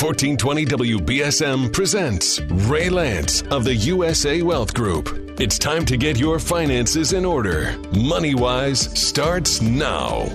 1420 0.00 0.64
WBSM 0.64 1.72
presents 1.72 2.40
Ray 2.68 2.88
Lance 2.88 3.42
of 3.50 3.64
the 3.64 3.74
USA 3.74 4.42
Wealth 4.42 4.72
Group. 4.72 5.08
It's 5.40 5.58
time 5.58 5.84
to 5.86 5.96
get 5.96 6.16
your 6.16 6.38
finances 6.38 7.14
in 7.14 7.24
order. 7.24 7.72
MoneyWise 7.90 8.96
starts 8.96 9.60
now. 9.60 10.30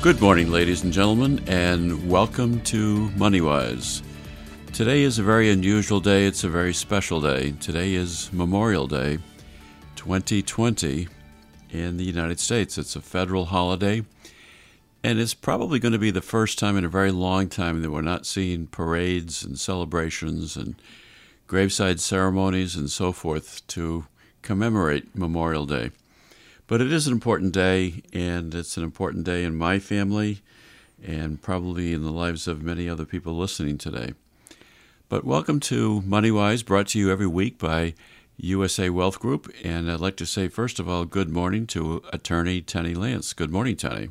Good 0.00 0.22
morning, 0.22 0.50
ladies 0.50 0.84
and 0.84 0.90
gentlemen, 0.90 1.44
and 1.46 2.08
welcome 2.08 2.62
to 2.62 3.10
MoneyWise. 3.10 4.00
Today 4.72 5.02
is 5.02 5.18
a 5.18 5.22
very 5.22 5.50
unusual 5.50 6.00
day. 6.00 6.24
It's 6.24 6.42
a 6.42 6.48
very 6.48 6.72
special 6.72 7.20
day. 7.20 7.50
Today 7.60 7.92
is 7.92 8.32
Memorial 8.32 8.86
Day 8.86 9.18
2020 9.96 11.08
in 11.72 11.98
the 11.98 12.04
United 12.04 12.40
States. 12.40 12.78
It's 12.78 12.96
a 12.96 13.02
federal 13.02 13.44
holiday. 13.44 14.02
And 15.06 15.20
it's 15.20 15.34
probably 15.34 15.78
going 15.78 15.92
to 15.92 16.00
be 16.00 16.10
the 16.10 16.20
first 16.20 16.58
time 16.58 16.76
in 16.76 16.84
a 16.84 16.88
very 16.88 17.12
long 17.12 17.48
time 17.48 17.80
that 17.80 17.92
we're 17.92 18.00
not 18.00 18.26
seeing 18.26 18.66
parades 18.66 19.44
and 19.44 19.56
celebrations 19.56 20.56
and 20.56 20.74
graveside 21.46 22.00
ceremonies 22.00 22.74
and 22.74 22.90
so 22.90 23.12
forth 23.12 23.64
to 23.68 24.06
commemorate 24.42 25.14
Memorial 25.14 25.64
Day. 25.64 25.92
But 26.66 26.80
it 26.80 26.90
is 26.90 27.06
an 27.06 27.12
important 27.12 27.52
day, 27.52 28.02
and 28.12 28.52
it's 28.52 28.76
an 28.76 28.82
important 28.82 29.22
day 29.22 29.44
in 29.44 29.54
my 29.54 29.78
family 29.78 30.40
and 31.00 31.40
probably 31.40 31.92
in 31.92 32.02
the 32.02 32.10
lives 32.10 32.48
of 32.48 32.60
many 32.60 32.88
other 32.88 33.04
people 33.04 33.36
listening 33.36 33.78
today. 33.78 34.14
But 35.08 35.22
welcome 35.22 35.60
to 35.60 36.02
MoneyWise, 36.04 36.66
brought 36.66 36.88
to 36.88 36.98
you 36.98 37.12
every 37.12 37.28
week 37.28 37.58
by 37.58 37.94
USA 38.38 38.90
Wealth 38.90 39.20
Group. 39.20 39.54
And 39.62 39.88
I'd 39.88 40.00
like 40.00 40.16
to 40.16 40.26
say, 40.26 40.48
first 40.48 40.80
of 40.80 40.88
all, 40.88 41.04
good 41.04 41.30
morning 41.30 41.68
to 41.68 42.02
attorney 42.12 42.60
Tenny 42.60 42.96
Lance. 42.96 43.34
Good 43.34 43.52
morning, 43.52 43.76
Tenny. 43.76 44.08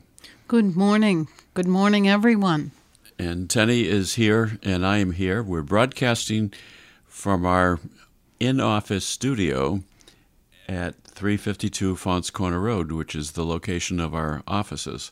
Good 0.48 0.76
morning. 0.76 1.27
Good 1.55 1.66
morning, 1.66 2.08
everyone. 2.08 2.70
And 3.17 3.49
Tenny 3.49 3.88
is 3.88 4.13
here, 4.13 4.59
and 4.62 4.86
I 4.86 4.99
am 4.99 5.13
here. 5.13 5.41
We're 5.41 5.63
broadcasting 5.63 6.53
from 7.08 7.47
our 7.47 7.80
in 8.39 8.59
office 8.59 9.08
studio 9.08 9.81
at 10.69 11.02
352 11.03 11.95
Faunce 11.95 12.30
Corner 12.30 12.59
Road, 12.59 12.92
which 12.92 13.16
is 13.16 13.31
the 13.31 13.44
location 13.44 14.00
of 14.00 14.14
our 14.14 14.44
offices. 14.47 15.11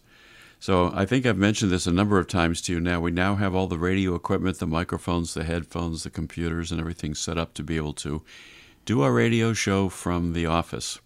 So 0.59 0.91
I 0.94 1.07
think 1.07 1.25
I've 1.25 1.35
mentioned 1.35 1.72
this 1.72 1.88
a 1.88 1.91
number 1.91 2.19
of 2.19 2.27
times 2.27 2.61
to 2.61 2.73
you 2.73 2.79
now. 2.79 3.00
We 3.00 3.09
now 3.09 3.33
have 3.33 3.55
all 3.55 3.66
the 3.66 3.79
radio 3.79 4.13
equipment, 4.13 4.59
the 4.59 4.67
microphones, 4.67 5.33
the 5.33 5.45
headphones, 5.45 6.03
the 6.03 6.11
computers, 6.11 6.72
and 6.72 6.79
everything 6.79 7.16
set 7.16 7.39
up 7.39 7.55
to 7.55 7.63
be 7.63 7.77
able 7.77 7.94
to 7.94 8.22
do 8.85 9.02
our 9.02 9.11
radio 9.11 9.53
show 9.53 9.89
from 9.89 10.33
the 10.33 10.45
office. 10.45 11.00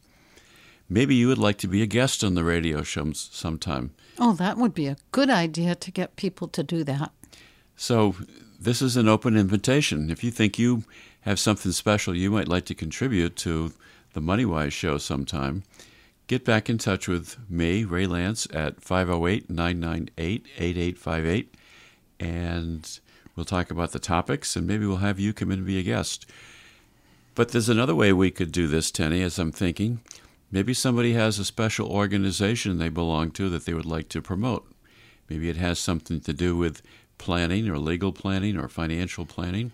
Maybe 0.89 1.15
you 1.15 1.29
would 1.29 1.37
like 1.37 1.59
to 1.59 1.67
be 1.69 1.81
a 1.81 1.85
guest 1.85 2.25
on 2.25 2.33
the 2.33 2.43
radio 2.43 2.83
show 2.83 3.13
sometime. 3.13 3.91
Oh, 4.19 4.33
that 4.33 4.57
would 4.57 4.73
be 4.73 4.87
a 4.87 4.97
good 5.11 5.29
idea 5.29 5.75
to 5.75 5.91
get 5.91 6.15
people 6.15 6.47
to 6.49 6.63
do 6.63 6.83
that. 6.83 7.11
So, 7.75 8.15
this 8.59 8.81
is 8.81 8.97
an 8.97 9.07
open 9.07 9.37
invitation. 9.37 10.09
If 10.09 10.23
you 10.23 10.31
think 10.31 10.57
you 10.57 10.83
have 11.21 11.39
something 11.39 11.71
special 11.71 12.15
you 12.15 12.31
might 12.31 12.47
like 12.47 12.65
to 12.65 12.75
contribute 12.75 13.35
to 13.37 13.73
the 14.13 14.21
MoneyWise 14.21 14.71
show 14.71 14.97
sometime, 14.97 15.63
get 16.25 16.43
back 16.43 16.69
in 16.69 16.79
touch 16.79 17.07
with 17.07 17.37
me, 17.49 17.83
Ray 17.83 18.07
Lance, 18.07 18.47
at 18.51 18.81
508 18.81 19.49
998 19.49 20.47
8858, 20.57 21.53
and 22.19 22.99
we'll 23.35 23.45
talk 23.45 23.69
about 23.69 23.91
the 23.91 23.99
topics, 23.99 24.55
and 24.55 24.65
maybe 24.65 24.87
we'll 24.87 24.97
have 24.97 25.19
you 25.19 25.33
come 25.33 25.51
in 25.51 25.59
and 25.59 25.67
be 25.67 25.79
a 25.79 25.83
guest. 25.83 26.25
But 27.35 27.49
there's 27.49 27.69
another 27.69 27.93
way 27.93 28.11
we 28.11 28.31
could 28.31 28.51
do 28.51 28.67
this, 28.67 28.89
Tenny, 28.89 29.21
as 29.21 29.37
I'm 29.37 29.51
thinking. 29.51 29.99
Maybe 30.49 30.73
somebody 30.73 31.13
has 31.13 31.39
a 31.39 31.45
special 31.45 31.89
organization 31.89 32.77
they 32.77 32.89
belong 32.89 33.31
to 33.31 33.49
that 33.49 33.65
they 33.65 33.73
would 33.73 33.85
like 33.85 34.09
to 34.09 34.21
promote. 34.21 34.71
Maybe 35.29 35.49
it 35.49 35.57
has 35.57 35.77
something 35.77 36.21
to 36.21 36.33
do 36.33 36.55
with 36.55 36.81
planning 37.17 37.67
or 37.67 37.77
legal 37.77 38.13
planning 38.13 38.57
or 38.57 38.69
financial 38.69 39.25
planning. 39.25 39.71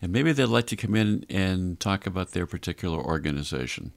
And 0.00 0.12
maybe 0.12 0.32
they'd 0.32 0.46
like 0.46 0.66
to 0.68 0.76
come 0.76 0.96
in 0.96 1.24
and 1.30 1.78
talk 1.78 2.06
about 2.06 2.32
their 2.32 2.46
particular 2.46 2.98
organization. 2.98 3.92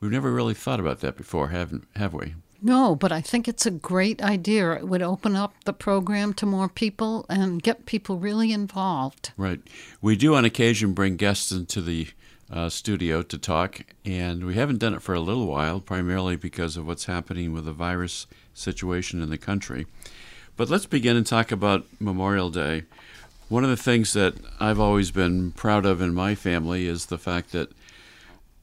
We've 0.00 0.10
never 0.10 0.32
really 0.32 0.54
thought 0.54 0.80
about 0.80 1.00
that 1.00 1.16
before, 1.16 1.48
haven't 1.48 1.86
have 1.94 2.12
we? 2.12 2.34
No, 2.60 2.96
but 2.96 3.12
I 3.12 3.20
think 3.20 3.46
it's 3.46 3.66
a 3.66 3.70
great 3.70 4.22
idea. 4.22 4.72
It 4.72 4.88
would 4.88 5.02
open 5.02 5.36
up 5.36 5.54
the 5.64 5.72
program 5.72 6.34
to 6.34 6.46
more 6.46 6.68
people 6.68 7.26
and 7.28 7.62
get 7.62 7.86
people 7.86 8.18
really 8.18 8.50
involved. 8.52 9.30
Right. 9.36 9.60
We 10.00 10.16
do 10.16 10.34
on 10.34 10.44
occasion 10.44 10.92
bring 10.92 11.16
guests 11.16 11.52
into 11.52 11.80
the 11.80 12.08
uh, 12.50 12.68
studio 12.68 13.22
to 13.22 13.38
talk, 13.38 13.80
and 14.04 14.44
we 14.44 14.54
haven't 14.54 14.78
done 14.78 14.94
it 14.94 15.02
for 15.02 15.14
a 15.14 15.20
little 15.20 15.46
while, 15.46 15.80
primarily 15.80 16.36
because 16.36 16.76
of 16.76 16.86
what's 16.86 17.06
happening 17.06 17.52
with 17.52 17.64
the 17.64 17.72
virus 17.72 18.26
situation 18.54 19.22
in 19.22 19.30
the 19.30 19.38
country. 19.38 19.86
But 20.56 20.70
let's 20.70 20.86
begin 20.86 21.16
and 21.16 21.26
talk 21.26 21.52
about 21.52 21.86
Memorial 22.00 22.50
Day. 22.50 22.84
One 23.48 23.62
of 23.62 23.70
the 23.70 23.76
things 23.76 24.12
that 24.14 24.34
I've 24.58 24.80
always 24.80 25.10
been 25.10 25.52
proud 25.52 25.84
of 25.86 26.00
in 26.00 26.14
my 26.14 26.34
family 26.34 26.86
is 26.86 27.06
the 27.06 27.18
fact 27.18 27.52
that 27.52 27.70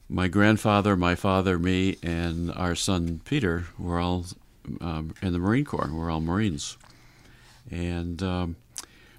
my 0.08 0.28
grandfather, 0.28 0.96
my 0.96 1.14
father, 1.14 1.58
me, 1.58 1.96
and 2.02 2.52
our 2.52 2.74
son 2.74 3.20
Peter 3.24 3.66
were 3.78 3.98
all 3.98 4.26
um, 4.80 5.14
in 5.22 5.32
the 5.32 5.38
Marine 5.38 5.64
Corps. 5.64 5.90
We're 5.92 6.10
all 6.10 6.20
Marines. 6.20 6.76
And 7.70 8.22
um, 8.22 8.56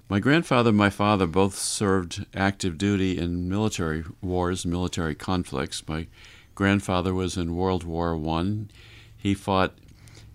my 0.08 0.20
grandfather 0.20 0.68
and 0.68 0.78
my 0.78 0.90
father 0.90 1.26
both 1.26 1.56
served 1.56 2.26
active 2.34 2.78
duty 2.78 3.18
in 3.18 3.48
military 3.48 4.04
wars, 4.22 4.64
military 4.64 5.14
conflicts. 5.14 5.86
My 5.88 6.06
grandfather 6.54 7.12
was 7.12 7.36
in 7.36 7.56
World 7.56 7.82
War 7.84 8.16
One. 8.16 8.70
He 9.16 9.34
fought 9.34 9.74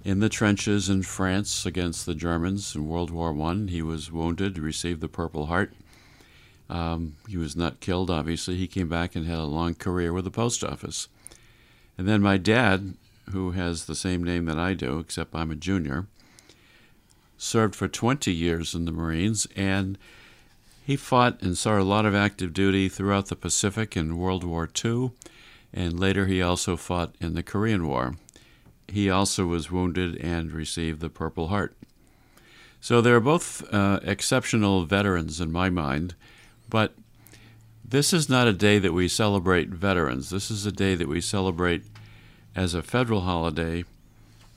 in 0.03 0.19
the 0.19 0.29
trenches 0.29 0.89
in 0.89 1.03
France 1.03 1.65
against 1.65 2.05
the 2.05 2.15
Germans 2.15 2.75
in 2.75 2.87
World 2.87 3.11
War 3.11 3.31
One. 3.31 3.69
He 3.69 3.81
was 3.81 4.11
wounded, 4.11 4.57
received 4.57 4.99
the 4.99 5.07
Purple 5.07 5.45
Heart. 5.45 5.73
Um, 6.69 7.15
he 7.27 7.37
was 7.37 7.55
not 7.55 7.79
killed, 7.79 8.09
obviously. 8.09 8.55
He 8.55 8.67
came 8.67 8.89
back 8.89 9.15
and 9.15 9.25
had 9.25 9.39
a 9.39 9.43
long 9.43 9.75
career 9.75 10.11
with 10.11 10.25
the 10.25 10.31
post 10.31 10.63
office. 10.63 11.07
And 11.97 12.07
then 12.07 12.21
my 12.21 12.37
dad, 12.37 12.95
who 13.31 13.51
has 13.51 13.85
the 13.85 13.95
same 13.95 14.23
name 14.23 14.45
that 14.45 14.59
I 14.59 14.73
do, 14.73 14.99
except 14.99 15.35
I'm 15.35 15.51
a 15.51 15.55
junior, 15.55 16.07
served 17.41 17.75
for 17.75 17.87
20 17.87 18.31
years 18.31 18.75
in 18.75 18.85
the 18.85 18.91
Marines, 18.91 19.47
and 19.55 19.97
he 20.85 20.95
fought 20.95 21.41
and 21.41 21.57
saw 21.57 21.79
a 21.79 21.81
lot 21.81 22.05
of 22.05 22.13
active 22.13 22.53
duty 22.53 22.87
throughout 22.87 23.27
the 23.27 23.35
Pacific 23.35 23.97
in 23.97 24.19
World 24.19 24.43
War 24.43 24.69
II, 24.85 25.11
and 25.73 25.99
later 25.99 26.27
he 26.27 26.39
also 26.39 26.77
fought 26.77 27.15
in 27.19 27.33
the 27.33 27.41
Korean 27.41 27.87
War. 27.87 28.15
He 28.87 29.09
also 29.09 29.47
was 29.47 29.71
wounded 29.71 30.17
and 30.17 30.51
received 30.51 30.99
the 30.99 31.09
Purple 31.09 31.47
Heart. 31.47 31.75
So 32.79 33.01
they're 33.01 33.19
both 33.19 33.63
uh, 33.73 33.99
exceptional 34.03 34.85
veterans 34.85 35.41
in 35.41 35.51
my 35.51 35.71
mind, 35.71 36.13
but 36.69 36.93
this 37.83 38.13
is 38.13 38.29
not 38.29 38.47
a 38.47 38.53
day 38.53 38.77
that 38.77 38.93
we 38.93 39.07
celebrate 39.07 39.69
veterans. 39.69 40.29
This 40.29 40.51
is 40.51 40.67
a 40.67 40.71
day 40.71 40.93
that 40.93 41.07
we 41.07 41.21
celebrate 41.21 41.85
as 42.55 42.75
a 42.75 42.83
federal 42.83 43.21
holiday 43.21 43.83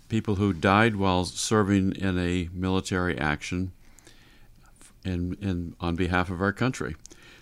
people 0.09 0.37
who 0.37 0.53
died 0.53 0.97
while 0.97 1.25
serving 1.25 1.95
in 1.97 2.19
a 2.19 2.49
military 2.53 3.19
action 3.19 3.73
in, 5.05 5.37
in, 5.41 5.75
on 5.81 5.97
behalf 5.97 6.31
of 6.31 6.41
our 6.41 6.53
country. 6.53 6.97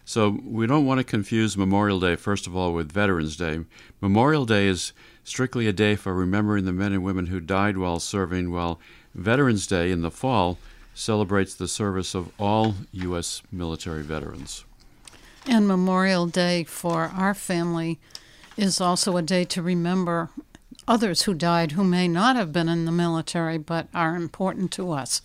So 0.05 0.41
we 0.45 0.67
don't 0.67 0.87
want 0.87 0.99
to 0.99 1.05
confuse 1.05 1.57
Memorial 1.57 2.01
Day, 2.01 2.17
first 2.17 2.47
of 2.47 2.57
all, 2.57 2.73
with 2.73 2.91
Veterans 2.91 3.37
Day. 3.37 3.61
Memorial 4.01 4.45
Day 4.45 4.67
is 4.67 4.93
strictly 5.23 5.69
a 5.69 5.73
day 5.73 5.95
for 5.95 6.13
remembering 6.13 6.65
the 6.65 6.73
men 6.73 6.93
and 6.93 7.05
women 7.05 7.27
who 7.27 7.41
died 7.41 7.79
while 7.79 8.01
serving, 8.01 8.51
while 8.51 8.81
Veterans 9.15 9.67
Day 9.67 9.93
in 9.93 10.03
the 10.03 10.11
fall 10.11 10.59
celebrates 10.95 11.55
the 11.55 11.69
service 11.69 12.15
of 12.15 12.31
all 12.39 12.75
U.S. 12.93 13.43
military 13.53 14.03
veterans. 14.03 14.65
And 15.47 15.67
Memorial 15.67 16.27
Day 16.27 16.65
for 16.65 17.05
our 17.15 17.35
family 17.35 17.99
is 18.57 18.81
also 18.81 19.17
a 19.17 19.23
day 19.23 19.45
to 19.45 19.63
remember 19.63 20.31
others 20.87 21.23
who 21.23 21.35
died 21.35 21.73
who 21.73 21.85
may 21.85 22.09
not 22.09 22.37
have 22.37 22.53
been 22.53 22.69
in 22.69 22.85
the 22.85 22.93
military 22.93 23.59
but 23.59 23.89
are 23.95 24.17
important 24.17 24.71
to 24.73 24.93
us. 24.93 25.23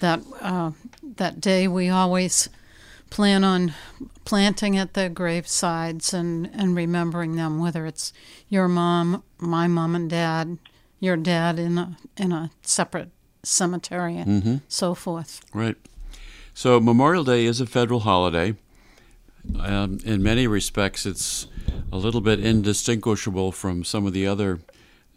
That 0.00 0.20
uh, 0.40 0.72
that 1.02 1.40
day 1.40 1.68
we 1.68 1.88
always 1.88 2.48
plan 3.10 3.44
on 3.44 3.74
planting 4.24 4.78
at 4.78 4.94
the 4.94 5.10
gravesides 5.10 6.14
and, 6.14 6.48
and 6.54 6.76
remembering 6.76 7.36
them, 7.36 7.58
whether 7.58 7.84
it's 7.84 8.12
your 8.48 8.68
mom, 8.68 9.22
my 9.38 9.66
mom 9.66 9.94
and 9.94 10.08
dad, 10.08 10.58
your 11.00 11.16
dad 11.16 11.58
in 11.58 11.76
a 11.76 11.96
in 12.16 12.32
a 12.32 12.50
separate 12.62 13.10
cemetery, 13.42 14.16
and 14.16 14.42
mm-hmm. 14.42 14.56
so 14.68 14.94
forth. 14.94 15.40
Right. 15.52 15.76
So 16.54 16.80
Memorial 16.80 17.24
Day 17.24 17.44
is 17.44 17.60
a 17.60 17.66
federal 17.66 18.00
holiday. 18.00 18.54
Um, 19.58 19.98
in 20.04 20.22
many 20.22 20.46
respects, 20.46 21.06
it's 21.06 21.46
a 21.90 21.96
little 21.96 22.20
bit 22.20 22.40
indistinguishable 22.40 23.52
from 23.52 23.84
some 23.84 24.06
of 24.06 24.12
the 24.12 24.26
other 24.26 24.60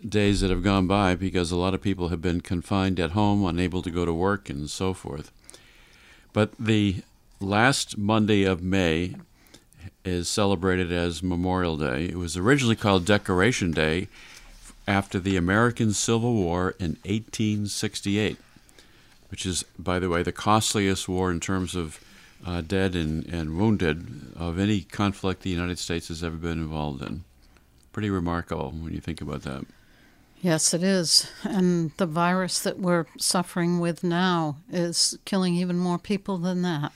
days 0.07 0.41
that 0.41 0.49
have 0.49 0.63
gone 0.63 0.87
by 0.87 1.15
because 1.15 1.51
a 1.51 1.55
lot 1.55 1.73
of 1.73 1.81
people 1.81 2.09
have 2.09 2.21
been 2.21 2.41
confined 2.41 2.99
at 2.99 3.11
home, 3.11 3.45
unable 3.45 3.81
to 3.81 3.91
go 3.91 4.05
to 4.05 4.13
work, 4.13 4.49
and 4.49 4.69
so 4.69 4.93
forth. 4.93 5.31
But 6.33 6.51
the 6.59 7.03
last 7.39 7.97
Monday 7.97 8.43
of 8.43 8.61
May 8.61 9.15
is 10.03 10.27
celebrated 10.27 10.91
as 10.91 11.23
Memorial 11.23 11.77
Day. 11.77 12.05
It 12.05 12.17
was 12.17 12.35
originally 12.37 12.75
called 12.75 13.05
Decoration 13.05 13.71
Day 13.71 14.07
after 14.87 15.19
the 15.19 15.37
American 15.37 15.93
Civil 15.93 16.33
War 16.33 16.75
in 16.79 16.97
1868. 17.05 18.37
which 19.29 19.47
is, 19.47 19.63
by 19.79 19.97
the 19.97 20.09
way, 20.09 20.21
the 20.21 20.31
costliest 20.31 21.09
war 21.09 21.31
in 21.31 21.39
terms 21.39 21.73
of 21.73 21.99
uh, 22.45 22.61
dead 22.61 22.93
and, 22.95 23.25
and 23.25 23.57
wounded 23.57 24.31
of 24.35 24.59
any 24.59 24.81
conflict 24.81 25.41
the 25.41 25.49
United 25.49 25.79
States 25.79 26.09
has 26.09 26.23
ever 26.23 26.35
been 26.35 26.59
involved 26.59 27.01
in. 27.01 27.23
Pretty 27.91 28.11
remarkable 28.11 28.69
when 28.69 28.93
you 28.93 28.99
think 28.99 29.21
about 29.21 29.41
that. 29.41 29.65
Yes, 30.43 30.73
it 30.73 30.83
is. 30.83 31.31
And 31.43 31.91
the 31.95 32.05
virus 32.05 32.59
that 32.59 32.77
we're 32.77 33.05
suffering 33.17 33.79
with 33.79 34.03
now 34.03 34.57
is 34.69 35.17
killing 35.23 35.55
even 35.55 35.77
more 35.77 35.97
people 35.97 36.37
than 36.37 36.63
that. 36.63 36.91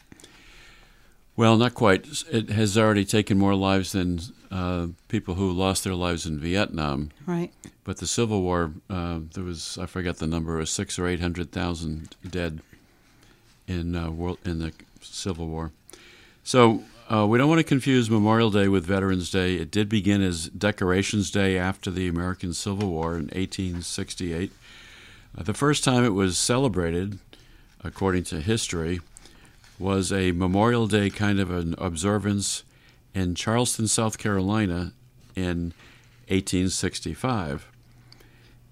Well, 1.37 1.55
not 1.55 1.73
quite. 1.73 2.05
It 2.29 2.49
has 2.49 2.77
already 2.77 3.05
taken 3.05 3.37
more 3.37 3.55
lives 3.55 3.93
than 3.93 4.19
uh, 4.51 4.87
people 5.07 5.35
who 5.35 5.49
lost 5.49 5.85
their 5.85 5.95
lives 5.95 6.25
in 6.25 6.39
Vietnam. 6.39 7.11
Right. 7.25 7.53
But 7.85 7.97
the 7.97 8.07
Civil 8.07 8.41
War, 8.41 8.73
uh, 8.89 9.21
there 9.33 9.45
was 9.45 9.77
I 9.77 9.85
forget 9.85 10.17
the 10.17 10.27
number, 10.27 10.57
was 10.57 10.69
six 10.69 10.99
or 10.99 11.07
eight 11.07 11.21
hundred 11.21 11.53
thousand 11.53 12.17
dead 12.29 12.59
in 13.65 13.95
uh, 13.95 14.11
world 14.11 14.39
in 14.43 14.59
the 14.59 14.73
Civil 14.99 15.47
War. 15.47 15.71
So 16.43 16.83
uh, 17.09 17.25
we 17.25 17.37
don't 17.37 17.47
want 17.47 17.59
to 17.59 17.63
confuse 17.63 18.09
Memorial 18.09 18.51
Day 18.51 18.67
with 18.67 18.85
Veterans 18.85 19.31
Day. 19.31 19.55
It 19.55 19.71
did 19.71 19.87
begin 19.87 20.21
as 20.21 20.49
Decorations 20.49 21.31
Day 21.31 21.57
after 21.57 21.89
the 21.89 22.07
American 22.07 22.53
Civil 22.53 22.89
War 22.89 23.13
in 23.13 23.25
1868. 23.27 24.51
Uh, 25.37 25.43
the 25.43 25.53
first 25.53 25.85
time 25.85 26.03
it 26.03 26.13
was 26.13 26.37
celebrated, 26.37 27.19
according 27.81 28.25
to 28.25 28.41
history, 28.41 28.99
was 29.79 30.11
a 30.11 30.33
Memorial 30.33 30.85
Day 30.85 31.09
kind 31.09 31.39
of 31.39 31.49
an 31.49 31.75
observance 31.77 32.63
in 33.13 33.35
Charleston, 33.35 33.87
South 33.87 34.17
Carolina 34.17 34.91
in 35.33 35.73
1865. 36.27 37.71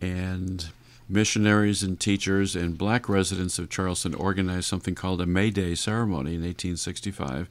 And 0.01 0.67
missionaries 1.07 1.83
and 1.83 1.97
teachers 1.97 2.53
and 2.53 2.77
black 2.77 3.07
residents 3.07 3.59
of 3.59 3.69
Charleston 3.69 4.13
organized 4.13 4.65
something 4.65 4.93
called 4.93 5.21
a 5.21 5.25
May 5.25 5.51
Day 5.51 5.73
ceremony 5.73 6.31
in 6.31 6.41
1865. 6.41 7.49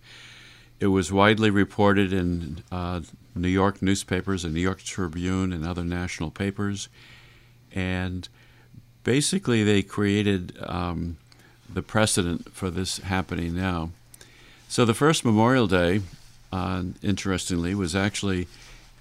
It 0.81 0.89
was 0.89 1.13
widely 1.13 1.51
reported 1.51 2.13
in 2.13 2.63
uh, 2.71 3.01
New 3.35 3.49
York 3.49 3.81
newspapers, 3.81 4.43
the 4.43 4.49
New 4.49 4.61
York 4.61 4.83
Tribune, 4.83 5.53
and 5.53 5.67
other 5.67 5.85
national 5.85 6.31
papers. 6.31 6.89
And 7.75 8.29
basically, 9.03 9.65
they 9.65 9.83
created 9.83 10.57
um, 10.63 11.17
the 11.73 11.83
precedent 11.83 12.53
for 12.53 12.71
this 12.71 12.99
happening 12.99 13.55
now. 13.55 13.91
So 14.69 14.85
the 14.85 14.95
first 14.95 15.25
Memorial 15.25 15.67
Day, 15.67 16.01
uh, 16.53 16.83
interestingly, 17.03 17.75
was 17.75 17.95
actually 17.95 18.49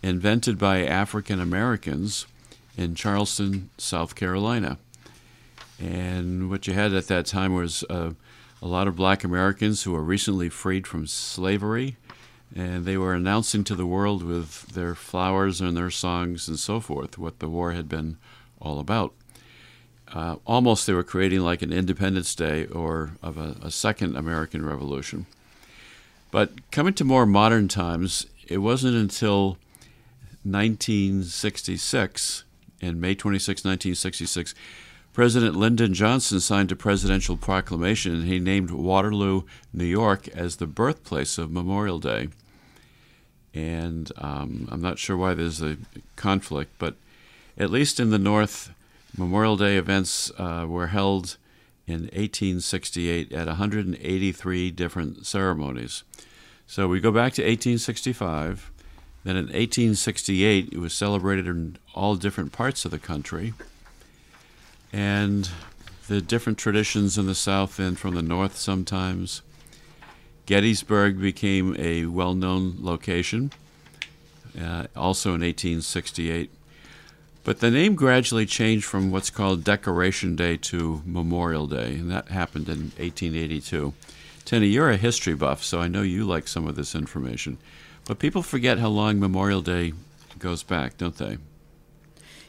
invented 0.01 0.57
by 0.57 0.85
African 0.85 1.39
Americans 1.39 2.27
in 2.77 2.95
Charleston, 2.95 3.69
South 3.77 4.15
Carolina. 4.15 4.77
And 5.79 6.49
what 6.49 6.67
you 6.67 6.73
had 6.73 6.93
at 6.93 7.07
that 7.07 7.25
time 7.25 7.53
was 7.53 7.83
uh, 7.89 8.11
a 8.63 8.67
lot 8.67 8.87
of 8.87 8.95
black 8.95 9.23
Americans 9.23 9.83
who 9.83 9.91
were 9.91 10.01
recently 10.01 10.49
freed 10.49 10.87
from 10.87 11.05
slavery, 11.05 11.97
and 12.55 12.85
they 12.85 12.97
were 12.97 13.13
announcing 13.13 13.63
to 13.65 13.75
the 13.75 13.85
world 13.85 14.23
with 14.23 14.67
their 14.67 14.95
flowers 14.95 15.61
and 15.61 15.77
their 15.77 15.91
songs 15.91 16.47
and 16.47 16.57
so 16.57 16.79
forth 16.79 17.17
what 17.17 17.39
the 17.39 17.49
war 17.49 17.73
had 17.73 17.87
been 17.87 18.17
all 18.59 18.79
about 18.79 19.13
uh, 20.13 20.35
almost 20.45 20.85
they 20.85 20.93
were 20.93 21.03
creating 21.03 21.41
like 21.41 21.61
an 21.61 21.73
Independence 21.73 22.33
Day 22.35 22.67
or 22.67 23.17
of 23.21 23.37
a, 23.37 23.57
a, 23.61 23.71
second 23.71 24.15
American 24.15 24.65
Revolution. 24.65 25.25
But 26.29 26.71
coming 26.71 26.93
to 26.95 27.03
more 27.03 27.25
modern 27.25 27.67
times, 27.67 28.27
it 28.47 28.59
wasn't 28.59 28.95
until 28.95 29.57
1966, 30.43 32.43
in 32.79 32.99
May 32.99 33.15
26, 33.15 33.65
1966, 33.65 34.53
President 35.13 35.55
Lyndon 35.55 35.93
Johnson 35.93 36.39
signed 36.39 36.71
a 36.71 36.75
presidential 36.75 37.37
proclamation 37.37 38.15
and 38.15 38.23
he 38.23 38.39
named 38.39 38.71
Waterloo, 38.71 39.43
New 39.71 39.85
York, 39.85 40.27
as 40.29 40.55
the 40.55 40.65
birthplace 40.65 41.37
of 41.37 41.51
Memorial 41.51 41.99
Day. 41.99 42.29
And 43.53 44.11
um, 44.17 44.67
I'm 44.71 44.81
not 44.81 44.97
sure 44.97 45.15
why 45.15 45.35
there's 45.35 45.61
a 45.61 45.77
conflict, 46.15 46.71
but 46.79 46.95
at 47.59 47.69
least 47.69 47.99
in 47.99 48.09
the 48.09 48.17
North, 48.17 48.73
Memorial 49.15 49.55
Day 49.55 49.77
events 49.77 50.31
uh, 50.39 50.65
were 50.67 50.87
held 50.87 51.37
in 51.85 52.05
1868 52.05 53.31
at 53.31 53.45
183 53.45 54.71
different 54.71 55.27
ceremonies. 55.27 56.03
So 56.65 56.87
we 56.87 56.99
go 56.99 57.11
back 57.11 57.33
to 57.33 57.43
1865. 57.43 58.71
Then 59.23 59.35
in 59.35 59.45
1868, 59.45 60.69
it 60.71 60.79
was 60.79 60.93
celebrated 60.93 61.45
in 61.45 61.77
all 61.93 62.15
different 62.15 62.51
parts 62.51 62.83
of 62.83 62.89
the 62.89 62.97
country. 62.97 63.53
And 64.93 65.49
the 66.07 66.21
different 66.21 66.57
traditions 66.57 67.17
in 67.17 67.25
the 67.25 67.35
South 67.35 67.79
and 67.79 67.97
from 67.97 68.15
the 68.15 68.21
North 68.21 68.55
sometimes. 68.55 69.41
Gettysburg 70.45 71.19
became 71.19 71.75
a 71.79 72.05
well 72.05 72.33
known 72.33 72.77
location, 72.79 73.51
uh, 74.59 74.87
also 74.95 75.29
in 75.29 75.41
1868. 75.41 76.51
But 77.45 77.59
the 77.59 77.71
name 77.71 77.95
gradually 77.95 78.45
changed 78.45 78.85
from 78.85 79.11
what's 79.11 79.29
called 79.29 79.63
Decoration 79.63 80.35
Day 80.35 80.57
to 80.57 81.01
Memorial 81.05 81.67
Day, 81.67 81.95
and 81.95 82.11
that 82.11 82.29
happened 82.29 82.69
in 82.69 82.91
1882. 82.97 83.93
Tenny, 84.45 84.67
you're 84.67 84.89
a 84.89 84.97
history 84.97 85.33
buff, 85.33 85.63
so 85.63 85.81
I 85.81 85.87
know 85.87 86.01
you 86.01 86.25
like 86.25 86.47
some 86.47 86.67
of 86.67 86.75
this 86.75 86.95
information. 86.95 87.57
But 88.05 88.19
people 88.19 88.43
forget 88.43 88.79
how 88.79 88.89
long 88.89 89.19
Memorial 89.19 89.61
Day 89.61 89.93
goes 90.39 90.63
back, 90.63 90.97
don't 90.97 91.17
they? 91.17 91.37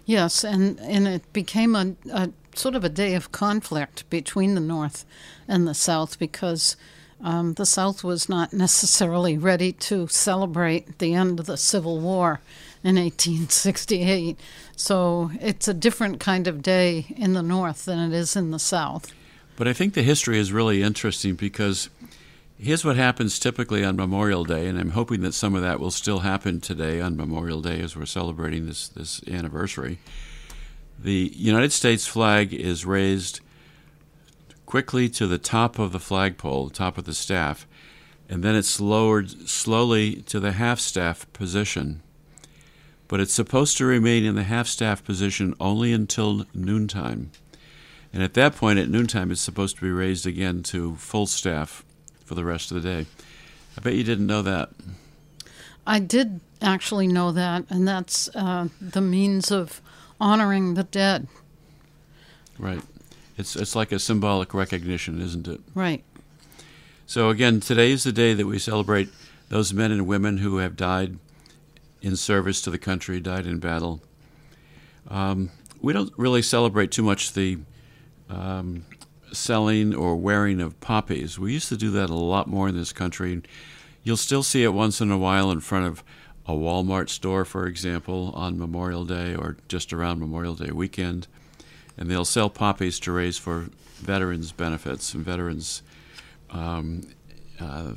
Yes, 0.06 0.44
and, 0.44 0.78
and 0.80 1.06
it 1.08 1.32
became 1.32 1.74
a, 1.74 1.94
a 2.12 2.30
sort 2.54 2.74
of 2.74 2.84
a 2.84 2.88
day 2.88 3.14
of 3.14 3.32
conflict 3.32 4.08
between 4.10 4.54
the 4.54 4.60
North 4.60 5.04
and 5.48 5.66
the 5.66 5.74
South 5.74 6.18
because 6.18 6.76
um, 7.20 7.54
the 7.54 7.66
South 7.66 8.04
was 8.04 8.28
not 8.28 8.52
necessarily 8.52 9.38
ready 9.38 9.72
to 9.72 10.06
celebrate 10.08 10.98
the 10.98 11.14
end 11.14 11.40
of 11.40 11.46
the 11.46 11.56
Civil 11.56 12.00
War 12.00 12.40
in 12.82 12.96
1868. 12.96 14.38
So 14.76 15.30
it's 15.40 15.68
a 15.68 15.74
different 15.74 16.20
kind 16.20 16.46
of 16.46 16.62
day 16.62 17.06
in 17.16 17.32
the 17.32 17.42
North 17.42 17.86
than 17.86 17.98
it 17.98 18.14
is 18.14 18.36
in 18.36 18.50
the 18.50 18.58
South. 18.58 19.12
But 19.56 19.68
I 19.68 19.72
think 19.72 19.94
the 19.94 20.02
history 20.02 20.38
is 20.38 20.52
really 20.52 20.82
interesting 20.82 21.34
because 21.34 21.88
here's 22.64 22.84
what 22.84 22.96
happens 22.96 23.38
typically 23.38 23.84
on 23.84 23.96
Memorial 23.96 24.44
Day, 24.44 24.66
and 24.66 24.78
I'm 24.78 24.90
hoping 24.90 25.20
that 25.22 25.34
some 25.34 25.54
of 25.54 25.62
that 25.62 25.80
will 25.80 25.90
still 25.90 26.20
happen 26.20 26.60
today 26.60 27.00
on 27.00 27.16
Memorial 27.16 27.60
Day 27.60 27.80
as 27.80 27.96
we're 27.96 28.06
celebrating 28.06 28.66
this, 28.66 28.88
this 28.88 29.20
anniversary. 29.28 29.98
The 30.98 31.32
United 31.34 31.72
States 31.72 32.06
flag 32.06 32.52
is 32.54 32.86
raised 32.86 33.40
quickly 34.66 35.08
to 35.10 35.26
the 35.26 35.38
top 35.38 35.78
of 35.78 35.92
the 35.92 36.00
flagpole, 36.00 36.70
top 36.70 36.96
of 36.98 37.04
the 37.04 37.14
staff, 37.14 37.66
and 38.28 38.42
then 38.42 38.54
it's 38.54 38.80
lowered 38.80 39.30
slowly 39.48 40.16
to 40.22 40.40
the 40.40 40.52
half 40.52 40.80
staff 40.80 41.30
position 41.32 42.02
but 43.08 43.20
it's 43.20 43.32
supposed 43.32 43.76
to 43.76 43.84
remain 43.84 44.24
in 44.24 44.34
the 44.34 44.44
half 44.44 44.66
staff 44.66 45.04
position 45.04 45.54
only 45.60 45.92
until 45.92 46.44
noontime. 46.54 47.30
And 48.12 48.22
at 48.22 48.34
that 48.34 48.56
point, 48.56 48.78
at 48.78 48.88
noontime, 48.88 49.30
it's 49.30 49.40
supposed 49.40 49.76
to 49.76 49.82
be 49.82 49.90
raised 49.90 50.26
again 50.26 50.62
to 50.64 50.96
full 50.96 51.26
staff 51.26 51.84
for 52.24 52.34
the 52.34 52.44
rest 52.44 52.70
of 52.70 52.82
the 52.82 52.88
day. 52.88 53.06
I 53.76 53.80
bet 53.80 53.94
you 53.94 54.04
didn't 54.04 54.26
know 54.26 54.42
that. 54.42 54.70
I 55.86 55.98
did 55.98 56.40
actually 56.62 57.06
know 57.06 57.32
that, 57.32 57.64
and 57.68 57.86
that's 57.86 58.28
uh, 58.34 58.68
the 58.80 59.00
means 59.00 59.50
of 59.50 59.80
honoring 60.20 60.74
the 60.74 60.84
dead. 60.84 61.26
Right. 62.58 62.82
It's 63.36 63.56
it's 63.56 63.74
like 63.74 63.92
a 63.92 63.98
symbolic 63.98 64.54
recognition, 64.54 65.20
isn't 65.20 65.48
it? 65.48 65.60
Right. 65.74 66.04
So 67.06 67.28
again, 67.28 67.60
today 67.60 67.90
is 67.90 68.04
the 68.04 68.12
day 68.12 68.32
that 68.32 68.46
we 68.46 68.58
celebrate 68.58 69.08
those 69.48 69.74
men 69.74 69.92
and 69.92 70.06
women 70.06 70.38
who 70.38 70.58
have 70.58 70.76
died 70.76 71.18
in 72.00 72.16
service 72.16 72.62
to 72.62 72.70
the 72.70 72.78
country, 72.78 73.20
died 73.20 73.46
in 73.46 73.58
battle. 73.58 74.00
Um, 75.08 75.50
we 75.80 75.92
don't 75.92 76.12
really 76.16 76.42
celebrate 76.42 76.90
too 76.90 77.02
much 77.02 77.32
the 77.32 77.58
um, 78.30 78.86
selling 79.34 79.94
or 79.94 80.16
wearing 80.16 80.60
of 80.60 80.78
poppies. 80.80 81.38
We 81.38 81.52
used 81.52 81.68
to 81.68 81.76
do 81.76 81.90
that 81.90 82.10
a 82.10 82.14
lot 82.14 82.46
more 82.46 82.68
in 82.68 82.76
this 82.76 82.92
country. 82.92 83.42
You'll 84.02 84.16
still 84.16 84.42
see 84.42 84.64
it 84.64 84.72
once 84.72 85.00
in 85.00 85.10
a 85.10 85.18
while 85.18 85.50
in 85.50 85.60
front 85.60 85.86
of 85.86 86.04
a 86.46 86.52
Walmart 86.52 87.08
store, 87.08 87.44
for 87.44 87.66
example, 87.66 88.32
on 88.34 88.58
Memorial 88.58 89.04
Day 89.04 89.34
or 89.34 89.56
just 89.68 89.92
around 89.92 90.20
Memorial 90.20 90.54
Day 90.54 90.70
weekend. 90.70 91.26
And 91.96 92.10
they'll 92.10 92.24
sell 92.24 92.50
poppies 92.50 92.98
to 93.00 93.12
raise 93.12 93.38
for 93.38 93.68
veterans' 93.96 94.52
benefits 94.52 95.14
and 95.14 95.24
veterans 95.24 95.82
um, 96.50 97.08
uh, 97.58 97.92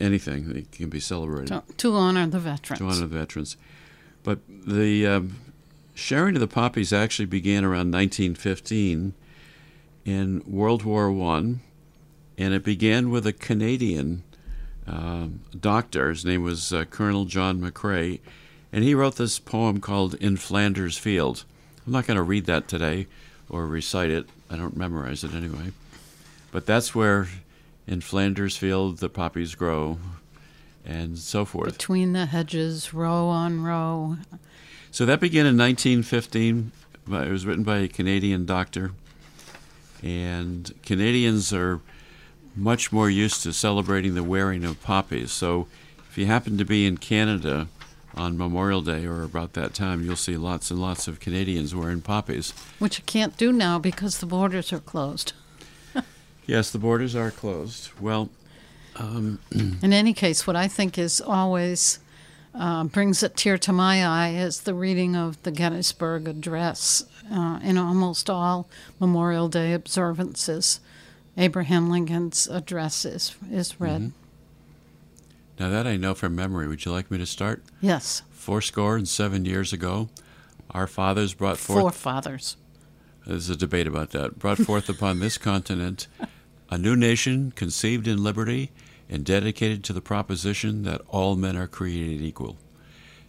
anything 0.00 0.52
that 0.52 0.70
can 0.70 0.88
be 0.88 1.00
celebrated. 1.00 1.48
To, 1.48 1.62
to, 1.76 1.94
honor 1.96 2.26
the 2.26 2.38
veterans. 2.38 2.78
To 2.78 2.86
honor 2.86 3.06
the 3.06 3.18
veterans. 3.18 3.56
But 4.22 4.40
the 4.48 5.06
um, 5.06 5.36
sharing 5.94 6.36
of 6.36 6.40
the 6.40 6.46
poppies 6.48 6.92
actually 6.92 7.26
began 7.26 7.64
around 7.64 7.92
1915 7.92 9.14
in 10.08 10.42
World 10.46 10.84
War 10.84 11.12
One, 11.12 11.60
and 12.38 12.54
it 12.54 12.64
began 12.64 13.10
with 13.10 13.26
a 13.26 13.32
Canadian 13.32 14.22
uh, 14.86 15.26
doctor. 15.58 16.08
His 16.08 16.24
name 16.24 16.42
was 16.42 16.72
uh, 16.72 16.86
Colonel 16.86 17.26
John 17.26 17.60
McCrae, 17.60 18.20
and 18.72 18.82
he 18.82 18.94
wrote 18.94 19.16
this 19.16 19.38
poem 19.38 19.82
called 19.82 20.14
"In 20.14 20.38
Flanders 20.38 20.96
Field." 20.96 21.44
I'm 21.86 21.92
not 21.92 22.06
going 22.06 22.16
to 22.16 22.22
read 22.22 22.46
that 22.46 22.68
today, 22.68 23.06
or 23.50 23.66
recite 23.66 24.08
it. 24.08 24.26
I 24.48 24.56
don't 24.56 24.78
memorize 24.78 25.24
it 25.24 25.34
anyway. 25.34 25.72
But 26.52 26.64
that's 26.64 26.94
where 26.94 27.28
in 27.86 28.00
Flanders 28.00 28.56
Field 28.56 28.98
the 28.98 29.10
poppies 29.10 29.54
grow 29.54 29.98
and 30.86 31.18
so 31.18 31.44
forth. 31.44 31.74
Between 31.74 32.14
the 32.14 32.24
hedges, 32.24 32.94
row 32.94 33.28
on 33.28 33.62
row. 33.62 34.16
So 34.90 35.04
that 35.04 35.20
began 35.20 35.44
in 35.44 35.58
1915. 35.58 36.72
It 37.10 37.30
was 37.30 37.44
written 37.44 37.62
by 37.64 37.78
a 37.78 37.88
Canadian 37.88 38.46
doctor. 38.46 38.92
And 40.02 40.72
Canadians 40.82 41.52
are 41.52 41.80
much 42.54 42.92
more 42.92 43.08
used 43.08 43.42
to 43.44 43.52
celebrating 43.52 44.14
the 44.14 44.22
wearing 44.22 44.64
of 44.64 44.82
poppies. 44.82 45.32
So 45.32 45.66
if 46.08 46.18
you 46.18 46.26
happen 46.26 46.58
to 46.58 46.64
be 46.64 46.86
in 46.86 46.98
Canada 46.98 47.68
on 48.14 48.36
Memorial 48.36 48.82
Day 48.82 49.06
or 49.06 49.22
about 49.22 49.52
that 49.52 49.74
time, 49.74 50.04
you'll 50.04 50.16
see 50.16 50.36
lots 50.36 50.70
and 50.70 50.80
lots 50.80 51.06
of 51.08 51.20
Canadians 51.20 51.74
wearing 51.74 52.00
poppies. 52.00 52.52
Which 52.78 52.98
you 52.98 53.04
can't 53.04 53.36
do 53.36 53.52
now 53.52 53.78
because 53.78 54.18
the 54.18 54.26
borders 54.26 54.72
are 54.72 54.80
closed. 54.80 55.32
yes, 56.46 56.70
the 56.70 56.78
borders 56.78 57.14
are 57.14 57.30
closed. 57.30 57.90
Well, 58.00 58.30
um, 58.96 59.38
in 59.52 59.92
any 59.92 60.12
case, 60.12 60.46
what 60.46 60.56
I 60.56 60.66
think 60.68 60.98
is 60.98 61.20
always 61.20 62.00
uh, 62.54 62.84
brings 62.84 63.22
a 63.22 63.28
tear 63.28 63.58
to 63.58 63.72
my 63.72 64.04
eye 64.04 64.30
is 64.30 64.62
the 64.62 64.74
reading 64.74 65.14
of 65.14 65.40
the 65.44 65.52
Gettysburg 65.52 66.26
Address 66.26 67.04
uh, 67.30 67.60
in 67.62 67.78
almost 67.78 68.28
all 68.28 68.68
Memorial 68.98 69.48
Day 69.48 69.72
observances. 69.72 70.80
Abraham 71.36 71.88
Lincoln's 71.88 72.46
address 72.48 73.04
is, 73.04 73.36
is 73.50 73.80
read. 73.80 74.00
Mm-hmm. 74.00 75.60
Now, 75.60 75.70
that 75.70 75.86
I 75.86 75.96
know 75.96 76.14
from 76.14 76.36
memory. 76.36 76.68
Would 76.68 76.84
you 76.84 76.92
like 76.92 77.10
me 77.10 77.18
to 77.18 77.26
start? 77.26 77.62
Yes. 77.80 78.22
Fourscore 78.30 78.96
and 78.96 79.08
seven 79.08 79.44
years 79.44 79.72
ago, 79.72 80.08
our 80.70 80.86
fathers 80.86 81.34
brought 81.34 81.58
forth. 81.58 81.80
Forefathers. 81.80 82.56
There's 83.26 83.50
a 83.50 83.56
debate 83.56 83.86
about 83.86 84.10
that. 84.10 84.38
Brought 84.38 84.58
forth 84.58 84.88
upon 84.88 85.20
this 85.20 85.36
continent 85.36 86.06
a 86.70 86.78
new 86.78 86.96
nation 86.96 87.52
conceived 87.52 88.06
in 88.06 88.22
liberty 88.22 88.70
and 89.08 89.24
dedicated 89.24 89.82
to 89.84 89.92
the 89.92 90.00
proposition 90.00 90.82
that 90.82 91.00
all 91.08 91.34
men 91.34 91.56
are 91.56 91.66
created 91.66 92.22
equal. 92.22 92.56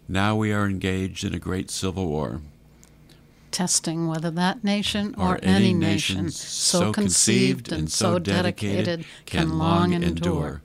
Now 0.07 0.35
we 0.35 0.51
are 0.51 0.67
engaged 0.67 1.23
in 1.23 1.33
a 1.33 1.39
great 1.39 1.71
civil 1.71 2.07
war. 2.07 2.41
Testing 3.51 4.07
whether 4.07 4.31
that 4.31 4.63
nation 4.63 5.15
or, 5.17 5.35
or 5.35 5.39
any, 5.41 5.69
any, 5.69 5.73
nation, 5.73 6.29
so 6.31 6.91
conceived 6.91 7.71
and 7.71 7.91
so 7.91 8.19
dedicated, 8.19 9.05
can 9.25 9.57
long 9.57 9.93
endure. 9.93 10.61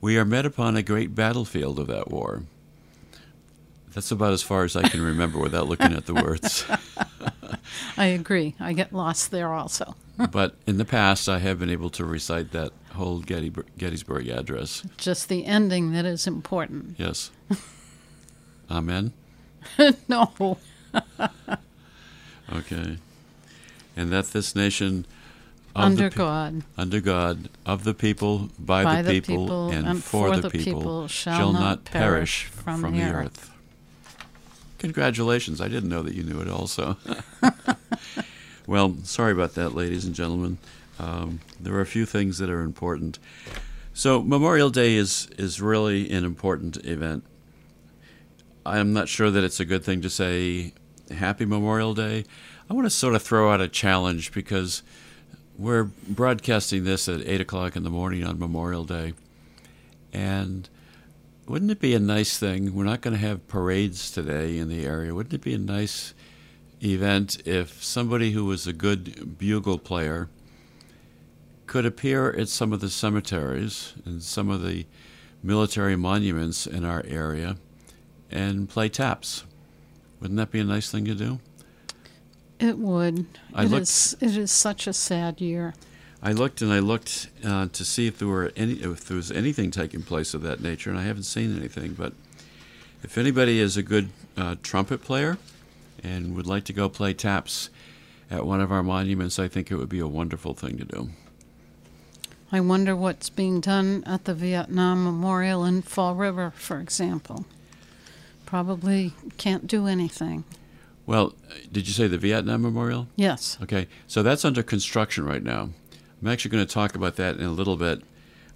We 0.00 0.18
are 0.18 0.24
met 0.24 0.46
upon 0.46 0.76
a 0.76 0.82
great 0.82 1.14
battlefield 1.14 1.78
of 1.78 1.86
that 1.88 2.10
war. 2.10 2.44
That's 3.92 4.10
about 4.10 4.32
as 4.32 4.42
far 4.42 4.64
as 4.64 4.76
I 4.76 4.88
can 4.88 5.00
remember 5.00 5.38
without 5.38 5.68
looking 5.68 5.92
at 5.92 6.06
the 6.06 6.14
words. 6.14 6.64
I 7.96 8.06
agree. 8.06 8.54
I 8.58 8.72
get 8.72 8.92
lost 8.92 9.30
there 9.30 9.52
also. 9.52 9.94
but 10.30 10.56
in 10.66 10.78
the 10.78 10.84
past, 10.84 11.28
I 11.28 11.38
have 11.38 11.58
been 11.58 11.70
able 11.70 11.90
to 11.90 12.04
recite 12.04 12.52
that 12.52 12.72
whole 12.92 13.20
Gettysburg 13.20 14.28
address. 14.28 14.86
Just 14.96 15.28
the 15.28 15.44
ending 15.44 15.92
that 15.92 16.04
is 16.04 16.26
important. 16.26 16.96
Yes. 16.98 17.30
Amen? 18.70 19.12
no. 20.08 20.58
Okay. 22.52 22.98
And 23.96 24.10
that 24.12 24.26
this 24.26 24.54
nation. 24.54 25.06
under 25.74 26.10
pe- 26.10 26.16
God. 26.16 26.62
Under 26.76 27.00
God, 27.00 27.48
of 27.66 27.84
the 27.84 27.94
people, 27.94 28.50
by, 28.58 28.84
by 28.84 29.02
the, 29.02 29.20
people, 29.20 29.44
people, 29.44 29.70
and, 29.70 29.86
and 29.86 30.04
for, 30.04 30.36
the, 30.36 30.50
people, 30.50 30.80
people 30.80 31.08
shall, 31.08 31.38
shall, 31.38 31.52
not 31.52 31.84
perish 31.84 32.44
from, 32.44 32.80
from 32.80 32.96
the 32.96 33.02
earth. 33.02 33.26
earth. 33.26 33.50
Congratulations. 34.78 35.60
I 35.60 35.68
didn't 35.68 35.88
know 35.88 36.02
that 36.02 36.14
you 36.14 36.22
knew 36.22 36.40
it 36.40 36.48
also. 36.48 36.96
well, 38.66 38.96
sorry 39.04 39.32
about 39.32 39.54
that, 39.54 39.74
ladies 39.74 40.04
and 40.04 40.14
gentlemen. 40.14 40.58
Um, 40.98 41.40
there 41.58 41.74
are 41.74 41.80
a 41.80 41.86
few 41.86 42.06
things 42.06 42.38
that 42.38 42.50
are 42.50 42.60
important. 42.60 43.18
So 43.94 44.22
Memorial 44.22 44.70
Day 44.70 44.94
is 44.94 45.28
is 45.38 45.60
really 45.60 46.10
an 46.10 46.24
important 46.24 46.84
event. 46.84 47.24
I'm 48.66 48.92
not 48.92 49.08
sure 49.08 49.30
that 49.30 49.44
it's 49.44 49.60
a 49.60 49.64
good 49.64 49.84
thing 49.84 50.02
to 50.02 50.10
say 50.10 50.72
Happy 51.14 51.44
Memorial 51.44 51.94
Day. 51.94 52.24
I 52.68 52.74
want 52.74 52.86
to 52.86 52.90
sort 52.90 53.14
of 53.14 53.22
throw 53.22 53.50
out 53.50 53.60
a 53.60 53.68
challenge 53.68 54.32
because 54.32 54.82
we're 55.56 55.84
broadcasting 55.84 56.84
this 56.84 57.08
at 57.08 57.26
eight 57.26 57.40
o'clock 57.40 57.76
in 57.76 57.84
the 57.84 57.90
morning 57.90 58.24
on 58.24 58.38
Memorial 58.38 58.84
Day, 58.84 59.14
and 60.12 60.68
wouldn't 61.46 61.70
it 61.70 61.80
be 61.80 61.94
a 61.94 62.00
nice 62.00 62.38
thing? 62.38 62.74
We're 62.74 62.84
not 62.84 63.00
going 63.00 63.14
to 63.14 63.26
have 63.26 63.48
parades 63.48 64.10
today 64.10 64.58
in 64.58 64.68
the 64.68 64.84
area. 64.84 65.14
Wouldn't 65.14 65.34
it 65.34 65.42
be 65.42 65.54
a 65.54 65.58
nice 65.58 66.14
event 66.82 67.46
if 67.46 67.82
somebody 67.82 68.32
who 68.32 68.44
was 68.44 68.66
a 68.66 68.72
good 68.72 69.38
bugle 69.38 69.78
player 69.78 70.28
could 71.66 71.86
appear 71.86 72.30
at 72.30 72.48
some 72.48 72.72
of 72.72 72.80
the 72.80 72.90
cemeteries 72.90 73.94
and 74.04 74.22
some 74.22 74.50
of 74.50 74.62
the 74.62 74.86
military 75.42 75.96
monuments 75.96 76.66
in 76.66 76.84
our 76.84 77.02
area 77.06 77.56
and 78.30 78.68
play 78.68 78.88
taps. 78.88 79.44
Wouldn't 80.20 80.36
that 80.38 80.50
be 80.50 80.60
a 80.60 80.64
nice 80.64 80.90
thing 80.90 81.04
to 81.06 81.14
do? 81.14 81.40
It 82.58 82.78
would. 82.78 83.26
I 83.52 83.64
it 83.64 83.70
looked, 83.70 83.82
is, 83.82 84.16
It 84.20 84.36
is 84.36 84.50
such 84.50 84.86
a 84.86 84.92
sad 84.92 85.40
year. 85.40 85.74
I 86.22 86.32
looked 86.32 86.62
and 86.62 86.72
I 86.72 86.78
looked 86.78 87.28
uh, 87.44 87.66
to 87.70 87.84
see 87.84 88.06
if 88.06 88.18
there 88.18 88.28
were 88.28 88.50
any 88.56 88.74
if 88.74 89.04
there 89.04 89.16
was 89.16 89.30
anything 89.30 89.70
taking 89.70 90.02
place 90.02 90.32
of 90.32 90.40
that 90.42 90.60
nature, 90.60 90.88
and 90.88 90.98
I 90.98 91.02
haven't 91.02 91.24
seen 91.24 91.54
anything. 91.54 91.92
But 91.92 92.14
if 93.02 93.18
anybody 93.18 93.60
is 93.60 93.76
a 93.76 93.82
good 93.82 94.08
uh, 94.36 94.56
trumpet 94.62 95.02
player 95.02 95.36
and 96.02 96.34
would 96.34 96.46
like 96.46 96.64
to 96.64 96.72
go 96.72 96.88
play 96.88 97.12
taps 97.12 97.68
at 98.30 98.46
one 98.46 98.62
of 98.62 98.72
our 98.72 98.82
monuments, 98.82 99.38
I 99.38 99.48
think 99.48 99.70
it 99.70 99.76
would 99.76 99.90
be 99.90 100.00
a 100.00 100.08
wonderful 100.08 100.54
thing 100.54 100.78
to 100.78 100.84
do. 100.84 101.10
I 102.50 102.60
wonder 102.60 102.96
what's 102.96 103.28
being 103.28 103.60
done 103.60 104.02
at 104.06 104.24
the 104.24 104.34
Vietnam 104.34 105.04
Memorial 105.04 105.64
in 105.64 105.82
Fall 105.82 106.14
River, 106.14 106.52
for 106.56 106.78
example. 106.80 107.44
Probably 108.54 109.12
can't 109.36 109.66
do 109.66 109.88
anything. 109.88 110.44
Well, 111.06 111.34
did 111.72 111.88
you 111.88 111.92
say 111.92 112.06
the 112.06 112.18
Vietnam 112.18 112.62
Memorial? 112.62 113.08
Yes. 113.16 113.58
Okay, 113.60 113.88
so 114.06 114.22
that's 114.22 114.44
under 114.44 114.62
construction 114.62 115.24
right 115.24 115.42
now. 115.42 115.70
I'm 116.22 116.28
actually 116.28 116.52
going 116.52 116.64
to 116.64 116.72
talk 116.72 116.94
about 116.94 117.16
that 117.16 117.36
in 117.36 117.42
a 117.46 117.50
little 117.50 117.76
bit. 117.76 118.02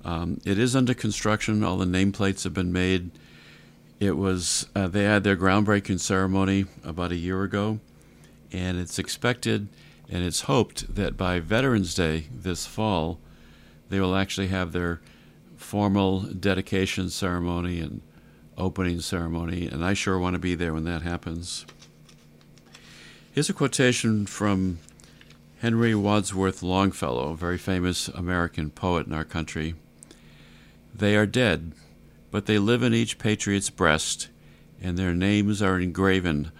Um, 0.05 0.41
it 0.45 0.57
is 0.57 0.77
under 0.77 0.95
construction. 0.95 1.65
All 1.65 1.77
the 1.77 1.85
nameplates 1.85 2.45
have 2.45 2.55
been 2.55 2.73
made. 2.73 3.11
It 3.99 4.17
was 4.17 4.69
uh, 4.77 4.87
they 4.87 5.03
had 5.03 5.25
their 5.25 5.37
groundbreaking 5.37 5.99
ceremony 5.99 6.67
about 6.85 7.11
a 7.11 7.17
year 7.17 7.43
ago, 7.43 7.81
and 8.53 8.79
it's 8.79 9.01
expected 9.01 9.67
and 10.09 10.23
it's 10.23 10.43
hoped 10.43 10.95
that 10.95 11.17
by 11.17 11.41
Veterans 11.41 11.93
Day 11.97 12.29
this 12.33 12.67
fall, 12.67 13.19
they 13.89 13.99
will 13.99 14.15
actually 14.15 14.47
have 14.47 14.71
their 14.71 15.01
formal 15.57 16.21
dedication 16.21 17.11
ceremony 17.11 17.81
and 17.81 18.01
opening 18.59 19.01
ceremony, 19.01 19.67
and 19.67 19.85
I 19.85 19.95
sure 19.95 20.19
want 20.19 20.35
to 20.35 20.41
be 20.41 20.55
there 20.55 20.75
when 20.75 20.85
that 20.85 21.03
happens. 21.03 21.65
Here's 23.33 23.49
a 23.49 23.55
quotation 23.55 24.27
from 24.27 24.81
Henry 25.61 25.95
Wadsworth 25.95 26.63
Longfellow, 26.63 27.31
a 27.31 27.37
very 27.37 27.57
famous 27.57 28.09
American 28.09 28.71
poet 28.71 29.07
in 29.07 29.15
our 29.15 29.25
country. 29.25 29.77
They 30.95 31.17
are 31.17 31.27
dead, 31.27 31.73
but 32.31 32.47
they 32.47 32.59
live 32.59 32.83
in 32.83 32.93
each 32.93 33.19
patriot's 33.19 33.71
breast, 33.71 34.29
and 34.83 34.99
their 34.99 35.15
names 35.15 35.63
are 35.63 35.79
engraven 35.79 36.51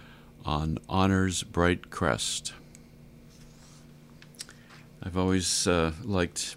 on 0.45 0.79
honor's 0.87 1.43
bright 1.43 1.89
crest. 1.89 2.53
I've 5.03 5.17
always 5.17 5.67
uh, 5.67 5.91
liked 6.03 6.55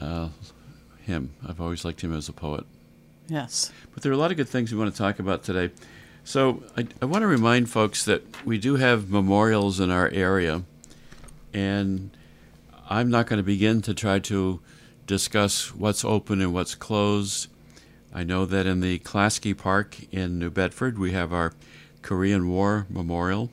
uh, 0.00 0.28
him. 1.02 1.34
I've 1.46 1.60
always 1.60 1.84
liked 1.84 2.00
him 2.00 2.14
as 2.14 2.28
a 2.28 2.32
poet. 2.32 2.64
Yes. 3.28 3.72
But 3.94 4.02
there 4.02 4.12
are 4.12 4.14
a 4.14 4.18
lot 4.18 4.30
of 4.30 4.36
good 4.36 4.48
things 4.48 4.72
we 4.72 4.78
want 4.78 4.92
to 4.92 4.98
talk 4.98 5.18
about 5.18 5.42
today. 5.42 5.72
So 6.24 6.62
I, 6.76 6.86
I 7.00 7.06
want 7.06 7.22
to 7.22 7.26
remind 7.26 7.70
folks 7.70 8.04
that 8.04 8.22
we 8.44 8.58
do 8.58 8.76
have 8.76 9.10
memorials 9.10 9.80
in 9.80 9.90
our 9.90 10.08
area, 10.10 10.62
and 11.52 12.16
I'm 12.88 13.10
not 13.10 13.26
going 13.26 13.38
to 13.38 13.42
begin 13.42 13.82
to 13.82 13.94
try 13.94 14.18
to 14.20 14.60
discuss 15.06 15.74
what's 15.74 16.04
open 16.04 16.40
and 16.40 16.54
what's 16.54 16.74
closed. 16.74 17.48
I 18.14 18.22
know 18.24 18.44
that 18.46 18.66
in 18.66 18.80
the 18.80 18.98
Clasky 19.00 19.56
Park 19.56 19.96
in 20.12 20.38
New 20.38 20.50
Bedford, 20.50 20.98
we 20.98 21.12
have 21.12 21.32
our 21.32 21.54
Korean 22.02 22.48
War 22.48 22.86
Memorial, 22.88 23.50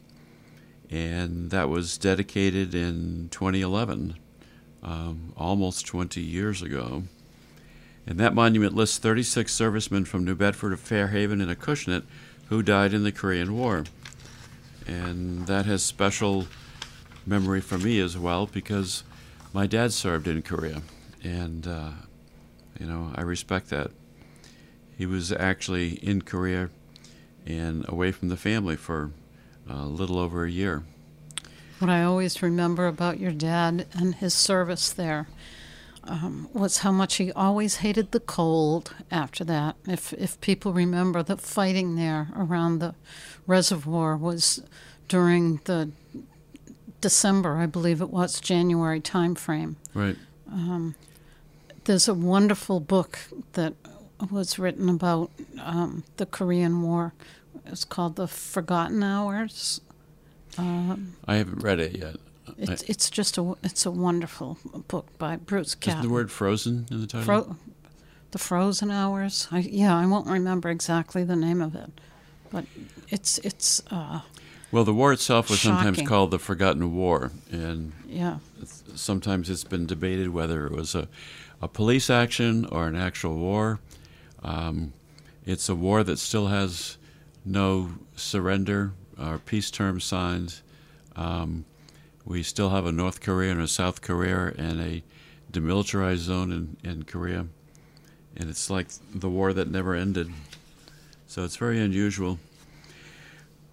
and 0.89 1.49
that 1.51 1.69
was 1.69 1.97
dedicated 1.97 2.75
in 2.75 3.29
2011 3.31 4.15
um, 4.83 5.33
almost 5.37 5.85
20 5.87 6.21
years 6.21 6.61
ago. 6.61 7.03
And 8.09 8.19
that 8.19 8.33
monument 8.33 8.73
lists 8.73 8.97
36 8.97 9.53
servicemen 9.53 10.03
from 10.03 10.25
New 10.25 10.33
Bedford, 10.33 10.77
Fairhaven, 10.79 11.41
and 11.41 11.51
Acushnet 11.51 12.05
who 12.47 12.63
died 12.63 12.91
in 12.91 13.03
the 13.03 13.11
Korean 13.11 13.55
War. 13.55 13.83
And 14.87 15.45
that 15.45 15.67
has 15.67 15.83
special 15.83 16.47
memory 17.23 17.61
for 17.61 17.77
me 17.77 17.99
as 17.99 18.17
well 18.17 18.47
because 18.47 19.03
my 19.53 19.67
dad 19.67 19.93
served 19.93 20.27
in 20.27 20.41
Korea. 20.41 20.81
And, 21.23 21.67
uh, 21.67 21.91
you 22.79 22.87
know, 22.87 23.11
I 23.13 23.21
respect 23.21 23.69
that. 23.69 23.91
He 24.97 25.05
was 25.05 25.31
actually 25.31 26.03
in 26.03 26.23
Korea 26.23 26.71
and 27.45 27.87
away 27.87 28.11
from 28.11 28.29
the 28.29 28.37
family 28.37 28.75
for 28.75 29.11
a 29.69 29.85
little 29.85 30.17
over 30.17 30.45
a 30.45 30.51
year. 30.51 30.83
what 31.77 31.91
I 31.91 32.01
always 32.01 32.41
remember 32.41 32.87
about 32.87 33.19
your 33.19 33.31
dad 33.31 33.85
and 33.93 34.15
his 34.15 34.33
service 34.33 34.91
there 34.91 35.27
um, 36.09 36.49
was 36.53 36.79
how 36.79 36.91
much 36.91 37.15
he 37.15 37.31
always 37.33 37.77
hated 37.77 38.11
the 38.11 38.19
cold 38.19 38.95
after 39.11 39.43
that. 39.45 39.75
If, 39.87 40.11
if 40.13 40.41
people 40.41 40.73
remember, 40.73 41.21
the 41.21 41.37
fighting 41.37 41.95
there 41.95 42.29
around 42.35 42.79
the 42.79 42.95
reservoir 43.45 44.17
was 44.17 44.63
during 45.07 45.61
the 45.65 45.91
December, 46.99 47.57
I 47.57 47.67
believe 47.67 48.01
it 48.01 48.09
was, 48.09 48.41
January 48.41 48.99
time 48.99 49.35
frame. 49.35 49.77
Right. 49.93 50.17
Um, 50.51 50.95
there's 51.85 52.07
a 52.07 52.13
wonderful 52.13 52.79
book 52.79 53.19
that 53.53 53.73
was 54.31 54.59
written 54.59 54.89
about 54.89 55.31
um, 55.61 56.03
the 56.17 56.25
Korean 56.25 56.81
War. 56.81 57.13
It's 57.65 57.85
called 57.85 58.15
The 58.15 58.27
Forgotten 58.27 59.03
Hours. 59.03 59.79
Um, 60.57 61.15
I 61.25 61.35
haven't 61.35 61.59
read 61.63 61.79
it 61.79 61.97
yet. 61.97 62.15
It's, 62.61 62.81
it's 62.83 63.09
just 63.09 63.37
a 63.37 63.55
it's 63.63 63.85
a 63.85 63.91
wonderful 63.91 64.57
book 64.87 65.07
by 65.17 65.37
Bruce. 65.37 65.77
Is 65.85 66.01
the 66.01 66.09
word 66.09 66.29
frozen 66.29 66.85
in 66.91 67.01
the 67.01 67.07
title? 67.07 67.25
Fro- 67.25 67.55
the 68.31 68.37
Frozen 68.37 68.91
Hours. 68.91 69.47
I, 69.51 69.59
yeah, 69.59 69.95
I 69.95 70.05
won't 70.05 70.27
remember 70.27 70.69
exactly 70.69 71.23
the 71.23 71.35
name 71.35 71.61
of 71.61 71.75
it, 71.75 71.89
but 72.51 72.65
it's 73.09 73.37
it's. 73.39 73.81
Uh, 73.89 74.21
well, 74.71 74.83
the 74.83 74.93
war 74.93 75.13
itself 75.13 75.49
was 75.49 75.59
shocking. 75.59 75.85
sometimes 75.85 76.07
called 76.07 76.31
the 76.31 76.37
Forgotten 76.39 76.93
War, 76.93 77.31
and 77.49 77.93
yeah, 78.07 78.37
it's, 78.61 78.83
sometimes 78.95 79.49
it's 79.49 79.63
been 79.63 79.85
debated 79.85 80.29
whether 80.29 80.65
it 80.67 80.73
was 80.73 80.93
a, 80.95 81.07
a 81.61 81.67
police 81.67 82.09
action 82.09 82.65
or 82.65 82.87
an 82.87 82.95
actual 82.95 83.37
war. 83.37 83.79
Um, 84.43 84.93
it's 85.45 85.69
a 85.69 85.75
war 85.75 86.03
that 86.03 86.19
still 86.19 86.47
has 86.47 86.97
no 87.45 87.91
surrender 88.15 88.91
or 89.19 89.39
peace 89.39 89.71
terms 89.71 90.03
signed. 90.03 90.61
Um, 91.15 91.65
we 92.29 92.43
still 92.43 92.69
have 92.69 92.85
a 92.85 92.91
North 92.91 93.21
Korea 93.21 93.51
and 93.51 93.61
a 93.61 93.67
South 93.67 94.01
Korea 94.01 94.53
and 94.55 94.79
a 94.79 95.03
demilitarized 95.51 96.17
zone 96.17 96.51
in, 96.51 96.77
in 96.89 97.03
Korea. 97.03 97.47
And 98.37 98.49
it's 98.51 98.69
like 98.69 98.89
the 99.13 99.29
war 99.29 99.51
that 99.51 99.69
never 99.69 99.95
ended. 99.95 100.31
So 101.25 101.43
it's 101.43 101.57
very 101.57 101.81
unusual. 101.81 102.37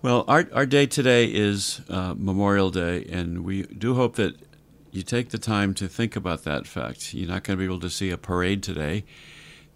Well, 0.00 0.24
our, 0.26 0.48
our 0.54 0.64
day 0.64 0.86
today 0.86 1.26
is 1.26 1.82
uh, 1.90 2.14
Memorial 2.16 2.70
Day, 2.70 3.04
and 3.10 3.44
we 3.44 3.64
do 3.64 3.94
hope 3.94 4.16
that 4.16 4.36
you 4.90 5.02
take 5.02 5.28
the 5.28 5.38
time 5.38 5.74
to 5.74 5.86
think 5.86 6.16
about 6.16 6.44
that 6.44 6.66
fact. 6.66 7.12
You're 7.12 7.28
not 7.28 7.44
going 7.44 7.58
to 7.58 7.60
be 7.60 7.66
able 7.66 7.80
to 7.80 7.90
see 7.90 8.10
a 8.10 8.16
parade 8.16 8.62
today. 8.62 9.04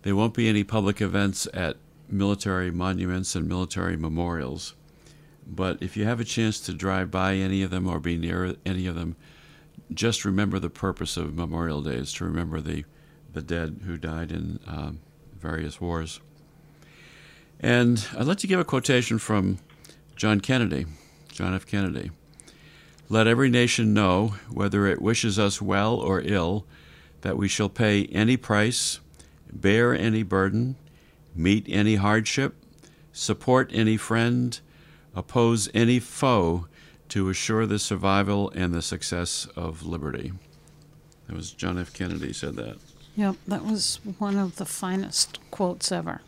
There 0.03 0.17
won't 0.17 0.33
be 0.33 0.49
any 0.49 0.65
public 0.65 1.03
events 1.03 1.47
at 1.53 1.77
military 2.09 2.71
monuments 2.71 3.35
and 3.35 3.47
military 3.47 3.99
memorials. 3.99 4.75
But 5.53 5.83
if 5.83 5.97
you 5.97 6.05
have 6.05 6.21
a 6.21 6.25
chance 6.25 6.61
to 6.61 6.73
drive 6.73 7.11
by 7.11 7.35
any 7.35 7.63
of 7.65 7.71
them 7.71 7.89
or 7.89 7.99
be 7.99 8.17
near 8.17 8.55
any 8.65 8.87
of 8.87 8.95
them, 8.95 9.17
just 9.93 10.25
remember 10.25 10.61
the 10.61 10.71
purpose 10.71 11.17
of 11.17 11.35
Memorial 11.35 11.83
Day 11.83 11.97
is 11.97 12.13
to 12.15 12.25
remember 12.25 12.61
the, 12.61 12.85
the 13.33 13.43
dead 13.43 13.81
who 13.85 13.97
died 13.97 14.31
in 14.31 14.61
um, 14.69 15.01
various 15.37 15.81
wars. 15.81 16.21
And 17.59 18.07
I'd 18.17 18.27
like 18.27 18.39
to 18.39 18.47
give 18.47 18.61
a 18.61 18.65
quotation 18.65 19.19
from 19.19 19.59
John 20.15 20.41
Kennedy, 20.41 20.87
John 21.33 21.53
F. 21.53 21.67
Kennedy. 21.67 22.13
Let 23.09 23.27
every 23.27 23.51
nation 23.51 23.93
know, 23.93 24.35
whether 24.49 24.87
it 24.87 25.03
wishes 25.03 25.37
us 25.37 25.61
well 25.61 25.97
or 25.97 26.23
ill, 26.25 26.65
that 27.23 27.37
we 27.37 27.49
shall 27.49 27.69
pay 27.69 28.05
any 28.07 28.37
price, 28.37 29.01
bear 29.53 29.93
any 29.93 30.23
burden, 30.23 30.77
meet 31.35 31.67
any 31.69 31.97
hardship, 31.97 32.55
support 33.13 33.69
any 33.75 33.97
friend, 33.97 34.61
oppose 35.15 35.69
any 35.75 35.99
foe 35.99 36.67
to 37.09 37.29
assure 37.29 37.67
the 37.67 37.79
survival 37.79 38.51
and 38.51 38.73
the 38.73 38.83
success 38.83 39.47
of 39.57 39.85
liberty. 39.85 40.33
That 41.27 41.37
was 41.37 41.53
John 41.53 41.79
F. 41.79 41.93
Kennedy 41.93 42.33
said 42.33 42.57
that. 42.57 42.79
Yep, 43.17 43.37
that 43.49 43.65
was 43.65 44.01
one 44.19 44.39
of 44.39 44.57
the 44.57 44.65
finest 44.65 45.39
quotes 45.51 45.91
ever. 45.93 46.23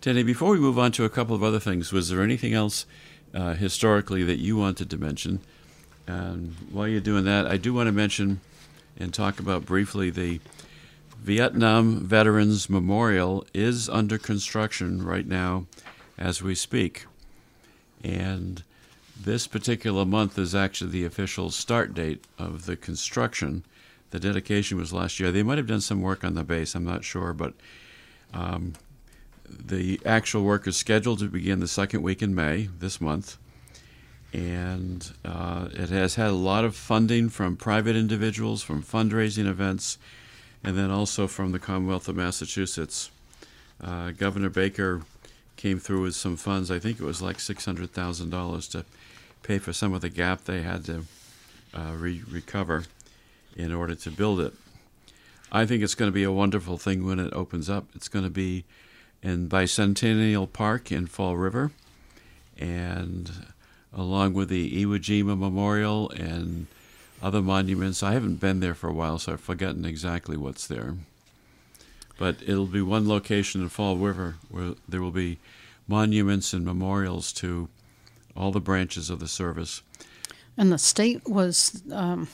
Tenny, 0.00 0.22
before 0.22 0.50
we 0.50 0.60
move 0.60 0.78
on 0.78 0.92
to 0.92 1.04
a 1.04 1.08
couple 1.08 1.34
of 1.34 1.42
other 1.42 1.58
things, 1.58 1.92
was 1.92 2.08
there 2.08 2.22
anything 2.22 2.54
else 2.54 2.86
uh, 3.34 3.54
historically 3.54 4.22
that 4.22 4.38
you 4.38 4.56
wanted 4.56 4.90
to 4.90 4.96
mention? 4.96 5.40
And 6.06 6.54
while 6.70 6.86
you're 6.86 7.00
doing 7.00 7.24
that, 7.24 7.46
I 7.46 7.56
do 7.56 7.74
want 7.74 7.88
to 7.88 7.92
mention 7.92 8.40
and 8.96 9.12
talk 9.12 9.40
about 9.40 9.66
briefly 9.66 10.10
the 10.10 10.40
Vietnam 11.20 12.00
Veterans 12.00 12.70
Memorial 12.70 13.44
is 13.52 13.88
under 13.88 14.18
construction 14.18 15.04
right 15.04 15.26
now 15.26 15.66
as 16.16 16.42
we 16.42 16.54
speak. 16.54 17.06
And 18.02 18.62
this 19.20 19.46
particular 19.46 20.04
month 20.04 20.38
is 20.38 20.54
actually 20.54 20.90
the 20.90 21.04
official 21.04 21.50
start 21.50 21.94
date 21.94 22.24
of 22.38 22.66
the 22.66 22.76
construction. 22.76 23.64
The 24.10 24.20
dedication 24.20 24.78
was 24.78 24.92
last 24.92 25.18
year. 25.18 25.32
They 25.32 25.42
might 25.42 25.58
have 25.58 25.66
done 25.66 25.80
some 25.80 26.00
work 26.00 26.24
on 26.24 26.34
the 26.34 26.44
base, 26.44 26.74
I'm 26.74 26.84
not 26.84 27.04
sure, 27.04 27.32
but 27.32 27.54
um, 28.32 28.74
the 29.48 30.00
actual 30.04 30.44
work 30.44 30.66
is 30.66 30.76
scheduled 30.76 31.18
to 31.18 31.26
begin 31.26 31.60
the 31.60 31.68
second 31.68 32.02
week 32.02 32.22
in 32.22 32.34
May 32.34 32.68
this 32.78 33.00
month. 33.00 33.38
And 34.32 35.10
uh, 35.24 35.68
it 35.72 35.88
has 35.88 36.16
had 36.16 36.28
a 36.28 36.32
lot 36.32 36.64
of 36.64 36.76
funding 36.76 37.28
from 37.28 37.56
private 37.56 37.96
individuals, 37.96 38.62
from 38.62 38.82
fundraising 38.82 39.46
events, 39.46 39.98
and 40.62 40.76
then 40.76 40.90
also 40.90 41.26
from 41.26 41.52
the 41.52 41.58
Commonwealth 41.58 42.08
of 42.08 42.16
Massachusetts. 42.16 43.10
Uh, 43.80 44.10
Governor 44.10 44.50
Baker 44.50 45.02
came 45.58 45.78
through 45.78 46.04
with 46.04 46.14
some 46.14 46.36
funds. 46.36 46.70
I 46.70 46.78
think 46.78 46.98
it 46.98 47.04
was 47.04 47.20
like 47.20 47.38
six 47.38 47.66
hundred 47.66 47.92
thousand 47.92 48.30
dollars 48.30 48.66
to 48.68 48.86
pay 49.42 49.58
for 49.58 49.74
some 49.74 49.92
of 49.92 50.00
the 50.00 50.08
gap 50.08 50.44
they 50.44 50.62
had 50.62 50.86
to 50.86 51.04
uh, 51.74 51.92
re- 51.94 52.22
recover 52.30 52.84
in 53.54 53.72
order 53.72 53.94
to 53.94 54.10
build 54.10 54.40
it. 54.40 54.54
I 55.52 55.66
think 55.66 55.82
it's 55.82 55.94
going 55.94 56.10
to 56.10 56.14
be 56.14 56.24
a 56.24 56.32
wonderful 56.32 56.78
thing 56.78 57.04
when 57.04 57.18
it 57.18 57.32
opens 57.34 57.68
up. 57.68 57.86
It's 57.94 58.08
going 58.08 58.24
to 58.24 58.30
be 58.30 58.64
in 59.22 59.48
Bicentennial 59.48 60.50
Park 60.50 60.92
in 60.92 61.06
Fall 61.06 61.36
River, 61.36 61.72
and 62.56 63.30
along 63.92 64.34
with 64.34 64.48
the 64.48 64.84
Iwo 64.84 64.98
Jima 64.98 65.36
Memorial 65.36 66.10
and 66.10 66.66
other 67.20 67.42
monuments. 67.42 68.02
I 68.02 68.12
haven't 68.12 68.36
been 68.36 68.60
there 68.60 68.74
for 68.74 68.88
a 68.88 68.92
while, 68.92 69.18
so 69.18 69.32
I've 69.32 69.40
forgotten 69.40 69.84
exactly 69.84 70.36
what's 70.36 70.66
there. 70.66 70.94
But 72.18 72.36
it'll 72.46 72.66
be 72.66 72.82
one 72.82 73.08
location 73.08 73.62
in 73.62 73.68
Fall 73.70 73.96
River 73.96 74.36
where 74.50 74.74
there 74.86 75.00
will 75.00 75.12
be 75.12 75.38
monuments 75.86 76.52
and 76.52 76.64
memorials 76.64 77.32
to 77.34 77.68
all 78.36 78.52
the 78.52 78.60
branches 78.60 79.08
of 79.08 79.20
the 79.20 79.28
service. 79.28 79.82
And 80.56 80.70
the 80.70 80.78
state 80.78 81.26
was 81.26 81.82
um, 81.90 82.28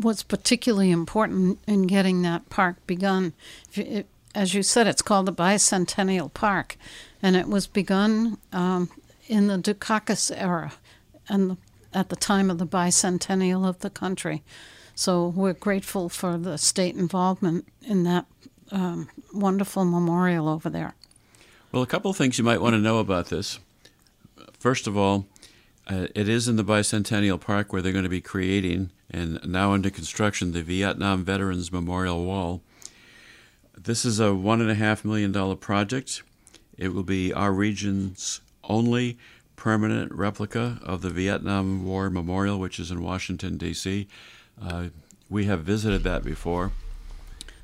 was 0.00 0.22
particularly 0.22 0.90
important 0.90 1.60
in 1.66 1.86
getting 1.86 2.22
that 2.22 2.48
park 2.50 2.84
begun. 2.86 3.32
It, 3.74 4.06
as 4.34 4.52
you 4.52 4.64
said, 4.64 4.88
it's 4.88 5.02
called 5.02 5.26
the 5.26 5.32
Bicentennial 5.32 6.32
Park, 6.34 6.76
and 7.22 7.36
it 7.36 7.46
was 7.46 7.68
begun 7.68 8.38
um, 8.52 8.90
in 9.28 9.46
the 9.46 9.58
Dukakis 9.58 10.32
era, 10.34 10.72
and 11.28 11.50
the 11.50 11.56
at 11.94 12.08
the 12.08 12.16
time 12.16 12.50
of 12.50 12.58
the 12.58 12.66
bicentennial 12.66 13.66
of 13.66 13.78
the 13.78 13.90
country. 13.90 14.42
So 14.94 15.28
we're 15.28 15.54
grateful 15.54 16.08
for 16.08 16.38
the 16.38 16.56
state 16.56 16.94
involvement 16.94 17.66
in 17.82 18.04
that 18.04 18.26
um, 18.70 19.08
wonderful 19.32 19.84
memorial 19.84 20.48
over 20.48 20.70
there. 20.70 20.94
Well, 21.72 21.82
a 21.82 21.86
couple 21.86 22.10
of 22.10 22.16
things 22.16 22.38
you 22.38 22.44
might 22.44 22.60
want 22.60 22.74
to 22.74 22.80
know 22.80 22.98
about 22.98 23.26
this. 23.26 23.58
First 24.58 24.86
of 24.86 24.96
all, 24.96 25.26
uh, 25.86 26.06
it 26.14 26.28
is 26.28 26.48
in 26.48 26.56
the 26.56 26.64
Bicentennial 26.64 27.40
Park 27.40 27.72
where 27.72 27.82
they're 27.82 27.92
going 27.92 28.04
to 28.04 28.08
be 28.08 28.20
creating 28.20 28.90
and 29.10 29.38
now 29.44 29.72
under 29.72 29.90
construction 29.90 30.52
the 30.52 30.62
Vietnam 30.62 31.24
Veterans 31.24 31.70
Memorial 31.70 32.24
Wall. 32.24 32.62
This 33.76 34.04
is 34.04 34.20
a 34.20 34.34
one 34.34 34.60
and 34.60 34.70
a 34.70 34.74
half 34.74 35.04
million 35.04 35.32
dollar 35.32 35.56
project. 35.56 36.22
It 36.78 36.94
will 36.94 37.02
be 37.02 37.32
our 37.32 37.52
region's 37.52 38.40
only 38.64 39.18
permanent 39.56 40.12
replica 40.12 40.78
of 40.82 41.02
the 41.02 41.10
Vietnam 41.10 41.84
War 41.84 42.08
Memorial, 42.08 42.58
which 42.58 42.80
is 42.80 42.90
in 42.90 43.02
Washington, 43.02 43.56
D.C. 43.56 44.08
Uh, 44.60 44.88
we 45.28 45.44
have 45.46 45.60
visited 45.62 46.04
that 46.04 46.24
before. 46.24 46.72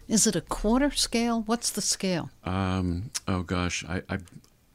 Is 0.09 0.27
it 0.27 0.35
a 0.35 0.41
quarter 0.41 0.91
scale? 0.91 1.43
What's 1.43 1.71
the 1.71 1.81
scale? 1.81 2.31
Um, 2.45 3.11
oh 3.29 3.43
gosh, 3.43 3.85
I, 3.89 4.03
I, 4.09 4.19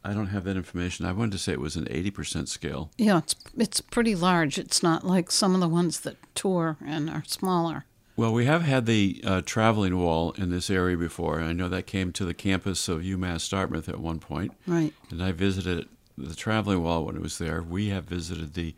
I 0.04 0.14
don't 0.14 0.28
have 0.28 0.46
that 0.46 0.56
information. 0.56 1.06
I 1.06 1.12
wanted 1.12 1.34
to 1.34 1.38
say 1.38 1.52
it 1.52 1.60
was 1.60 1.76
an 1.76 1.88
eighty 1.90 2.10
percent 2.10 2.48
scale. 2.48 2.90
Yeah, 2.98 3.18
it's 3.18 3.36
it's 3.58 3.82
pretty 3.82 4.16
large. 4.16 4.58
It's 4.58 4.82
not 4.82 5.06
like 5.06 5.30
some 5.32 5.54
of 5.54 5.60
the 5.60 5.68
ones 5.68 6.00
that 6.02 6.16
tour 6.36 6.78
and 6.86 7.10
are 7.10 7.24
smaller. 7.28 7.86
Well, 8.18 8.32
we 8.32 8.46
have 8.46 8.62
had 8.62 8.86
the 8.86 9.22
uh, 9.26 9.42
traveling 9.46 9.98
wall 9.98 10.32
in 10.38 10.50
this 10.52 10.70
area 10.70 10.96
before. 10.96 11.42
I 11.42 11.52
know 11.52 11.68
that 11.68 11.86
came 11.86 12.14
to 12.14 12.24
the 12.24 12.34
campus 12.34 12.88
of 12.88 13.02
UMass 13.02 13.50
Dartmouth 13.50 13.90
at 13.90 14.00
one 14.00 14.20
point. 14.20 14.54
Right. 14.66 14.94
And 15.12 15.22
I 15.22 15.34
visited 15.34 15.90
the 16.18 16.34
traveling 16.34 16.82
wall 16.82 17.04
when 17.06 17.18
it 17.18 17.22
was 17.22 17.40
there. 17.40 17.62
We 17.62 17.90
have 17.90 18.06
visited 18.06 18.54
the 18.54 18.74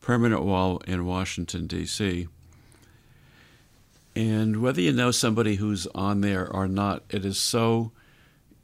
permanent 0.00 0.42
wall 0.42 0.78
in 0.86 1.04
Washington, 1.04 1.66
D.C. 1.66 2.28
And 4.18 4.60
whether 4.60 4.80
you 4.80 4.92
know 4.92 5.12
somebody 5.12 5.54
who's 5.56 5.86
on 5.94 6.22
there 6.22 6.50
or 6.50 6.66
not, 6.66 7.04
it 7.08 7.24
is 7.24 7.38
so 7.38 7.92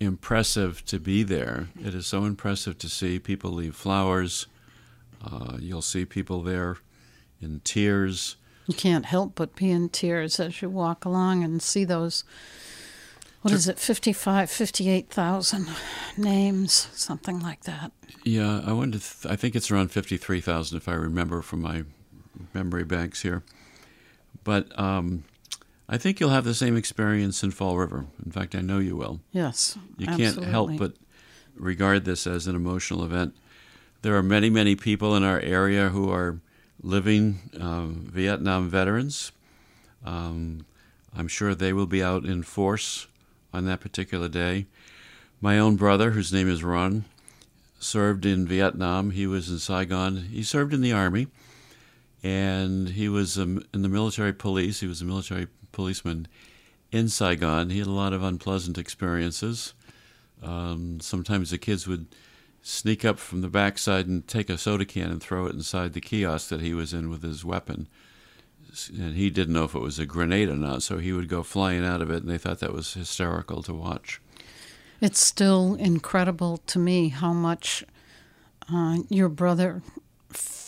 impressive 0.00 0.84
to 0.86 0.98
be 0.98 1.22
there. 1.22 1.68
It 1.80 1.94
is 1.94 2.08
so 2.08 2.24
impressive 2.24 2.76
to 2.78 2.88
see 2.88 3.20
people 3.20 3.52
leave 3.52 3.76
flowers 3.76 4.46
Uh, 5.24 5.56
you'll 5.58 5.80
see 5.80 6.04
people 6.04 6.42
there 6.42 6.76
in 7.40 7.60
tears. 7.64 8.36
You 8.66 8.74
can't 8.74 9.06
help 9.06 9.34
but 9.36 9.54
be 9.56 9.70
in 9.70 9.88
tears 9.88 10.38
as 10.40 10.60
you 10.60 10.68
walk 10.68 11.04
along 11.06 11.42
and 11.44 11.62
see 11.62 11.84
those. 11.84 12.24
What 13.40 13.54
is 13.54 13.68
it, 13.68 13.78
55, 13.78 14.50
58,000 14.50 15.68
names, 16.18 16.88
something 16.92 17.38
like 17.40 17.62
that. 17.62 17.92
Yeah, 18.24 18.60
I 18.66 18.72
wonder. 18.72 18.98
Th- 18.98 19.32
I 19.32 19.36
think 19.36 19.54
it's 19.54 19.70
around 19.70 19.92
fifty-three 19.92 20.40
thousand, 20.42 20.76
if 20.78 20.88
I 20.88 20.94
remember 20.94 21.40
from 21.42 21.62
my 21.62 21.84
memory 22.52 22.84
banks 22.84 23.22
here. 23.22 23.42
But 24.44 24.78
um, 24.78 25.24
I 25.88 25.98
think 25.98 26.18
you'll 26.18 26.30
have 26.30 26.44
the 26.44 26.54
same 26.54 26.76
experience 26.76 27.42
in 27.42 27.50
Fall 27.50 27.76
River. 27.76 28.06
In 28.24 28.32
fact, 28.32 28.54
I 28.54 28.60
know 28.60 28.78
you 28.78 28.96
will. 28.96 29.20
Yes. 29.32 29.76
You 29.98 30.06
can't 30.06 30.42
help 30.44 30.76
but 30.78 30.94
regard 31.56 32.04
this 32.04 32.26
as 32.26 32.46
an 32.46 32.56
emotional 32.56 33.04
event. 33.04 33.36
There 34.02 34.16
are 34.16 34.22
many, 34.22 34.50
many 34.50 34.76
people 34.76 35.14
in 35.14 35.22
our 35.22 35.40
area 35.40 35.90
who 35.90 36.10
are 36.10 36.40
living 36.82 37.50
uh, 37.58 37.86
Vietnam 37.86 38.68
veterans. 38.68 39.32
Um, 40.04 40.66
I'm 41.16 41.28
sure 41.28 41.54
they 41.54 41.72
will 41.72 41.86
be 41.86 42.02
out 42.02 42.24
in 42.24 42.42
force 42.42 43.06
on 43.52 43.66
that 43.66 43.80
particular 43.80 44.28
day. 44.28 44.66
My 45.40 45.58
own 45.58 45.76
brother, 45.76 46.10
whose 46.10 46.32
name 46.32 46.48
is 46.48 46.64
Ron, 46.64 47.04
served 47.78 48.26
in 48.26 48.46
Vietnam. 48.46 49.10
He 49.10 49.26
was 49.26 49.50
in 49.50 49.58
Saigon. 49.58 50.28
He 50.30 50.42
served 50.42 50.72
in 50.72 50.80
the 50.80 50.92
army, 50.92 51.28
and 52.22 52.90
he 52.90 53.08
was 53.08 53.38
um, 53.38 53.62
in 53.72 53.82
the 53.82 53.88
military 53.88 54.32
police. 54.32 54.80
He 54.80 54.86
was 54.86 55.02
a 55.02 55.04
military 55.04 55.46
policeman 55.74 56.28
in 56.90 57.08
Saigon. 57.08 57.70
He 57.70 57.78
had 57.78 57.86
a 57.86 57.90
lot 57.90 58.12
of 58.12 58.22
unpleasant 58.22 58.78
experiences. 58.78 59.74
Um, 60.42 61.00
sometimes 61.00 61.50
the 61.50 61.58
kids 61.58 61.86
would 61.86 62.06
sneak 62.62 63.04
up 63.04 63.18
from 63.18 63.42
the 63.42 63.48
backside 63.48 64.06
and 64.06 64.26
take 64.26 64.48
a 64.48 64.56
soda 64.56 64.84
can 64.84 65.10
and 65.10 65.22
throw 65.22 65.46
it 65.46 65.54
inside 65.54 65.92
the 65.92 66.00
kiosk 66.00 66.48
that 66.48 66.60
he 66.62 66.72
was 66.72 66.94
in 66.94 67.10
with 67.10 67.22
his 67.22 67.44
weapon. 67.44 67.88
And 68.88 69.14
he 69.14 69.30
didn't 69.30 69.52
know 69.52 69.64
if 69.64 69.74
it 69.74 69.80
was 69.80 69.98
a 69.98 70.06
grenade 70.06 70.48
or 70.48 70.56
not, 70.56 70.82
so 70.82 70.98
he 70.98 71.12
would 71.12 71.28
go 71.28 71.42
flying 71.42 71.84
out 71.84 72.00
of 72.00 72.10
it, 72.10 72.22
and 72.22 72.30
they 72.30 72.38
thought 72.38 72.60
that 72.60 72.72
was 72.72 72.94
hysterical 72.94 73.62
to 73.64 73.74
watch. 73.74 74.20
It's 75.00 75.20
still 75.20 75.74
incredible 75.74 76.58
to 76.66 76.78
me 76.78 77.08
how 77.08 77.32
much 77.32 77.84
uh, 78.72 78.98
your 79.08 79.28
brother 79.28 79.82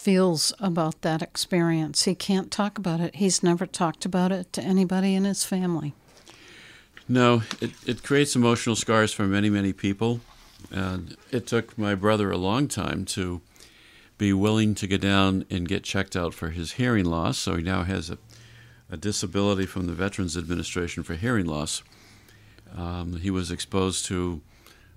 feels 0.06 0.52
about 0.60 1.02
that 1.02 1.20
experience. 1.20 2.04
He 2.04 2.14
can't 2.14 2.52
talk 2.52 2.78
about 2.78 3.00
it. 3.00 3.16
He's 3.16 3.42
never 3.42 3.66
talked 3.66 4.04
about 4.04 4.30
it 4.30 4.52
to 4.52 4.62
anybody 4.62 5.16
in 5.16 5.24
his 5.24 5.44
family. 5.44 5.94
No, 7.08 7.42
it, 7.60 7.72
it 7.84 8.04
creates 8.04 8.36
emotional 8.36 8.76
scars 8.76 9.12
for 9.12 9.26
many, 9.26 9.50
many 9.50 9.72
people. 9.72 10.20
And 10.70 11.16
it 11.32 11.48
took 11.48 11.76
my 11.76 11.96
brother 11.96 12.30
a 12.30 12.36
long 12.36 12.68
time 12.68 13.04
to 13.16 13.40
be 14.16 14.32
willing 14.32 14.76
to 14.76 14.86
go 14.86 14.96
down 14.96 15.44
and 15.50 15.66
get 15.66 15.82
checked 15.82 16.14
out 16.14 16.32
for 16.34 16.50
his 16.50 16.74
hearing 16.74 17.06
loss. 17.06 17.36
So 17.36 17.56
he 17.56 17.64
now 17.64 17.82
has 17.82 18.08
a, 18.08 18.18
a 18.88 18.96
disability 18.96 19.66
from 19.66 19.88
the 19.88 19.92
Veterans 19.92 20.36
Administration 20.36 21.02
for 21.02 21.14
hearing 21.14 21.46
loss. 21.46 21.82
Um, 22.76 23.16
he 23.16 23.32
was 23.32 23.50
exposed 23.50 24.06
to 24.06 24.40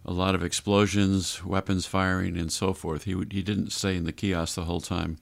a 0.05 0.11
lot 0.11 0.35
of 0.35 0.43
explosions, 0.43 1.43
weapons 1.43 1.85
firing, 1.85 2.37
and 2.37 2.51
so 2.51 2.73
forth. 2.73 3.03
He, 3.03 3.11
he 3.31 3.41
didn't 3.41 3.71
stay 3.71 3.95
in 3.95 4.05
the 4.05 4.11
kiosk 4.11 4.55
the 4.55 4.65
whole 4.65 4.81
time. 4.81 5.17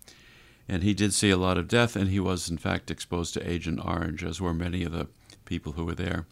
And 0.70 0.84
he 0.84 0.94
did 0.94 1.13
see 1.13 1.30
a 1.30 1.38
lot 1.38 1.58
of 1.58 1.68
death, 1.68 1.96
and 1.96 2.10
he 2.10 2.20
was, 2.20 2.50
in 2.50 2.58
fact, 2.58 2.92
exposed 2.92 3.34
to 3.34 3.50
Agent 3.50 3.84
Orange, 3.84 4.24
as 4.24 4.42
were 4.42 4.54
many 4.54 4.84
of 4.84 4.92
the 4.92 5.08
people 5.46 5.74
who 5.74 5.86
were 5.86 5.96
there. 5.96 6.26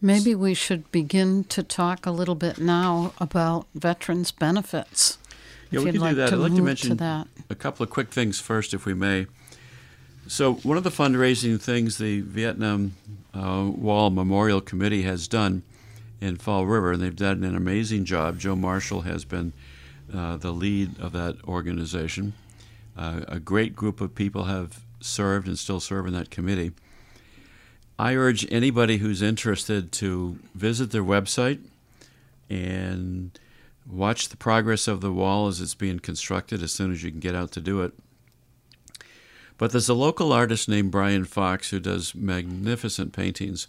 Maybe 0.00 0.34
we 0.34 0.54
should 0.54 0.90
begin 0.92 1.42
to 1.44 1.64
talk 1.64 2.06
a 2.06 2.12
little 2.12 2.36
bit 2.36 2.58
now 2.58 3.12
about 3.18 3.66
veterans' 3.74 4.30
benefits. 4.30 5.18
Yeah, 5.70 5.80
we 5.80 5.90
can 5.90 6.00
like 6.00 6.10
do 6.10 6.16
that. 6.16 6.30
to 6.30 6.36
I'd 6.36 6.38
like 6.38 6.54
to 6.54 6.62
mention 6.62 6.96
that. 6.98 7.26
a 7.50 7.54
couple 7.56 7.82
of 7.82 7.90
quick 7.90 8.10
things 8.10 8.40
first, 8.40 8.72
if 8.72 8.86
we 8.86 8.94
may. 8.94 9.26
So, 10.28 10.54
one 10.54 10.76
of 10.76 10.84
the 10.84 10.90
fundraising 10.90 11.60
things 11.60 11.98
the 11.98 12.20
Vietnam 12.20 12.94
uh, 13.34 13.70
Wall 13.74 14.10
Memorial 14.10 14.60
Committee 14.60 15.02
has 15.02 15.26
done 15.26 15.62
in 16.20 16.36
Fall 16.36 16.66
River, 16.66 16.92
and 16.92 17.02
they've 17.02 17.14
done 17.14 17.44
an 17.44 17.56
amazing 17.56 18.04
job. 18.04 18.38
Joe 18.38 18.56
Marshall 18.56 19.02
has 19.02 19.24
been 19.24 19.52
uh, 20.12 20.36
the 20.36 20.52
lead 20.52 20.98
of 20.98 21.12
that 21.12 21.36
organization. 21.44 22.32
Uh, 22.96 23.20
a 23.28 23.38
great 23.38 23.76
group 23.76 24.00
of 24.00 24.14
people 24.14 24.44
have 24.44 24.80
served 25.00 25.46
and 25.46 25.58
still 25.58 25.80
serve 25.80 26.06
in 26.06 26.12
that 26.14 26.30
committee. 26.30 26.72
I 27.98 28.14
urge 28.14 28.50
anybody 28.50 28.98
who's 28.98 29.22
interested 29.22 29.92
to 29.92 30.38
visit 30.54 30.90
their 30.90 31.02
website 31.02 31.60
and 32.48 33.38
watch 33.86 34.28
the 34.28 34.36
progress 34.36 34.86
of 34.86 35.00
the 35.00 35.12
wall 35.12 35.48
as 35.48 35.60
it's 35.60 35.74
being 35.74 35.98
constructed 35.98 36.62
as 36.62 36.72
soon 36.72 36.92
as 36.92 37.02
you 37.02 37.10
can 37.10 37.20
get 37.20 37.34
out 37.34 37.52
to 37.52 37.60
do 37.60 37.82
it. 37.82 37.92
But 39.56 39.72
there's 39.72 39.88
a 39.88 39.94
local 39.94 40.32
artist 40.32 40.68
named 40.68 40.92
Brian 40.92 41.24
Fox 41.24 41.70
who 41.70 41.80
does 41.80 42.14
magnificent 42.14 43.12
paintings. 43.12 43.66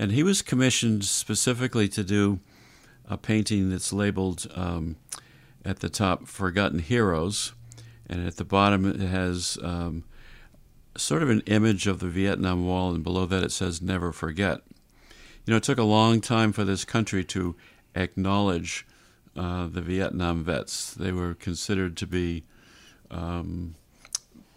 And 0.00 0.12
he 0.12 0.22
was 0.22 0.40
commissioned 0.40 1.04
specifically 1.04 1.86
to 1.90 2.02
do 2.02 2.40
a 3.06 3.18
painting 3.18 3.68
that's 3.68 3.92
labeled 3.92 4.50
um, 4.54 4.96
at 5.62 5.80
the 5.80 5.90
top 5.90 6.26
Forgotten 6.26 6.78
Heroes. 6.78 7.52
And 8.08 8.26
at 8.26 8.36
the 8.36 8.46
bottom, 8.46 8.86
it 8.86 9.06
has 9.06 9.58
um, 9.62 10.04
sort 10.96 11.22
of 11.22 11.28
an 11.28 11.42
image 11.42 11.86
of 11.86 11.98
the 11.98 12.08
Vietnam 12.08 12.66
Wall, 12.66 12.94
and 12.94 13.04
below 13.04 13.26
that, 13.26 13.42
it 13.42 13.52
says 13.52 13.82
Never 13.82 14.10
Forget. 14.10 14.62
You 15.44 15.52
know, 15.52 15.58
it 15.58 15.64
took 15.64 15.76
a 15.76 15.82
long 15.82 16.22
time 16.22 16.52
for 16.52 16.64
this 16.64 16.86
country 16.86 17.22
to 17.24 17.54
acknowledge 17.94 18.86
uh, 19.36 19.66
the 19.66 19.82
Vietnam 19.82 20.42
vets. 20.44 20.94
They 20.94 21.12
were 21.12 21.34
considered 21.34 21.98
to 21.98 22.06
be 22.06 22.44
um, 23.10 23.74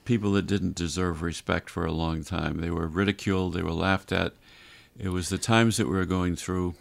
people 0.05 0.31
that 0.31 0.47
didn't 0.47 0.75
deserve 0.75 1.21
respect 1.21 1.69
for 1.69 1.85
a 1.85 1.91
long 1.91 2.23
time. 2.23 2.61
They 2.61 2.71
were 2.71 2.87
ridiculed, 2.87 3.55
they 3.55 3.61
were 3.61 3.73
laughed 3.73 4.13
at. 4.13 4.35
It 4.97 5.09
was 5.09 5.29
the 5.29 5.37
times 5.37 5.77
that 5.77 5.87
we 5.87 5.95
were 5.95 6.05
going 6.05 6.35
through, 6.35 6.75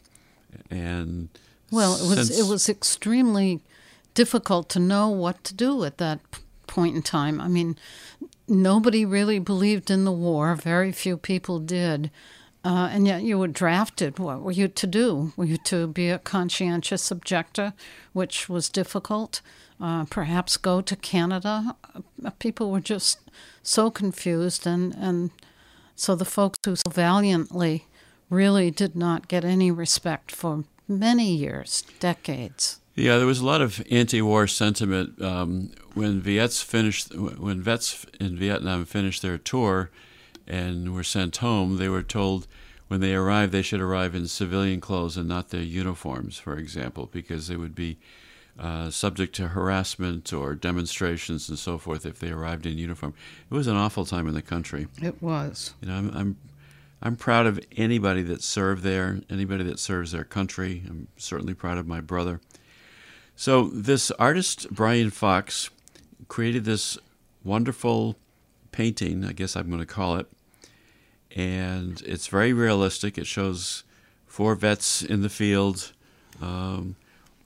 and 0.70 1.28
Well, 1.70 1.94
it 1.94 2.08
was 2.08 2.38
it 2.38 2.46
was 2.46 2.68
extremely 2.68 3.60
difficult 4.14 4.68
to 4.70 4.78
know 4.78 5.08
what 5.08 5.42
to 5.44 5.54
do 5.54 5.84
at 5.84 5.98
that 5.98 6.20
point 6.66 6.96
in 6.96 7.02
time. 7.02 7.40
I 7.40 7.48
mean, 7.48 7.76
nobody 8.48 9.04
really 9.04 9.38
believed 9.38 9.90
in 9.90 10.04
the 10.04 10.12
war. 10.12 10.54
Very 10.54 10.92
few 10.92 11.16
people 11.16 11.58
did. 11.58 12.10
Uh, 12.64 12.88
and 12.92 13.08
yet 13.08 13.22
you 13.22 13.38
were 13.38 13.48
drafted. 13.48 14.20
What 14.20 14.40
were 14.40 14.52
you 14.52 14.68
to 14.68 14.86
do? 14.86 15.32
Were 15.36 15.44
you 15.44 15.56
to 15.64 15.88
be 15.88 16.08
a 16.10 16.18
conscientious 16.18 17.10
objector, 17.10 17.72
which 18.12 18.48
was 18.48 18.68
difficult? 18.68 19.40
Uh, 19.80 20.04
perhaps 20.04 20.56
go 20.56 20.80
to 20.80 20.94
Canada? 20.94 21.74
Uh, 21.92 22.30
people 22.38 22.70
were 22.70 22.80
just 22.80 23.18
so 23.64 23.90
confused, 23.90 24.64
and, 24.64 24.94
and 24.94 25.32
so 25.96 26.14
the 26.14 26.24
folks 26.24 26.58
who 26.64 26.76
so 26.76 26.88
valiantly 26.88 27.88
really 28.32 28.70
did 28.70 28.96
not 28.96 29.28
get 29.28 29.44
any 29.44 29.70
respect 29.70 30.32
for 30.32 30.64
many 30.88 31.34
years, 31.34 31.84
decades. 32.00 32.80
Yeah, 32.94 33.18
there 33.18 33.26
was 33.26 33.40
a 33.40 33.46
lot 33.46 33.62
of 33.62 33.82
anti-war 33.90 34.46
sentiment 34.46 35.20
um, 35.22 35.70
when 35.94 36.20
vets 36.20 36.62
finished. 36.62 37.14
When 37.14 37.62
vets 37.62 38.04
in 38.18 38.36
Vietnam 38.36 38.84
finished 38.84 39.22
their 39.22 39.38
tour 39.38 39.90
and 40.46 40.94
were 40.94 41.04
sent 41.04 41.38
home, 41.38 41.76
they 41.76 41.88
were 41.88 42.02
told 42.02 42.46
when 42.88 43.00
they 43.00 43.14
arrived 43.14 43.52
they 43.52 43.62
should 43.62 43.80
arrive 43.80 44.14
in 44.14 44.26
civilian 44.28 44.80
clothes 44.80 45.16
and 45.16 45.28
not 45.28 45.50
their 45.50 45.62
uniforms, 45.62 46.38
for 46.38 46.58
example, 46.58 47.08
because 47.10 47.48
they 47.48 47.56
would 47.56 47.74
be 47.74 47.98
uh, 48.58 48.90
subject 48.90 49.34
to 49.36 49.48
harassment 49.48 50.30
or 50.32 50.54
demonstrations 50.54 51.48
and 51.48 51.58
so 51.58 51.78
forth 51.78 52.04
if 52.04 52.18
they 52.18 52.30
arrived 52.30 52.66
in 52.66 52.76
uniform. 52.76 53.14
It 53.50 53.54
was 53.54 53.66
an 53.66 53.76
awful 53.76 54.04
time 54.04 54.28
in 54.28 54.34
the 54.34 54.42
country. 54.42 54.88
It 55.00 55.22
was. 55.22 55.72
You 55.80 55.88
know, 55.88 55.94
I'm, 55.94 56.14
I'm 56.14 56.36
I'm 57.04 57.16
proud 57.16 57.46
of 57.46 57.58
anybody 57.76 58.22
that 58.22 58.42
served 58.42 58.84
there, 58.84 59.20
anybody 59.28 59.64
that 59.64 59.80
serves 59.80 60.12
their 60.12 60.22
country. 60.22 60.84
I'm 60.88 61.08
certainly 61.16 61.52
proud 61.52 61.76
of 61.76 61.86
my 61.86 62.00
brother. 62.00 62.40
So 63.34 63.64
this 63.64 64.12
artist 64.12 64.70
Brian 64.70 65.10
Fox 65.10 65.68
created 66.28 66.64
this 66.64 66.96
wonderful 67.42 68.16
painting, 68.70 69.24
I 69.24 69.32
guess 69.32 69.56
I'm 69.56 69.66
going 69.66 69.80
to 69.80 69.86
call 69.86 70.16
it, 70.16 70.30
and 71.34 72.00
it's 72.02 72.28
very 72.28 72.52
realistic. 72.52 73.18
It 73.18 73.26
shows 73.26 73.82
four 74.26 74.54
vets 74.54 75.02
in 75.02 75.22
the 75.22 75.28
field. 75.28 75.92
Um, 76.40 76.94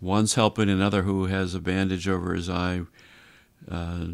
one's 0.02 0.34
helping 0.34 0.68
another 0.68 1.02
who 1.02 1.26
has 1.26 1.54
a 1.54 1.60
bandage 1.60 2.06
over 2.06 2.34
his 2.34 2.50
eye. 2.50 2.82
Uh, 3.70 4.08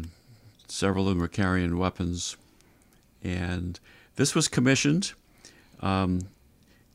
several 0.69 1.09
of 1.09 1.15
them 1.15 1.23
are 1.23 1.27
carrying 1.27 1.77
weapons, 1.77 2.37
and 3.21 3.77
this 4.15 4.33
was 4.33 4.47
commissioned. 4.47 5.13
Um, 5.83 6.21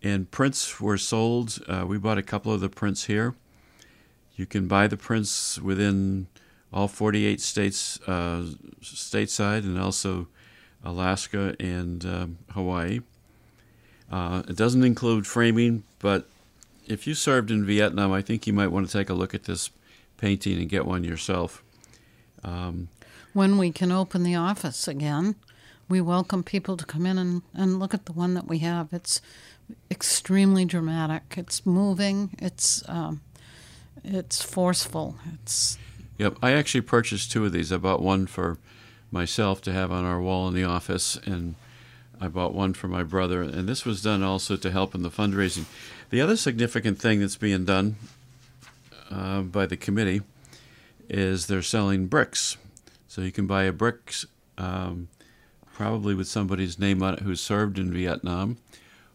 and 0.02 0.30
prints 0.30 0.80
were 0.80 0.98
sold. 0.98 1.58
Uh, 1.68 1.84
we 1.86 1.98
bought 1.98 2.18
a 2.18 2.22
couple 2.22 2.52
of 2.52 2.60
the 2.60 2.68
prints 2.68 3.04
here. 3.04 3.34
You 4.34 4.46
can 4.46 4.66
buy 4.66 4.86
the 4.86 4.96
prints 4.96 5.58
within 5.58 6.28
all 6.72 6.88
48 6.88 7.40
states, 7.40 8.00
uh, 8.06 8.44
stateside, 8.82 9.64
and 9.64 9.78
also 9.78 10.28
Alaska 10.84 11.54
and 11.60 12.04
um, 12.06 12.38
Hawaii. 12.52 13.00
Uh, 14.10 14.42
it 14.48 14.56
doesn't 14.56 14.84
include 14.84 15.26
framing, 15.26 15.82
but 15.98 16.28
if 16.86 17.06
you 17.06 17.14
served 17.14 17.50
in 17.50 17.66
Vietnam, 17.66 18.12
I 18.12 18.22
think 18.22 18.46
you 18.46 18.52
might 18.52 18.68
want 18.68 18.86
to 18.86 18.92
take 18.92 19.10
a 19.10 19.14
look 19.14 19.34
at 19.34 19.44
this 19.44 19.70
painting 20.16 20.58
and 20.58 20.68
get 20.68 20.86
one 20.86 21.04
yourself. 21.04 21.62
Um, 22.42 22.88
when 23.34 23.58
we 23.58 23.70
can 23.70 23.92
open 23.92 24.22
the 24.22 24.36
office 24.36 24.88
again, 24.88 25.34
we 25.88 26.00
welcome 26.00 26.42
people 26.42 26.76
to 26.76 26.84
come 26.84 27.06
in 27.06 27.18
and, 27.18 27.42
and 27.54 27.78
look 27.78 27.94
at 27.94 28.06
the 28.06 28.12
one 28.12 28.34
that 28.34 28.46
we 28.46 28.58
have. 28.58 28.92
It's 28.92 29.20
extremely 29.90 30.64
dramatic. 30.64 31.34
It's 31.36 31.64
moving. 31.64 32.36
It's 32.38 32.82
um, 32.88 33.22
it's 34.04 34.42
forceful. 34.42 35.16
It's 35.34 35.78
Yep, 36.18 36.38
I 36.42 36.52
actually 36.52 36.80
purchased 36.80 37.30
two 37.30 37.44
of 37.44 37.52
these. 37.52 37.72
I 37.72 37.76
bought 37.76 38.02
one 38.02 38.26
for 38.26 38.58
myself 39.12 39.62
to 39.62 39.72
have 39.72 39.92
on 39.92 40.04
our 40.04 40.20
wall 40.20 40.48
in 40.48 40.54
the 40.54 40.64
office, 40.64 41.16
and 41.24 41.54
I 42.20 42.26
bought 42.26 42.52
one 42.52 42.74
for 42.74 42.88
my 42.88 43.04
brother. 43.04 43.40
And 43.40 43.68
this 43.68 43.84
was 43.84 44.02
done 44.02 44.24
also 44.24 44.56
to 44.56 44.70
help 44.72 44.96
in 44.96 45.02
the 45.02 45.10
fundraising. 45.10 45.66
The 46.10 46.20
other 46.20 46.36
significant 46.36 46.98
thing 46.98 47.20
that's 47.20 47.36
being 47.36 47.64
done 47.64 47.96
uh, 49.10 49.42
by 49.42 49.66
the 49.66 49.76
committee 49.76 50.22
is 51.08 51.46
they're 51.46 51.62
selling 51.62 52.08
bricks. 52.08 52.56
So 53.06 53.22
you 53.22 53.30
can 53.30 53.46
buy 53.46 53.62
a 53.62 53.72
brick, 53.72 54.12
um, 54.58 55.08
probably 55.78 56.12
with 56.12 56.26
somebody's 56.26 56.76
name 56.76 57.00
on 57.04 57.14
it 57.14 57.20
who 57.20 57.36
served 57.36 57.78
in 57.78 57.92
Vietnam, 57.92 58.56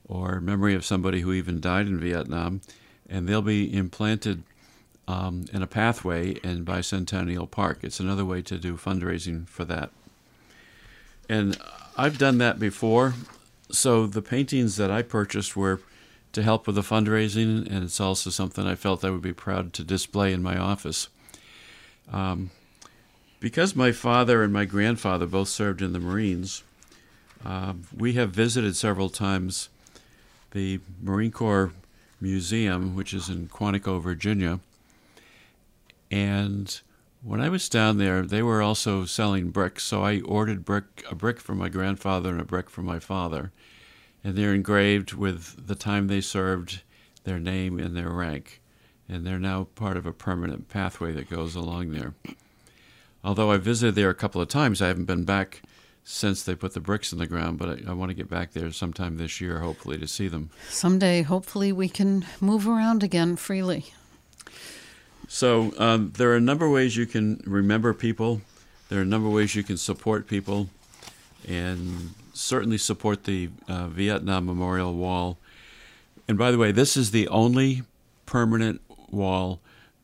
or 0.08 0.40
memory 0.40 0.74
of 0.74 0.86
somebody 0.86 1.20
who 1.20 1.34
even 1.34 1.60
died 1.60 1.88
in 1.88 2.00
Vietnam, 2.00 2.62
and 3.10 3.28
they'll 3.28 3.42
be 3.42 3.76
implanted 3.76 4.44
um, 5.06 5.44
in 5.52 5.62
a 5.62 5.68
pathway 5.68 6.32
in 6.42 6.64
Bicentennial 6.64 7.52
Park. 7.52 7.80
It's 7.82 8.00
another 8.00 8.24
way 8.24 8.42
to 8.44 8.58
do 8.58 8.78
fundraising 8.78 9.46
for 9.46 9.66
that. 9.66 9.92
And 11.28 11.58
I've 11.98 12.18
done 12.18 12.38
that 12.38 12.60
before. 12.60 13.14
So 13.70 14.08
the 14.08 14.22
paintings 14.22 14.78
that 14.78 14.90
I 14.90 15.02
purchased 15.02 15.58
were 15.58 15.82
to 16.32 16.42
help 16.42 16.66
with 16.66 16.78
the 16.78 16.82
fundraising, 16.82 17.70
and 17.70 17.84
it's 17.84 18.00
also 18.00 18.30
something 18.30 18.66
I 18.66 18.76
felt 18.76 19.04
I 19.04 19.10
would 19.10 19.22
be 19.22 19.34
proud 19.34 19.74
to 19.74 19.84
display 19.84 20.32
in 20.32 20.42
my 20.42 20.58
office. 20.58 21.10
Um, 22.10 22.52
because 23.44 23.76
my 23.76 23.92
father 23.92 24.42
and 24.42 24.54
my 24.54 24.64
grandfather 24.64 25.26
both 25.26 25.50
served 25.50 25.82
in 25.82 25.92
the 25.92 26.00
Marines, 26.00 26.64
uh, 27.46 27.74
we 27.94 28.14
have 28.14 28.30
visited 28.30 28.74
several 28.74 29.10
times 29.10 29.68
the 30.52 30.80
Marine 31.02 31.30
Corps 31.30 31.74
Museum, 32.22 32.96
which 32.96 33.14
is 33.14 33.28
in 33.28 33.50
Quantico, 33.50 34.02
Virginia. 34.02 34.62
And 36.10 36.80
when 37.22 37.42
I 37.42 37.50
was 37.50 37.68
down 37.68 37.98
there, 37.98 38.22
they 38.22 38.42
were 38.42 38.62
also 38.62 39.04
selling 39.04 39.50
bricks. 39.50 39.84
So 39.84 40.06
I 40.06 40.22
ordered 40.22 40.64
brick 40.64 41.04
a 41.12 41.14
brick 41.14 41.42
for 41.42 41.54
my 41.54 41.68
grandfather 41.68 42.30
and 42.30 42.40
a 42.40 42.46
brick 42.46 42.70
for 42.70 42.82
my 42.82 43.00
father, 43.00 43.52
and 44.24 44.38
they're 44.38 44.54
engraved 44.54 45.16
with 45.16 45.68
the 45.68 45.76
time 45.76 46.08
they 46.08 46.22
served, 46.22 46.82
their 47.26 47.42
name, 47.42 47.78
and 47.78 47.94
their 47.94 48.10
rank, 48.10 48.62
and 49.10 49.28
they're 49.28 49.38
now 49.38 49.68
part 49.76 49.98
of 49.98 50.06
a 50.06 50.14
permanent 50.14 50.70
pathway 50.70 51.12
that 51.12 51.30
goes 51.30 51.58
along 51.58 51.92
there. 51.92 52.14
Although 53.24 53.52
I 53.52 53.58
visited 53.58 53.96
there 53.96 54.10
a 54.10 54.16
couple 54.16 54.42
of 54.42 54.50
times, 54.50 54.82
I 54.82 54.88
haven't 54.88 55.06
been 55.06 55.24
back 55.24 55.62
since 56.04 56.44
they 56.44 56.56
put 56.56 56.74
the 56.74 56.82
bricks 56.82 57.14
in 57.14 57.20
the 57.20 57.26
ground, 57.26 57.58
but 57.58 57.70
I, 57.70 57.92
I, 57.92 57.94
want 57.94 58.10
to 58.10 58.14
get 58.14 58.30
back 58.30 58.52
there 58.52 58.72
sometime 58.72 59.18
this 59.18 59.40
year, 59.40 59.60
hopefully, 59.60 59.98
to 59.98 60.08
see 60.08 60.28
them. 60.28 60.50
Someday, 60.70 61.22
hopefully, 61.22 61.72
we 61.72 61.88
can 61.88 62.26
move 62.42 62.68
around 62.68 63.04
again 63.04 63.38
freely. 63.38 63.94
So, 65.30 65.74
um, 65.78 66.12
there 66.18 66.30
are 66.32 66.36
a 66.36 66.42
number 66.42 66.66
of 66.66 66.74
ways 66.74 66.98
you 66.98 67.06
can 67.06 67.42
remember 67.46 67.94
people, 67.94 68.42
there 68.90 69.00
are 69.00 69.04
a 69.04 69.06
number 69.06 69.28
of 69.28 69.34
ways 69.34 69.56
you 69.56 69.64
can 69.64 69.78
support 69.78 70.28
people, 70.28 70.70
and 71.48 72.14
certainly 72.34 72.78
support 72.78 73.24
the 73.24 73.50
uh, 73.70 73.88
Vietnam 73.88 74.46
Memorial 74.46 74.94
Wall. 74.94 75.38
And 76.28 76.38
by 76.38 76.52
the 76.52 76.58
way, 76.58 76.74
this 76.74 76.98
is 76.98 77.12
the 77.12 77.30
only 77.30 77.84
permanent 78.26 78.82
wall 79.10 79.62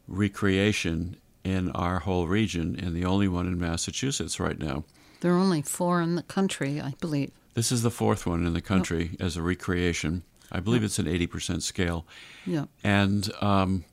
recreation 0.08 1.18
in 1.44 1.72
our 1.72 2.00
whole 2.00 2.28
region 2.28 2.80
and 2.82 2.96
the 2.96 3.06
only 3.06 3.28
one 3.28 3.48
in 3.48 3.60
Massachusetts 3.60 4.40
right 4.40 4.60
now. 4.60 4.84
There 5.22 5.34
are 5.34 5.40
only 5.40 5.62
four 5.62 6.02
in 6.02 6.16
the 6.16 6.24
country, 6.24 6.80
I 6.80 6.94
believe. 7.00 7.32
This 7.54 7.72
is 7.72 7.82
the 7.82 7.92
fourth 7.92 8.26
one 8.26 8.46
in 8.46 8.54
the 8.54 8.62
country 8.62 9.10
yep. 9.12 9.22
as 9.22 9.36
a 9.36 9.42
recreation. 9.42 10.24
I 10.52 10.60
believe 10.60 10.82
yep. 10.82 10.88
it's 10.88 11.00
an 11.00 11.06
80% 11.06 11.62
scale. 11.62 12.06
Yeah. 12.46 12.66
And 12.84 13.32
um, 13.42 13.84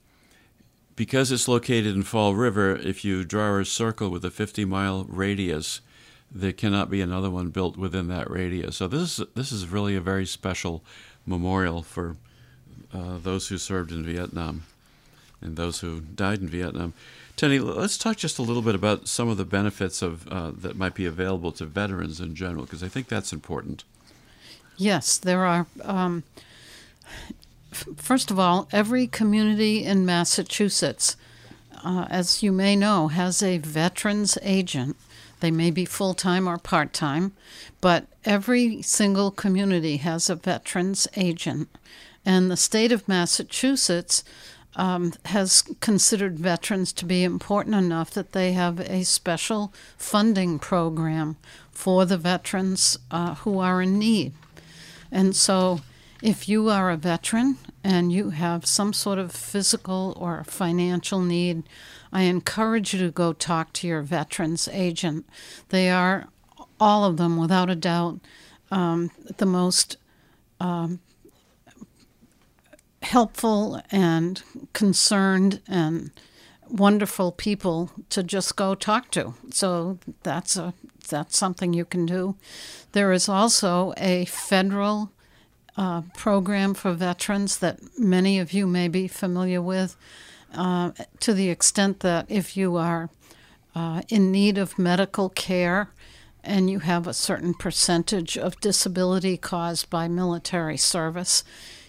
because 0.95 1.31
it's 1.31 1.49
located 1.49 1.95
in 1.95 2.03
Fall 2.03 2.35
River, 2.35 2.77
if 2.77 3.05
you 3.05 3.25
draw 3.25 3.59
a 3.59 3.65
circle 3.65 4.09
with 4.09 4.25
a 4.25 4.31
50 4.31 4.65
mile 4.65 5.05
radius, 5.05 5.81
there 6.31 6.53
cannot 6.53 6.91
be 6.91 7.01
another 7.01 7.31
one 7.31 7.51
built 7.51 7.77
within 7.77 8.09
that 8.09 8.31
radius. 8.31 8.77
So 8.77 8.89
this 8.89 9.19
is 9.19 9.27
this 9.35 9.53
is 9.53 9.69
really 9.69 9.95
a 9.95 10.01
very 10.01 10.27
special 10.27 10.83
memorial 11.25 11.83
for 11.83 12.17
uh, 12.93 13.19
those 13.19 13.49
who 13.49 13.59
served 13.59 13.93
in 13.93 14.05
Vietnam 14.05 14.65
and 15.41 15.57
those 15.57 15.81
who 15.81 16.01
died 16.01 16.41
in 16.41 16.49
Vietnam. 16.49 16.95
Tenny, 17.37 17.59
let's 17.59 17.99
talk 17.99 18.17
just 18.17 18.39
a 18.39 18.43
little 18.43 18.63
bit 18.63 18.75
about 18.75 19.09
some 19.09 19.29
of 19.29 19.37
the 19.37 19.45
benefits 19.45 20.01
of 20.01 20.27
uh, 20.29 20.53
that 20.57 20.77
might 20.77 20.95
be 20.95 21.05
available 21.05 21.53
to 21.53 21.67
veterans 21.67 22.19
in 22.19 22.35
general, 22.35 22.65
because 22.65 22.83
I 22.83 22.89
think 22.89 23.09
that's 23.09 23.31
important. 23.31 23.85
Yes, 24.79 25.19
there 25.19 25.45
are. 25.45 25.67
Um, 25.83 26.23
first 27.71 28.31
of 28.31 28.39
all, 28.39 28.69
every 28.73 29.07
community 29.07 29.85
in 29.85 30.07
Massachusetts, 30.07 31.17
uh, 31.85 32.07
as 32.09 32.43
you 32.43 32.53
may 32.53 32.75
know, 32.75 33.09
has 33.09 33.43
a 33.43 33.59
veterans 33.59 34.39
agent. 34.41 34.97
They 35.41 35.51
may 35.51 35.71
be 35.71 35.85
full 35.85 36.15
time 36.15 36.49
or 36.49 36.57
part 36.57 36.95
time, 36.95 37.33
but 37.83 38.07
every 38.25 38.81
single 38.81 39.31
community 39.31 39.99
has 39.99 40.31
a 40.31 40.37
veterans 40.37 41.07
agent. 41.17 41.69
And 42.25 42.51
the 42.51 42.57
state 42.57 42.93
of 42.93 43.07
Massachusetts 43.07 44.25
um, 44.77 45.15
has 45.27 45.63
considered 45.81 46.39
veterans 46.39 46.93
to 46.93 47.07
be 47.07 47.25
important 47.25 47.75
enough 47.75 48.11
that 48.11 48.33
they 48.33 48.53
have 48.53 48.79
a 48.81 49.05
special 49.05 49.73
funding 49.97 50.59
program 50.59 51.37
for 51.71 52.05
the 52.05 52.19
veterans 52.19 52.99
uh, 53.11 53.35
who 53.37 53.59
are 53.59 53.83
in 53.83 53.99
need. 53.99 54.35
And 55.11 55.35
so, 55.35 55.81
if 56.23 56.49
you 56.49 56.69
are 56.69 56.91
a 56.91 56.97
veteran 56.97 57.59
and 57.83 58.13
you 58.13 58.31
have 58.31 58.67
some 58.67 58.93
sort 58.93 59.19
of 59.19 59.33
physical 59.33 60.15
or 60.19 60.45
financial 60.45 61.21
need, 61.21 61.63
I 62.13 62.23
encourage 62.23 62.95
you 62.95 63.01
to 63.01 63.11
go 63.11 63.33
talk 63.33 63.73
to 63.75 63.87
your 63.87 64.03
veterans 64.03 64.69
agent. 64.73 65.27
They 65.71 65.91
are, 65.91 66.29
all 66.81 67.05
of 67.05 67.17
them, 67.17 67.37
without 67.37 67.71
a 67.71 67.77
doubt, 67.77 68.21
um, 68.71 69.11
the 69.37 69.47
most 69.47 69.97
um, 70.59 71.01
helpful 73.13 73.81
and 73.91 74.43
concerned 74.73 75.61
and 75.69 76.11
wonderful 76.69 77.33
people 77.33 77.91
to 78.11 78.23
just 78.23 78.57
go 78.57 78.75
talk 78.75 79.11
to. 79.13 79.35
So 79.51 79.99
that's 80.23 80.57
a 80.57 80.75
that's 81.09 81.37
something 81.37 81.73
you 81.73 81.85
can 81.85 82.05
do. 82.07 82.35
There 82.93 83.13
is 83.13 83.29
also 83.29 83.95
a 83.97 84.25
federal 84.25 85.13
uh, 85.77 86.03
program 86.17 86.75
for 86.75 86.93
veterans 86.93 87.59
that 87.59 87.79
many 87.99 88.41
of 88.41 88.53
you 88.53 88.67
may 88.67 88.89
be 88.89 89.07
familiar 89.07 89.63
with, 89.63 89.97
uh, 90.55 90.91
to 91.21 91.33
the 91.33 91.49
extent 91.49 92.01
that 92.01 92.27
if 92.29 92.57
you 92.57 92.77
are 92.77 93.09
uh, 93.75 94.03
in 94.09 94.33
need 94.33 94.59
of 94.59 94.79
medical 94.79 95.29
care 95.29 95.91
and 96.43 96.71
you 96.71 96.81
have 96.81 97.07
a 97.07 97.15
certain 97.15 97.55
percentage 97.55 98.39
of 98.39 98.61
disability 98.61 99.37
caused 99.37 99.91
by 99.91 100.09
military 100.09 100.77
service, 100.77 101.45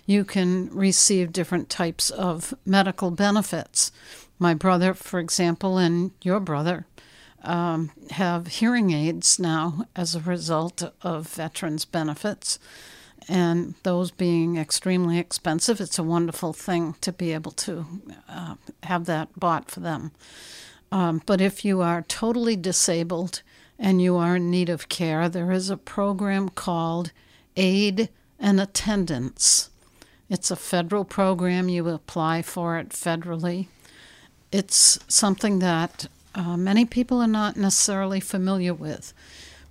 you 0.08 0.24
can 0.24 0.70
receive 0.74 1.32
different 1.32 1.70
types 1.70 2.10
of 2.10 2.56
medical 2.66 3.12
benefits. 3.12 3.92
My 4.40 4.56
brother, 4.56 4.96
for 4.96 5.20
example, 5.20 5.78
and 5.78 6.12
your 6.22 6.40
brother 6.40 6.88
um, 7.44 7.92
have 8.12 8.48
hearing 8.48 8.92
aids 8.92 9.38
now 9.38 9.86
as 9.96 10.16
a 10.16 10.22
result 10.22 10.82
of 11.02 11.28
veterans' 11.28 11.86
benefits. 11.86 12.58
And 13.28 13.76
those 13.84 14.10
being 14.12 14.56
extremely 14.58 15.20
expensive, 15.20 15.82
it's 15.82 16.00
a 16.00 16.04
wonderful 16.04 16.54
thing 16.54 16.96
to 17.02 17.12
be 17.12 17.34
able 17.34 17.52
to 17.52 17.86
uh, 18.30 18.56
have 18.84 19.06
that 19.06 19.38
bought 19.38 19.70
for 19.70 19.82
them. 19.82 20.12
Um, 20.90 21.22
but 21.26 21.42
if 21.42 21.66
you 21.66 21.82
are 21.82 22.04
totally 22.04 22.56
disabled 22.56 23.42
and 23.78 24.02
you 24.02 24.16
are 24.16 24.38
in 24.38 24.50
need 24.50 24.70
of 24.70 24.88
care, 24.88 25.28
there 25.28 25.52
is 25.52 25.70
a 25.70 25.76
program 25.76 26.48
called 26.48 27.12
Aid 27.58 28.08
and 28.40 28.62
Attendance. 28.62 29.70
It's 30.30 30.52
a 30.52 30.56
federal 30.56 31.06
program. 31.06 31.70
You 31.70 31.88
apply 31.90 32.42
for 32.42 32.78
it 32.78 32.90
federally. 32.90 33.68
It's 34.52 35.00
something 35.08 35.60
that 35.60 36.08
uh, 36.36 36.58
many 36.58 36.86
people 36.86 37.22
are 37.22 37.28
not 37.28 37.56
necessarily 37.58 38.20
familiar 38.20 38.74
with, 38.74 39.14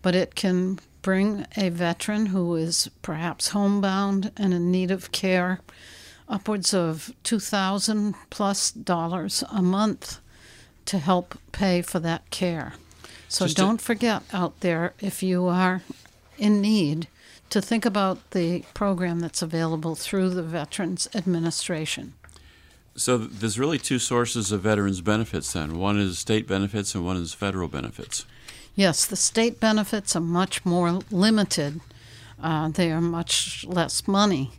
but 0.03 0.15
it 0.15 0.35
can 0.35 0.79
bring 1.03 1.47
a 1.57 1.69
veteran 1.69 2.27
who 2.27 2.57
is 2.57 2.91
perhaps 3.03 3.49
homebound 3.49 4.33
and 4.37 4.53
in 4.53 4.71
need 4.71 4.91
of 4.91 5.13
care 5.13 5.61
upwards 6.29 6.75
of 6.75 7.13
2000 7.23 8.15
plus 8.31 8.73
dollars 8.73 9.45
a 9.53 9.63
month 9.63 10.19
to 10.85 10.99
help 10.99 11.39
pay 11.53 11.81
for 11.83 12.01
that 12.01 12.29
care. 12.31 12.75
So 13.29 13.45
Just 13.45 13.57
don't 13.57 13.79
to- 13.79 13.85
forget 13.85 14.23
out 14.33 14.61
there 14.61 14.95
if 15.01 15.23
you 15.23 15.47
are 15.47 15.83
in 16.39 16.61
need 16.61 17.07
to 17.51 17.61
think 17.61 17.85
about 17.85 18.31
the 18.31 18.65
program 18.75 19.21
that's 19.21 19.43
available 19.43 19.95
through 19.95 20.31
the 20.31 20.43
Veterans 20.43 21.09
Administration. 21.15 22.15
So 22.97 23.19
there's 23.19 23.59
really 23.59 23.79
two 23.79 23.99
sources 23.99 24.53
of 24.53 24.63
veterans 24.63 25.03
benefits 25.03 25.53
then. 25.53 25.79
One 25.79 25.99
is 25.99 26.19
state 26.19 26.49
benefits 26.49 26.95
and 26.95 27.05
one 27.05 27.19
is 27.19 27.35
federal 27.35 27.69
benefits. 27.69 28.25
Yes, 28.75 29.07
the 29.07 29.17
state 29.17 29.61
benefits 29.61 30.17
are 30.17 30.21
much 30.21 30.65
more 30.65 31.01
limited. 31.11 31.81
Uh, 32.43 32.69
they 32.69 32.91
are 32.91 33.01
much 33.01 33.65
less 33.67 34.07
money, 34.07 34.53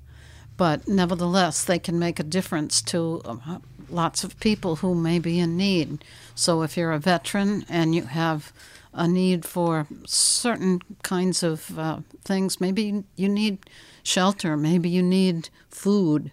but 0.55 0.87
nevertheless, 0.87 1.63
they 1.63 1.79
can 1.79 1.99
make 1.99 2.19
a 2.19 2.23
difference 2.23 2.81
to 2.83 3.21
uh, 3.25 3.59
lots 3.89 4.23
of 4.23 4.39
people 4.39 4.77
who 4.77 4.95
may 4.95 5.19
be 5.19 5.39
in 5.39 5.57
need. 5.57 6.03
So 6.35 6.61
if 6.61 6.77
you're 6.77 6.91
a 6.91 6.99
veteran 6.99 7.65
and 7.69 7.93
you 7.93 8.03
have 8.03 8.51
a 8.97 9.07
need 9.07 9.45
for 9.45 9.87
certain 10.05 10.81
kinds 11.03 11.43
of 11.43 11.77
uh, 11.77 11.99
things, 12.23 12.59
maybe 12.59 13.03
you 13.15 13.29
need 13.29 13.59
shelter, 14.03 14.57
maybe 14.57 14.89
you 14.89 15.03
need 15.03 15.49
food, 15.69 16.31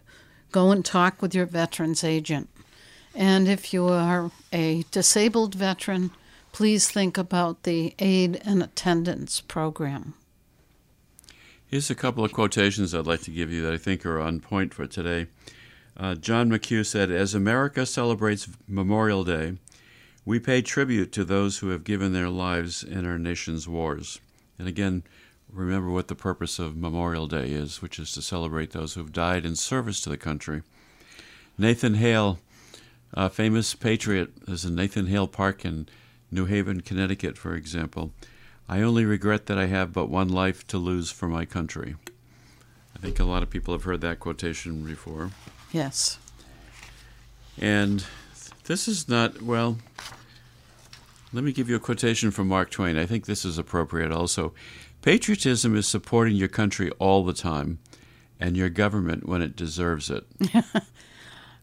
go 0.50 0.70
and 0.70 0.84
talk 0.84 1.20
with 1.20 1.34
your 1.34 1.46
veterans 1.46 2.02
agent. 2.02 2.48
And 3.14 3.46
if 3.46 3.72
you 3.72 3.86
are 3.86 4.30
a 4.52 4.84
disabled 4.90 5.54
veteran, 5.54 6.10
please 6.52 6.90
think 6.90 7.18
about 7.18 7.62
the 7.64 7.94
aid 7.98 8.40
and 8.44 8.62
attendance 8.62 9.40
program. 9.40 10.14
Here's 11.66 11.90
a 11.90 11.94
couple 11.94 12.24
of 12.24 12.32
quotations 12.32 12.94
I'd 12.94 13.06
like 13.06 13.22
to 13.22 13.30
give 13.30 13.50
you 13.52 13.62
that 13.62 13.74
I 13.74 13.78
think 13.78 14.06
are 14.06 14.20
on 14.20 14.40
point 14.40 14.72
for 14.72 14.86
today. 14.86 15.26
Uh, 15.96 16.14
John 16.14 16.50
McHugh 16.50 16.86
said, 16.86 17.10
As 17.10 17.34
America 17.34 17.84
celebrates 17.86 18.48
Memorial 18.66 19.24
Day, 19.24 19.54
we 20.24 20.38
pay 20.38 20.62
tribute 20.62 21.12
to 21.12 21.24
those 21.24 21.58
who 21.58 21.68
have 21.68 21.84
given 21.84 22.12
their 22.12 22.28
lives 22.28 22.82
in 22.82 23.06
our 23.06 23.18
nation's 23.18 23.68
wars. 23.68 24.20
And 24.58 24.66
again, 24.66 25.02
remember 25.52 25.90
what 25.90 26.08
the 26.08 26.14
purpose 26.14 26.58
of 26.58 26.76
Memorial 26.76 27.26
Day 27.26 27.50
is, 27.50 27.82
which 27.82 27.98
is 27.98 28.12
to 28.12 28.22
celebrate 28.22 28.70
those 28.70 28.94
who 28.94 29.00
have 29.00 29.12
died 29.12 29.44
in 29.44 29.56
service 29.56 30.00
to 30.02 30.10
the 30.10 30.16
country. 30.16 30.62
Nathan 31.58 31.94
Hale, 31.94 32.38
a 33.12 33.28
famous 33.28 33.74
patriot, 33.74 34.32
is 34.48 34.64
in 34.64 34.74
Nathan 34.74 35.06
Hale 35.06 35.28
Park 35.28 35.64
in 35.64 35.88
New 36.30 36.46
Haven, 36.46 36.80
Connecticut, 36.80 37.36
for 37.36 37.54
example. 37.54 38.12
I 38.68 38.80
only 38.80 39.04
regret 39.04 39.46
that 39.46 39.58
I 39.58 39.66
have 39.66 39.92
but 39.92 40.08
one 40.08 40.28
life 40.28 40.66
to 40.68 40.78
lose 40.78 41.10
for 41.10 41.28
my 41.28 41.44
country. 41.44 41.96
I 42.96 42.98
think 42.98 43.20
a 43.20 43.24
lot 43.24 43.42
of 43.42 43.50
people 43.50 43.74
have 43.74 43.84
heard 43.84 44.00
that 44.00 44.20
quotation 44.20 44.84
before. 44.86 45.30
Yes. 45.70 46.18
And 47.60 48.04
this 48.64 48.88
is 48.88 49.08
not, 49.08 49.42
well, 49.42 49.78
let 51.32 51.44
me 51.44 51.52
give 51.52 51.68
you 51.68 51.76
a 51.76 51.80
quotation 51.80 52.30
from 52.30 52.48
Mark 52.48 52.70
Twain. 52.70 52.96
I 52.96 53.06
think 53.06 53.26
this 53.26 53.44
is 53.44 53.58
appropriate 53.58 54.12
also. 54.12 54.52
Patriotism 55.02 55.76
is 55.76 55.86
supporting 55.86 56.36
your 56.36 56.48
country 56.48 56.90
all 56.98 57.24
the 57.24 57.32
time 57.32 57.78
and 58.40 58.56
your 58.56 58.68
government 58.68 59.28
when 59.28 59.42
it 59.42 59.56
deserves 59.56 60.10
it. 60.10 60.24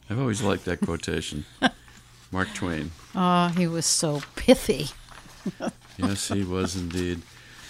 I've 0.09 0.19
always 0.19 0.41
liked 0.41 0.65
that 0.65 0.81
quotation. 0.81 1.45
Mark 2.31 2.53
Twain. 2.53 2.91
Oh, 3.15 3.47
he 3.49 3.67
was 3.67 3.85
so 3.85 4.21
pithy. 4.35 4.87
yes, 5.97 6.27
he 6.27 6.43
was 6.43 6.75
indeed. 6.75 7.21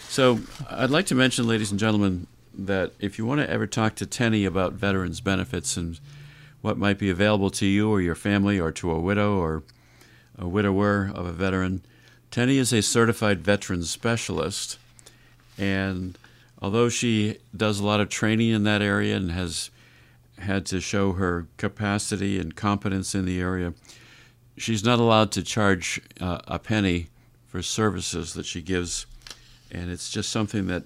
So 0.10 0.39
I'd 0.70 0.89
like 0.89 1.06
to 1.08 1.15
mention, 1.15 1.48
ladies 1.48 1.72
and 1.72 1.80
gentlemen, 1.80 2.28
that 2.54 2.91
if 3.00 3.17
you 3.17 3.26
want 3.26 3.41
to 3.41 3.50
ever 3.50 3.65
talk 3.65 3.96
to 3.96 4.06
Tenny 4.06 4.44
about 4.44 4.74
veterans 4.74 5.22
benefits 5.22 5.78
and 5.78 6.00
what 6.62 6.78
might 6.78 7.00
be 7.00 7.10
available 7.10 7.50
to 7.50 7.65
you 7.65 7.89
or 7.89 8.02
your 8.02 8.15
family 8.15 8.60
or 8.60 8.71
to 8.71 8.91
a 8.91 9.00
widow 9.00 9.38
or 9.38 9.63
a 10.38 10.47
widower 10.47 11.12
of 11.13 11.26
a 11.26 11.32
veteran, 11.32 11.84
Tenny 12.30 12.58
is 12.58 12.71
a 12.71 12.82
certified 12.82 13.41
veteran 13.41 13.84
specialist 13.84 14.78
and 15.58 16.17
although 16.62 16.89
she 16.89 17.38
does 17.56 17.80
a 17.80 17.86
lot 17.86 18.00
of 18.00 18.10
training 18.10 18.50
in 18.50 18.63
that 18.63 18.82
area 18.82 19.15
and 19.15 19.32
has 19.32 19.69
had 20.39 20.65
to 20.67 20.80
show 20.80 21.13
her 21.13 21.47
capacity 21.58 22.39
and 22.39 22.56
competence 22.56 23.13
in 23.13 23.26
the 23.26 23.39
area, 23.39 23.74
she's 24.58 24.84
not 24.84 25.00
allowed 25.00 25.32
to 25.32 25.43
charge 25.43 26.02
uh, 26.19 26.39
a 26.47 26.60
penny 26.60 27.08
for 27.47 27.62
services 27.62 28.34
that 28.34 28.45
she 28.45 28.62
gives. 28.62 29.06
And 29.71 29.91
it's 29.91 30.10
just 30.10 30.30
something 30.30 30.67
that 30.67 30.84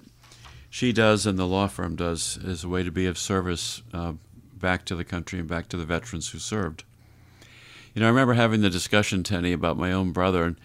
she 0.68 0.92
does 0.92 1.26
and 1.26 1.38
the 1.38 1.46
law 1.46 1.68
firm 1.68 1.96
does 1.96 2.38
as 2.44 2.64
a 2.64 2.68
way 2.68 2.82
to 2.82 2.90
be 2.90 3.06
of 3.06 3.18
service 3.18 3.82
uh, 3.94 4.12
back 4.66 4.84
to 4.84 4.96
the 4.96 5.04
country 5.04 5.38
and 5.38 5.46
back 5.46 5.68
to 5.68 5.76
the 5.76 5.84
veterans 5.84 6.30
who 6.30 6.40
served. 6.40 6.82
You 7.94 8.00
know, 8.00 8.06
I 8.06 8.10
remember 8.10 8.34
having 8.34 8.62
the 8.62 8.68
discussion, 8.68 9.22
Tenny, 9.22 9.52
about 9.52 9.76
my 9.76 9.92
own 9.92 10.10
brother, 10.10 10.42
and 10.42 10.56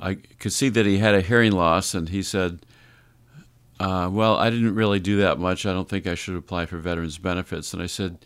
I 0.00 0.14
could 0.14 0.52
see 0.52 0.68
that 0.68 0.86
he 0.86 0.98
had 0.98 1.16
a 1.16 1.22
hearing 1.22 1.50
loss, 1.50 1.92
and 1.92 2.08
he 2.08 2.22
said, 2.22 2.64
uh, 3.80 4.08
well, 4.12 4.36
I 4.36 4.48
didn't 4.48 4.76
really 4.76 5.00
do 5.00 5.16
that 5.16 5.40
much. 5.40 5.66
I 5.66 5.72
don't 5.72 5.88
think 5.88 6.06
I 6.06 6.14
should 6.14 6.36
apply 6.36 6.66
for 6.66 6.78
veterans 6.78 7.18
benefits. 7.18 7.74
And 7.74 7.82
I 7.82 7.86
said, 7.86 8.24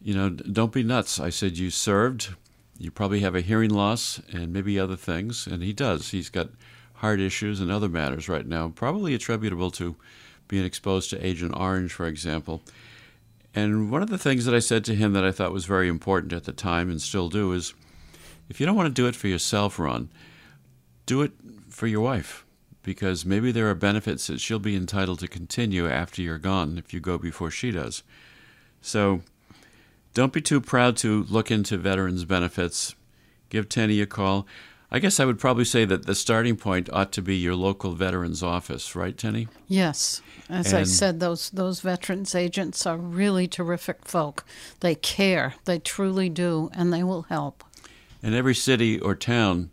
you 0.00 0.14
know, 0.14 0.30
don't 0.30 0.72
be 0.72 0.84
nuts. 0.84 1.18
I 1.18 1.30
said, 1.30 1.58
you 1.58 1.70
served. 1.70 2.36
You 2.78 2.92
probably 2.92 3.18
have 3.22 3.34
a 3.34 3.40
hearing 3.40 3.70
loss 3.70 4.20
and 4.32 4.52
maybe 4.52 4.78
other 4.78 4.94
things. 4.94 5.48
And 5.48 5.60
he 5.60 5.72
does. 5.72 6.10
He's 6.10 6.30
got 6.30 6.50
heart 6.94 7.18
issues 7.18 7.60
and 7.60 7.72
other 7.72 7.88
matters 7.88 8.28
right 8.28 8.46
now, 8.46 8.68
probably 8.68 9.12
attributable 9.12 9.72
to 9.72 9.96
being 10.46 10.64
exposed 10.64 11.10
to 11.10 11.26
Agent 11.26 11.52
Orange, 11.56 11.92
for 11.92 12.06
example. 12.06 12.62
And 13.56 13.90
one 13.90 14.02
of 14.02 14.10
the 14.10 14.18
things 14.18 14.44
that 14.44 14.54
I 14.54 14.58
said 14.58 14.84
to 14.84 14.94
him 14.94 15.14
that 15.14 15.24
I 15.24 15.32
thought 15.32 15.50
was 15.50 15.64
very 15.64 15.88
important 15.88 16.34
at 16.34 16.44
the 16.44 16.52
time 16.52 16.90
and 16.90 17.00
still 17.00 17.30
do 17.30 17.52
is 17.52 17.72
if 18.50 18.60
you 18.60 18.66
don't 18.66 18.76
want 18.76 18.88
to 18.88 18.92
do 18.92 19.08
it 19.08 19.16
for 19.16 19.28
yourself, 19.28 19.78
Ron, 19.78 20.10
do 21.06 21.22
it 21.22 21.32
for 21.70 21.86
your 21.86 22.02
wife 22.02 22.44
because 22.82 23.24
maybe 23.24 23.50
there 23.50 23.68
are 23.70 23.74
benefits 23.74 24.26
that 24.26 24.40
she'll 24.40 24.58
be 24.58 24.76
entitled 24.76 25.20
to 25.20 25.26
continue 25.26 25.88
after 25.88 26.20
you're 26.20 26.38
gone 26.38 26.76
if 26.76 26.92
you 26.92 27.00
go 27.00 27.16
before 27.16 27.50
she 27.50 27.70
does. 27.70 28.02
So 28.82 29.22
don't 30.12 30.34
be 30.34 30.42
too 30.42 30.60
proud 30.60 30.98
to 30.98 31.24
look 31.24 31.50
into 31.50 31.78
veterans 31.78 32.26
benefits. 32.26 32.94
Give 33.48 33.68
Tenny 33.68 34.02
a 34.02 34.06
call. 34.06 34.46
I 34.96 34.98
guess 34.98 35.20
I 35.20 35.26
would 35.26 35.38
probably 35.38 35.66
say 35.66 35.84
that 35.84 36.06
the 36.06 36.14
starting 36.14 36.56
point 36.56 36.88
ought 36.90 37.12
to 37.12 37.20
be 37.20 37.36
your 37.36 37.54
local 37.54 37.92
veterans 37.92 38.42
office, 38.42 38.96
right, 38.96 39.14
Tenny? 39.14 39.46
Yes. 39.68 40.22
As 40.48 40.72
and 40.72 40.78
I 40.78 40.84
said, 40.84 41.20
those 41.20 41.50
those 41.50 41.82
veterans 41.82 42.34
agents 42.34 42.86
are 42.86 42.96
really 42.96 43.46
terrific 43.46 44.06
folk. 44.06 44.42
They 44.80 44.94
care, 44.94 45.52
they 45.66 45.80
truly 45.80 46.30
do, 46.30 46.70
and 46.72 46.94
they 46.94 47.02
will 47.02 47.24
help. 47.24 47.62
And 48.22 48.34
every 48.34 48.54
city 48.54 48.98
or 48.98 49.14
town 49.14 49.70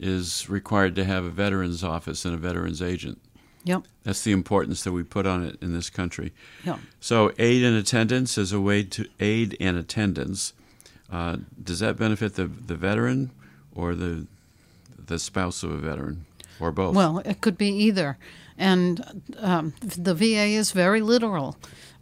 is 0.00 0.50
required 0.50 0.96
to 0.96 1.04
have 1.04 1.24
a 1.24 1.30
veterans 1.30 1.84
office 1.84 2.24
and 2.24 2.34
a 2.34 2.38
veterans 2.38 2.82
agent. 2.82 3.20
Yep. 3.62 3.84
That's 4.02 4.24
the 4.24 4.32
importance 4.32 4.82
that 4.82 4.90
we 4.90 5.04
put 5.04 5.24
on 5.24 5.44
it 5.44 5.56
in 5.62 5.72
this 5.72 5.88
country. 5.88 6.32
Yep. 6.64 6.80
So 6.98 7.30
aid 7.38 7.62
in 7.62 7.74
attendance 7.74 8.36
is 8.36 8.52
a 8.52 8.60
way 8.60 8.82
to 8.82 9.06
aid 9.20 9.52
in 9.52 9.76
attendance. 9.76 10.52
Uh, 11.12 11.36
does 11.62 11.78
that 11.78 11.96
benefit 11.96 12.34
the, 12.34 12.46
the 12.46 12.74
veteran 12.74 13.30
or 13.72 13.94
the 13.94 14.26
the 15.06 15.18
spouse 15.18 15.62
of 15.62 15.70
a 15.70 15.76
veteran 15.76 16.26
or 16.60 16.72
both? 16.72 16.94
Well, 16.94 17.18
it 17.18 17.40
could 17.40 17.58
be 17.58 17.68
either. 17.68 18.18
And 18.56 19.22
um, 19.38 19.74
the 19.80 20.14
VA 20.14 20.46
is 20.46 20.72
very 20.72 21.00
literal. 21.00 21.56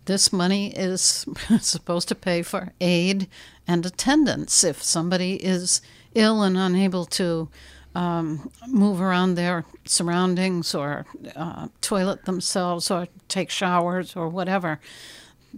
This 0.04 0.32
money 0.32 0.72
is 0.76 1.24
supposed 1.60 2.08
to 2.08 2.14
pay 2.14 2.42
for 2.42 2.72
aid 2.80 3.28
and 3.66 3.86
attendance 3.86 4.64
if 4.64 4.82
somebody 4.82 5.36
is 5.36 5.80
ill 6.14 6.42
and 6.42 6.58
unable 6.58 7.04
to 7.06 7.48
um, 7.94 8.50
move 8.66 9.00
around 9.00 9.34
their 9.34 9.64
surroundings 9.84 10.74
or 10.74 11.06
uh, 11.36 11.68
toilet 11.80 12.24
themselves 12.24 12.90
or 12.90 13.08
take 13.28 13.50
showers 13.50 14.16
or 14.16 14.28
whatever. 14.28 14.80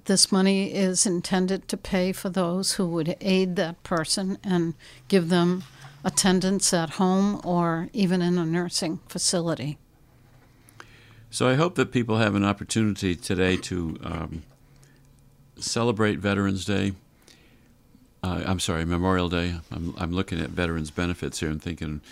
This 0.06 0.32
money 0.32 0.74
is 0.74 1.06
intended 1.06 1.68
to 1.68 1.76
pay 1.76 2.12
for 2.12 2.28
those 2.28 2.72
who 2.72 2.86
would 2.88 3.16
aid 3.20 3.54
that 3.56 3.82
person 3.84 4.38
and 4.42 4.74
give 5.06 5.28
them 5.28 5.62
attendance 6.04 6.72
at 6.74 6.90
home 6.90 7.40
or 7.44 7.88
even 7.92 8.22
in 8.22 8.38
a 8.38 8.44
nursing 8.44 9.00
facility. 9.08 9.78
So 11.30 11.48
I 11.48 11.54
hope 11.54 11.74
that 11.74 11.90
people 11.90 12.18
have 12.18 12.36
an 12.36 12.44
opportunity 12.44 13.16
today 13.16 13.56
to 13.56 13.98
um, 14.04 14.42
celebrate 15.58 16.18
Veterans 16.20 16.64
Day. 16.64 16.92
Uh, 18.22 18.42
I'm 18.46 18.60
sorry, 18.60 18.84
Memorial 18.84 19.28
Day. 19.28 19.56
I'm, 19.72 19.94
I'm 19.98 20.12
looking 20.12 20.40
at 20.40 20.50
veterans 20.50 20.90
benefits 20.90 21.40
here 21.40 21.50
and 21.50 21.60
thinking 21.60 22.02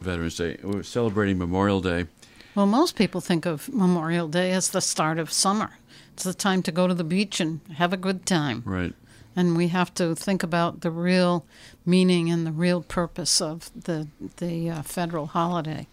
Veterans 0.00 0.36
Day. 0.36 0.56
We're 0.62 0.82
celebrating 0.82 1.36
Memorial 1.38 1.80
Day. 1.80 2.06
Well, 2.54 2.66
most 2.66 2.96
people 2.96 3.20
think 3.20 3.46
of 3.46 3.72
Memorial 3.72 4.28
Day 4.28 4.52
as 4.52 4.70
the 4.70 4.80
start 4.80 5.18
of 5.18 5.30
summer. 5.32 5.70
It's 6.14 6.24
the 6.24 6.34
time 6.34 6.62
to 6.64 6.72
go 6.72 6.86
to 6.86 6.94
the 6.94 7.04
beach 7.04 7.40
and 7.40 7.60
have 7.76 7.92
a 7.92 7.96
good 7.96 8.26
time. 8.26 8.62
Right. 8.64 8.94
And 9.34 9.56
we 9.56 9.68
have 9.68 9.94
to 9.94 10.14
think 10.14 10.42
about 10.42 10.82
the 10.82 10.90
real 10.90 11.44
meaning 11.86 12.30
and 12.30 12.46
the 12.46 12.52
real 12.52 12.82
purpose 12.82 13.40
of 13.40 13.70
the 13.74 14.08
the 14.36 14.70
uh, 14.70 14.82
federal 14.82 15.26
holiday. 15.26 15.86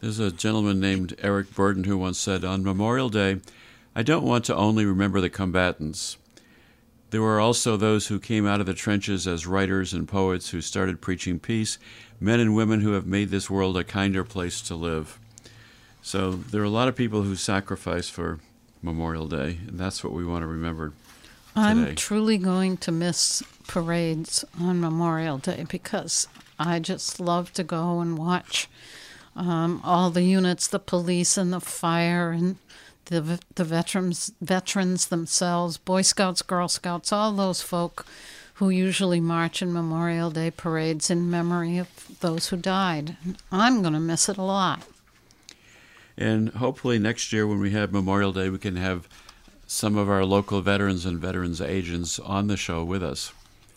There's 0.00 0.18
a 0.18 0.32
gentleman 0.32 0.80
named 0.80 1.14
Eric 1.22 1.54
Burdon 1.54 1.86
who 1.86 1.96
once 1.96 2.18
said, 2.18 2.44
"On 2.44 2.64
Memorial 2.64 3.08
Day, 3.08 3.40
I 3.94 4.02
don't 4.02 4.24
want 4.24 4.44
to 4.46 4.56
only 4.56 4.84
remember 4.84 5.20
the 5.20 5.30
combatants." 5.30 6.16
There 7.10 7.22
were 7.22 7.38
also 7.38 7.76
those 7.76 8.08
who 8.08 8.18
came 8.18 8.44
out 8.44 8.58
of 8.58 8.66
the 8.66 8.74
trenches 8.74 9.28
as 9.28 9.46
writers 9.46 9.92
and 9.92 10.08
poets 10.08 10.50
who 10.50 10.60
started 10.60 11.00
preaching 11.00 11.38
peace, 11.38 11.78
men 12.18 12.40
and 12.40 12.56
women 12.56 12.80
who 12.80 12.92
have 12.92 13.06
made 13.06 13.28
this 13.28 13.48
world 13.48 13.76
a 13.76 13.84
kinder 13.84 14.24
place 14.24 14.60
to 14.62 14.74
live. 14.74 15.20
So 16.02 16.32
there 16.32 16.60
are 16.60 16.64
a 16.64 16.70
lot 16.70 16.88
of 16.88 16.96
people 16.96 17.22
who 17.22 17.36
sacrifice 17.36 18.08
for 18.08 18.40
Memorial 18.82 19.28
Day, 19.28 19.60
and 19.68 19.78
that's 19.78 20.02
what 20.02 20.12
we 20.12 20.24
want 20.24 20.42
to 20.42 20.48
remember. 20.48 20.92
I'm 21.56 21.94
truly 21.94 22.38
going 22.38 22.76
to 22.78 22.92
miss 22.92 23.42
parades 23.68 24.44
on 24.60 24.80
Memorial 24.80 25.38
Day 25.38 25.64
because 25.68 26.26
I 26.58 26.80
just 26.80 27.20
love 27.20 27.52
to 27.54 27.62
go 27.62 28.00
and 28.00 28.18
watch 28.18 28.68
um, 29.36 29.80
all 29.84 30.10
the 30.10 30.22
units, 30.22 30.66
the 30.66 30.78
police 30.78 31.36
and 31.36 31.52
the 31.52 31.60
fire 31.60 32.30
and 32.30 32.56
the 33.06 33.38
the 33.54 33.64
veterans 33.64 34.32
veterans 34.40 35.08
themselves, 35.08 35.76
Boy 35.76 36.02
Scouts, 36.02 36.42
Girl 36.42 36.68
Scouts, 36.68 37.12
all 37.12 37.32
those 37.32 37.60
folk 37.60 38.06
who 38.54 38.70
usually 38.70 39.20
march 39.20 39.60
in 39.60 39.72
Memorial 39.72 40.30
Day 40.30 40.50
parades 40.50 41.10
in 41.10 41.28
memory 41.30 41.76
of 41.76 41.88
those 42.20 42.48
who 42.48 42.56
died. 42.56 43.16
I'm 43.50 43.82
going 43.82 43.94
to 43.94 44.00
miss 44.00 44.28
it 44.28 44.38
a 44.38 44.42
lot. 44.42 44.84
And 46.16 46.50
hopefully 46.50 47.00
next 47.00 47.32
year 47.32 47.46
when 47.48 47.58
we 47.58 47.72
have 47.72 47.92
Memorial 47.92 48.32
Day, 48.32 48.48
we 48.48 48.58
can 48.58 48.76
have 48.76 49.08
some 49.66 49.96
of 49.96 50.08
our 50.08 50.24
local 50.24 50.60
veterans 50.60 51.06
and 51.06 51.18
veterans 51.18 51.60
agents 51.60 52.18
on 52.18 52.46
the 52.48 52.56
show 52.56 52.84
with 52.84 53.02
us, 53.02 53.32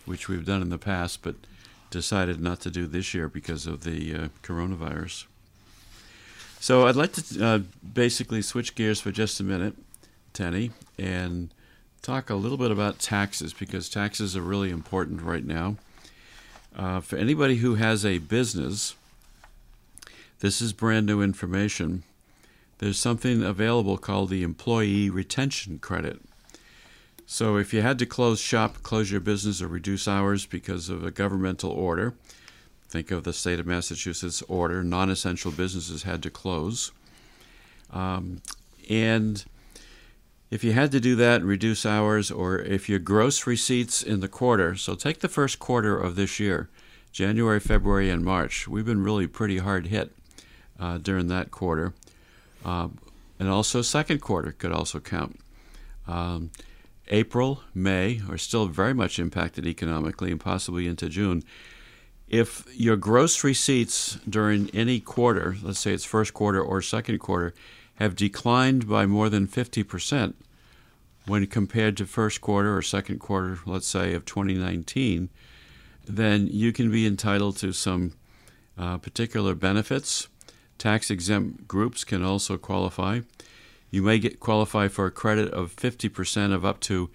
which 0.06 0.28
we've 0.28 0.46
done 0.46 0.62
in 0.62 0.70
the 0.70 0.78
past, 0.78 1.22
but 1.22 1.36
decided 1.90 2.42
not 2.42 2.60
to 2.62 2.70
do 2.70 2.86
this 2.86 3.14
year 3.14 3.28
because 3.28 3.66
of 3.66 3.84
the 3.84 4.14
uh, 4.14 4.28
coronavirus. 4.44 5.26
So 6.60 6.88
I'd 6.88 6.96
like 6.96 7.14
to 7.14 7.46
uh, 7.46 7.60
basically 7.94 8.42
switch 8.42 8.76
gears 8.76 9.00
for 9.00 9.12
just 9.12 9.40
a 9.40 9.44
minute, 9.44 9.76
Tenny, 10.34 10.72
and 10.98 11.50
talk 12.02 12.30
a 12.30 12.36
little 12.36 12.58
bit 12.58 12.72
about 12.72 13.00
taxes 13.00 13.54
because 13.54 13.90
taxes 13.90 14.36
are 14.36 14.42
really 14.42 14.70
important 14.70 15.22
right 15.22 15.46
now. 15.46 15.78
Uh, 16.76 17.00
for 17.00 17.16
anybody 17.16 17.58
who 17.58 17.76
has 17.76 18.06
a 18.06 18.18
business, 18.18 18.96
this 20.40 20.62
is 20.62 20.74
brand 20.74 21.06
new 21.06 21.22
information 21.22 22.04
there's 22.80 23.00
something 23.00 23.44
available 23.44 23.98
called 23.98 24.30
the 24.30 24.44
Employee 24.44 25.10
Retention 25.10 25.80
Credit. 25.80 26.22
So 27.26 27.58
if 27.58 27.74
you 27.74 27.82
had 27.82 28.00
to 28.00 28.06
close 28.06 28.40
shop, 28.40 28.84
close 28.84 29.12
your 29.12 29.20
business, 29.20 29.62
or 29.62 29.68
reduce 29.68 30.08
hours 30.08 30.46
because 30.46 30.90
of 30.90 31.04
a 31.04 31.12
governmental 31.12 31.72
order, 31.72 32.14
think 32.88 33.12
of 33.12 33.24
the 33.24 33.34
state 33.34 33.60
of 33.60 33.66
Massachusetts 33.66 34.42
order, 34.48 34.84
non 34.84 35.10
essential 35.10 35.52
businesses 35.52 36.04
had 36.04 36.24
to 36.24 36.30
close. 36.30 36.92
Um, 37.92 38.42
and 38.90 39.44
if 40.50 40.64
you 40.64 40.72
had 40.72 40.92
to 40.94 41.02
do 41.02 41.16
that 41.18 41.42
and 41.42 41.50
reduce 41.50 41.86
hours, 41.86 42.32
or 42.32 42.60
if 42.60 42.88
your 42.88 43.00
gross 43.00 43.46
receipts 43.46 44.02
in 44.02 44.22
the 44.22 44.30
quarter, 44.30 44.76
so 44.76 44.96
take 44.96 45.20
the 45.20 45.28
first 45.28 45.60
quarter 45.60 45.98
of 45.98 46.16
this 46.16 46.40
year, 46.40 46.70
January, 47.12 47.60
February, 47.60 48.10
and 48.10 48.24
March, 48.24 48.68
we've 48.68 48.86
been 48.86 49.04
really 49.04 49.28
pretty 49.28 49.58
hard 49.58 49.88
hit 49.88 50.16
uh, 50.80 50.98
during 50.98 51.28
that 51.28 51.52
quarter. 51.52 51.94
Um, 52.66 52.98
and 53.40 53.50
also, 53.50 53.82
second 53.82 54.20
quarter 54.20 54.52
could 54.52 54.72
also 54.72 55.00
count. 55.00 55.40
Um, 56.08 56.52
April, 57.10 57.62
May 57.74 58.22
are 58.30 58.38
still 58.38 58.68
very 58.68 58.94
much 58.94 59.20
impacted 59.20 59.66
economically 59.66 60.32
and 60.32 60.40
possibly 60.40 60.88
into 60.88 61.10
June. 61.10 61.44
If 62.28 62.66
your 62.76 62.98
gross 62.98 63.44
receipts 63.44 64.16
during 64.28 64.70
any 64.72 65.00
quarter, 65.00 65.56
let's 65.62 65.80
say 65.80 65.94
it's 65.94 66.04
first 66.04 66.34
quarter 66.34 66.62
or 66.62 66.82
second 66.82 67.20
quarter, 67.20 67.54
have 67.96 68.16
declined 68.16 68.88
by 68.88 69.06
more 69.06 69.30
than 69.30 69.48
50% 69.48 70.34
when 71.26 71.48
compared 71.48 71.98
to 71.98 72.06
first 72.06 72.42
quarter 72.42 72.76
or 72.76 72.82
second 72.82 73.20
quarter, 73.20 73.60
let's 73.66 73.88
say, 73.88 74.14
of 74.14 74.26
2019, 74.26 75.30
then 76.06 76.48
you 76.48 76.72
can 76.72 76.90
be 76.92 77.06
entitled 77.06 77.58
to 77.58 77.74
some 77.74 78.14
uh, 78.78 78.98
particular 78.98 79.54
benefits 79.56 80.28
Tax 80.78 81.10
exempt 81.10 81.68
groups 81.68 82.04
can 82.04 82.24
also 82.24 82.58
qualify. 82.58 83.22
You 83.90 84.04
may 84.04 84.20
get 84.20 84.40
qualify 84.40 84.88
for 84.88 85.06
a 85.06 85.12
credit 85.12 85.52
of 85.52 85.76
50% 85.76 86.54
of 86.54 86.66
up 86.66 86.80
to 86.82 87.10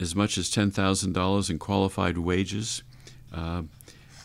as 0.00 0.14
much 0.16 0.38
as 0.38 0.50
$10,000 0.50 1.50
in 1.50 1.58
qualified 1.58 2.18
wages 2.18 2.82
uh, 3.32 3.62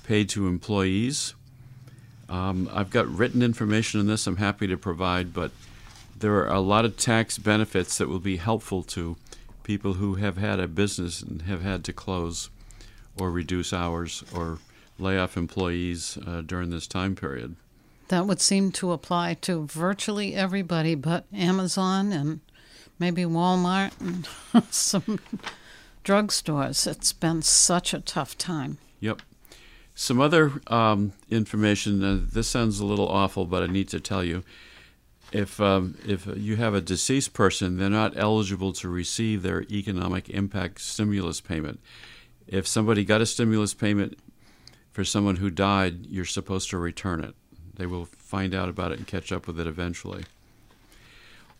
paid 0.03 0.29
to 0.29 0.47
employees. 0.47 1.35
Um, 2.29 2.69
I've 2.71 2.89
got 2.89 3.07
written 3.07 3.41
information 3.41 3.99
on 3.99 4.07
this 4.07 4.27
I'm 4.27 4.37
happy 4.37 4.67
to 4.67 4.77
provide, 4.77 5.33
but 5.33 5.51
there 6.17 6.33
are 6.35 6.47
a 6.47 6.59
lot 6.59 6.85
of 6.85 6.97
tax 6.97 7.37
benefits 7.37 7.97
that 7.97 8.07
will 8.07 8.19
be 8.19 8.37
helpful 8.37 8.83
to 8.83 9.17
people 9.63 9.93
who 9.93 10.15
have 10.15 10.37
had 10.37 10.59
a 10.59 10.67
business 10.67 11.21
and 11.21 11.43
have 11.43 11.61
had 11.61 11.83
to 11.85 11.93
close 11.93 12.49
or 13.17 13.31
reduce 13.31 13.73
hours 13.73 14.23
or 14.33 14.59
lay 14.97 15.17
off 15.17 15.37
employees 15.37 16.17
uh, 16.25 16.41
during 16.41 16.69
this 16.69 16.87
time 16.87 17.15
period. 17.15 17.55
That 18.09 18.25
would 18.25 18.41
seem 18.41 18.71
to 18.73 18.91
apply 18.91 19.35
to 19.41 19.65
virtually 19.67 20.35
everybody 20.35 20.95
but 20.95 21.25
Amazon 21.33 22.11
and 22.11 22.41
maybe 22.97 23.23
Walmart 23.23 23.99
and 24.01 24.27
some 24.73 25.19
drugstores. 26.03 26.87
It's 26.87 27.13
been 27.13 27.43
such 27.43 27.93
a 27.93 27.99
tough 27.99 28.37
time. 28.37 28.79
Yep. 28.99 29.21
Some 29.93 30.19
other 30.19 30.53
um, 30.67 31.13
information. 31.29 32.03
Uh, 32.03 32.19
this 32.21 32.47
sounds 32.47 32.79
a 32.79 32.85
little 32.85 33.07
awful, 33.07 33.45
but 33.45 33.63
I 33.63 33.67
need 33.67 33.89
to 33.89 33.99
tell 33.99 34.23
you. 34.23 34.43
If 35.31 35.61
um, 35.61 35.95
if 36.07 36.25
you 36.35 36.55
have 36.55 36.73
a 36.73 36.81
deceased 36.81 37.33
person, 37.33 37.77
they're 37.77 37.89
not 37.89 38.17
eligible 38.17 38.73
to 38.73 38.89
receive 38.89 39.43
their 39.43 39.61
economic 39.69 40.29
impact 40.29 40.81
stimulus 40.81 41.39
payment. 41.41 41.79
If 42.47 42.65
somebody 42.65 43.05
got 43.05 43.21
a 43.21 43.27
stimulus 43.27 43.75
payment 43.75 44.17
for 44.91 45.03
someone 45.05 45.35
who 45.35 45.51
died, 45.51 46.07
you're 46.07 46.25
supposed 46.25 46.71
to 46.71 46.79
return 46.79 47.23
it. 47.23 47.35
They 47.79 47.85
will 47.85 48.05
find 48.05 48.53
out 48.53 48.67
about 48.67 48.91
it 48.91 48.97
and 48.97 49.07
catch 49.07 49.31
up 49.31 49.47
with 49.47 49.57
it 49.57 49.65
eventually. 49.65 50.25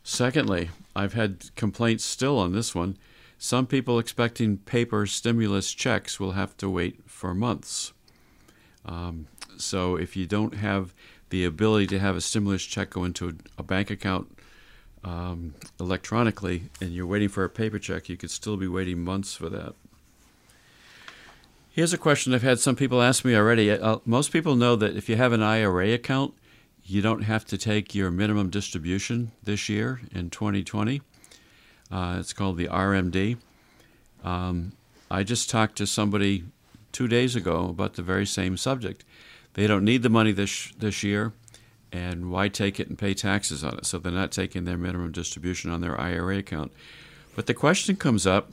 Secondly, 0.03 0.70
I've 0.93 1.13
had 1.13 1.55
complaints 1.55 2.03
still 2.03 2.38
on 2.38 2.51
this 2.51 2.76
one. 2.76 2.97
Some 3.38 3.65
people 3.65 3.97
expecting 3.97 4.57
paper 4.57 5.05
stimulus 5.05 5.72
checks 5.72 6.20
will 6.20 6.34
have 6.34 6.57
to 6.57 6.70
wait 6.70 6.99
for 7.05 7.34
months. 7.34 7.93
Um, 8.86 9.28
so 9.55 9.95
if 9.95 10.17
you 10.17 10.28
don't 10.28 10.55
have 10.55 10.93
the 11.30 11.45
ability 11.45 11.88
to 11.88 11.99
have 11.99 12.17
a 12.17 12.22
stimulus 12.22 12.65
check 12.65 12.89
go 12.89 13.05
into 13.05 13.30
a, 13.30 13.34
a 13.59 13.63
bank 13.63 13.89
account 13.89 14.38
um, 15.05 15.53
electronically 15.80 16.63
and 16.82 16.93
you're 16.93 17.07
waiting 17.07 17.30
for 17.30 17.45
a 17.45 17.49
paper 17.49 17.80
check, 17.80 18.09
you 18.09 18.17
could 18.17 18.32
still 18.32 18.57
be 18.57 18.67
waiting 18.67 19.05
months 19.05 19.36
for 19.36 19.47
that. 19.47 19.74
Here's 21.72 21.93
a 21.93 21.99
question 21.99 22.34
I've 22.34 22.41
had 22.41 22.59
some 22.59 22.76
people 22.76 22.99
ask 22.99 23.24
me 23.24 23.36
already. 23.36 23.70
Uh, 23.70 23.99
most 24.03 24.32
people 24.32 24.55
know 24.55 24.76
that 24.76 24.95
if 24.95 25.07
you 25.07 25.15
have 25.17 25.34
an 25.34 25.43
IRA 25.43 25.93
account, 25.93 26.34
you 26.84 27.03
don't 27.03 27.22
have 27.22 27.45
to 27.45 27.59
take 27.59 27.93
your 27.93 28.09
minimum 28.09 28.49
distribution 28.49 29.32
this 29.43 29.70
year 29.70 30.01
in 30.11 30.32
2020. 30.32 31.01
Uh, 31.91 32.17
it's 32.20 32.34
called 32.34 32.57
the 32.57 32.67
RMD. 32.67 33.38
Um, 34.24 34.72
I 35.11 35.22
just 35.22 35.47
talked 35.47 35.76
to 35.78 35.86
somebody 35.86 36.45
two 36.91 37.07
days 37.07 37.36
ago 37.36 37.67
about 37.70 37.93
the 37.93 38.01
very 38.01 38.26
same 38.26 38.57
subject. 38.57 39.05
They 39.53 39.67
don't 39.67 39.86
need 39.86 40.01
the 40.01 40.09
money 40.09 40.32
this 40.32 40.72
this 40.80 41.03
year, 41.03 41.34
and 41.91 42.32
why 42.32 42.47
take 42.49 42.80
it 42.80 42.88
and 42.88 42.97
pay 42.97 43.13
taxes 43.13 43.63
on 43.63 43.78
it? 43.78 43.86
So 43.86 43.99
they're 43.99 44.11
not 44.11 44.32
taking 44.32 44.65
their 44.65 44.78
minimum 44.78 45.11
distribution 45.11 45.70
on 45.70 45.82
their 45.82 45.99
IRA 46.01 46.39
account. 46.39 46.72
But 47.36 47.45
the 47.45 47.53
question 47.53 47.95
comes 47.95 48.26
up 48.26 48.49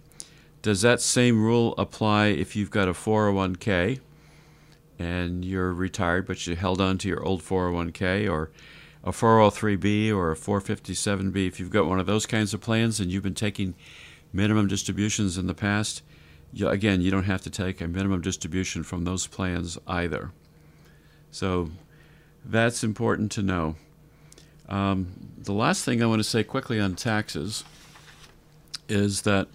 does 0.66 0.82
that 0.82 1.00
same 1.00 1.44
rule 1.44 1.76
apply 1.78 2.26
if 2.26 2.56
you've 2.56 2.72
got 2.72 2.88
a 2.88 2.92
401k 2.92 4.00
and 4.98 5.44
you're 5.44 5.72
retired 5.72 6.26
but 6.26 6.44
you 6.44 6.56
held 6.56 6.80
on 6.80 6.98
to 6.98 7.06
your 7.06 7.22
old 7.22 7.40
401k 7.40 8.28
or 8.28 8.50
a 9.04 9.12
403b 9.12 10.12
or 10.12 10.32
a 10.32 10.34
457b? 10.34 11.46
If 11.46 11.60
you've 11.60 11.70
got 11.70 11.86
one 11.86 12.00
of 12.00 12.06
those 12.06 12.26
kinds 12.26 12.52
of 12.52 12.60
plans 12.60 12.98
and 12.98 13.12
you've 13.12 13.22
been 13.22 13.32
taking 13.32 13.76
minimum 14.32 14.66
distributions 14.66 15.38
in 15.38 15.46
the 15.46 15.54
past, 15.54 16.02
you, 16.52 16.66
again, 16.68 17.00
you 17.00 17.12
don't 17.12 17.26
have 17.26 17.42
to 17.42 17.50
take 17.50 17.80
a 17.80 17.86
minimum 17.86 18.20
distribution 18.20 18.82
from 18.82 19.04
those 19.04 19.28
plans 19.28 19.78
either. 19.86 20.32
So 21.30 21.70
that's 22.44 22.82
important 22.82 23.30
to 23.30 23.42
know. 23.44 23.76
Um, 24.68 25.30
the 25.38 25.52
last 25.52 25.84
thing 25.84 26.02
I 26.02 26.06
want 26.06 26.18
to 26.18 26.28
say 26.28 26.42
quickly 26.42 26.80
on 26.80 26.96
taxes 26.96 27.62
is 28.88 29.22
that 29.22 29.46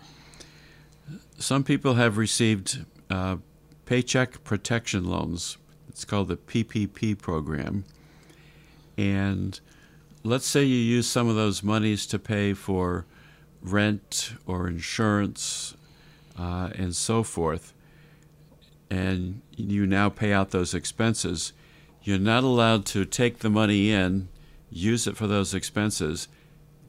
some 1.41 1.63
people 1.63 1.95
have 1.95 2.17
received 2.17 2.85
uh, 3.09 3.37
paycheck 3.85 4.43
protection 4.43 5.05
loans. 5.05 5.57
It's 5.89 6.05
called 6.05 6.27
the 6.27 6.37
PPP 6.37 7.17
program. 7.17 7.83
And 8.97 9.59
let's 10.23 10.45
say 10.45 10.63
you 10.63 10.77
use 10.77 11.07
some 11.07 11.27
of 11.27 11.35
those 11.35 11.63
monies 11.63 12.05
to 12.07 12.19
pay 12.19 12.53
for 12.53 13.05
rent 13.61 14.33
or 14.45 14.67
insurance 14.67 15.75
uh, 16.37 16.69
and 16.75 16.95
so 16.95 17.23
forth, 17.23 17.73
and 18.89 19.41
you 19.55 19.85
now 19.85 20.09
pay 20.09 20.33
out 20.33 20.51
those 20.51 20.73
expenses. 20.73 21.53
You're 22.03 22.19
not 22.19 22.43
allowed 22.43 22.85
to 22.87 23.05
take 23.05 23.39
the 23.39 23.49
money 23.49 23.91
in, 23.91 24.29
use 24.69 25.07
it 25.07 25.17
for 25.17 25.27
those 25.27 25.53
expenses, 25.53 26.27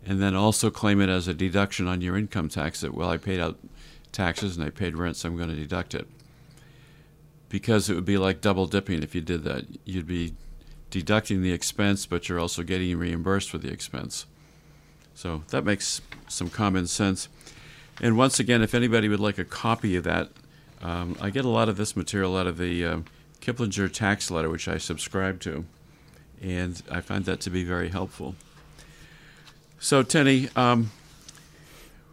and 0.06 0.20
then 0.20 0.34
also 0.34 0.70
claim 0.70 1.00
it 1.00 1.08
as 1.08 1.28
a 1.28 1.34
deduction 1.34 1.86
on 1.86 2.00
your 2.00 2.16
income 2.16 2.48
tax 2.48 2.80
that, 2.80 2.94
well, 2.94 3.10
I 3.10 3.16
paid 3.16 3.40
out 3.40 3.58
taxes 4.12 4.56
and 4.56 4.64
I 4.64 4.70
paid 4.70 4.96
rent, 4.96 5.16
so 5.16 5.28
I'm 5.28 5.36
going 5.36 5.48
to 5.48 5.54
deduct 5.54 5.94
it. 5.94 6.06
Because 7.48 7.90
it 7.90 7.94
would 7.94 8.04
be 8.04 8.18
like 8.18 8.40
double 8.40 8.66
dipping 8.66 9.02
if 9.02 9.14
you 9.14 9.20
did 9.20 9.44
that. 9.44 9.66
You'd 9.84 10.06
be 10.06 10.34
deducting 10.90 11.42
the 11.42 11.52
expense, 11.52 12.06
but 12.06 12.28
you're 12.28 12.38
also 12.38 12.62
getting 12.62 12.96
reimbursed 12.98 13.50
for 13.50 13.58
the 13.58 13.70
expense. 13.70 14.26
So 15.14 15.42
that 15.48 15.64
makes 15.64 16.00
some 16.28 16.48
common 16.48 16.86
sense. 16.86 17.28
And 18.00 18.16
once 18.16 18.38
again, 18.38 18.62
if 18.62 18.74
anybody 18.74 19.08
would 19.08 19.20
like 19.20 19.38
a 19.38 19.44
copy 19.44 19.96
of 19.96 20.04
that, 20.04 20.30
um, 20.82 21.16
I 21.20 21.30
get 21.30 21.44
a 21.44 21.50
lot 21.50 21.68
of 21.68 21.76
this 21.76 21.94
material 21.96 22.36
out 22.36 22.46
of 22.46 22.58
the 22.58 22.84
uh, 22.84 23.00
Kiplinger 23.40 23.92
tax 23.92 24.30
letter, 24.30 24.48
which 24.48 24.68
I 24.68 24.78
subscribe 24.78 25.40
to, 25.40 25.64
and 26.40 26.82
I 26.90 27.00
find 27.00 27.24
that 27.26 27.40
to 27.40 27.50
be 27.50 27.64
very 27.64 27.88
helpful. 27.88 28.34
So, 29.78 30.02
Tenny, 30.02 30.48
um, 30.56 30.90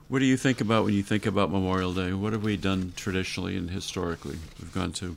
what 0.10 0.20
do 0.20 0.26
you 0.26 0.38
think 0.38 0.60
about 0.60 0.86
when 0.86 0.96
you 0.96 1.04
think 1.04 1.28
about 1.28 1.52
Memorial 1.52 1.94
Day? 1.94 2.14
What 2.14 2.34
have 2.34 2.44
we 2.44 2.58
done 2.58 2.94
traditionally 2.96 3.56
and 3.56 3.70
historically? 3.70 4.38
We've 4.60 4.74
gone 4.74 4.92
to 4.94 5.16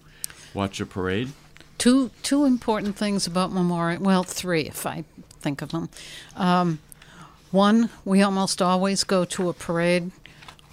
watch 0.53 0.80
a 0.80 0.86
parade. 0.86 1.32
Two 1.78 2.11
two 2.22 2.45
important 2.45 2.97
things 2.97 3.26
about 3.26 3.53
Memorial. 3.53 4.03
Well, 4.03 4.22
three 4.22 4.62
if 4.62 4.86
I 4.86 5.05
think 5.40 5.62
of 5.62 5.70
them. 5.70 5.88
Um, 6.36 6.78
one, 7.51 7.88
we 8.05 8.22
almost 8.22 8.61
always 8.61 9.03
go 9.03 9.24
to 9.24 9.49
a 9.49 9.55
parade. 9.55 10.11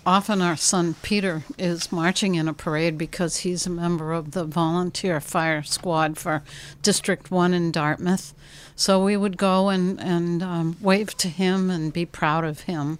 Often 0.05 0.41
our 0.41 0.57
son 0.57 0.95
Peter 1.01 1.43
is 1.57 1.91
marching 1.91 2.35
in 2.35 2.47
a 2.47 2.53
parade 2.53 2.97
because 2.97 3.37
he's 3.37 3.65
a 3.65 3.69
member 3.69 4.11
of 4.11 4.31
the 4.31 4.43
volunteer 4.43 5.21
fire 5.21 5.63
squad 5.63 6.17
for 6.17 6.41
District 6.81 7.29
1 7.31 7.53
in 7.53 7.71
Dartmouth. 7.71 8.33
So 8.75 9.03
we 9.03 9.17
would 9.17 9.37
go 9.37 9.69
and, 9.69 9.99
and 9.99 10.41
um, 10.41 10.77
wave 10.81 11.15
to 11.17 11.27
him 11.27 11.69
and 11.69 11.91
be 11.91 12.05
proud 12.05 12.45
of 12.45 12.61
him. 12.61 12.97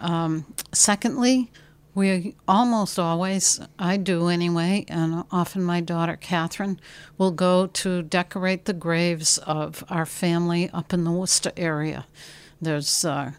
Um, 0.00 0.46
secondly, 0.72 1.50
we 1.94 2.34
almost 2.46 2.98
always, 2.98 3.60
I 3.78 3.96
do 3.96 4.28
anyway, 4.28 4.84
and 4.88 5.24
often 5.30 5.62
my 5.62 5.80
daughter 5.80 6.16
Catherine 6.16 6.80
will 7.18 7.32
go 7.32 7.66
to 7.66 8.02
decorate 8.02 8.64
the 8.64 8.72
graves 8.72 9.38
of 9.38 9.84
our 9.88 10.06
family 10.06 10.70
up 10.72 10.92
in 10.92 11.04
the 11.04 11.10
Worcester 11.10 11.52
area. 11.56 12.06
There's 12.60 13.04
uh, 13.04 13.32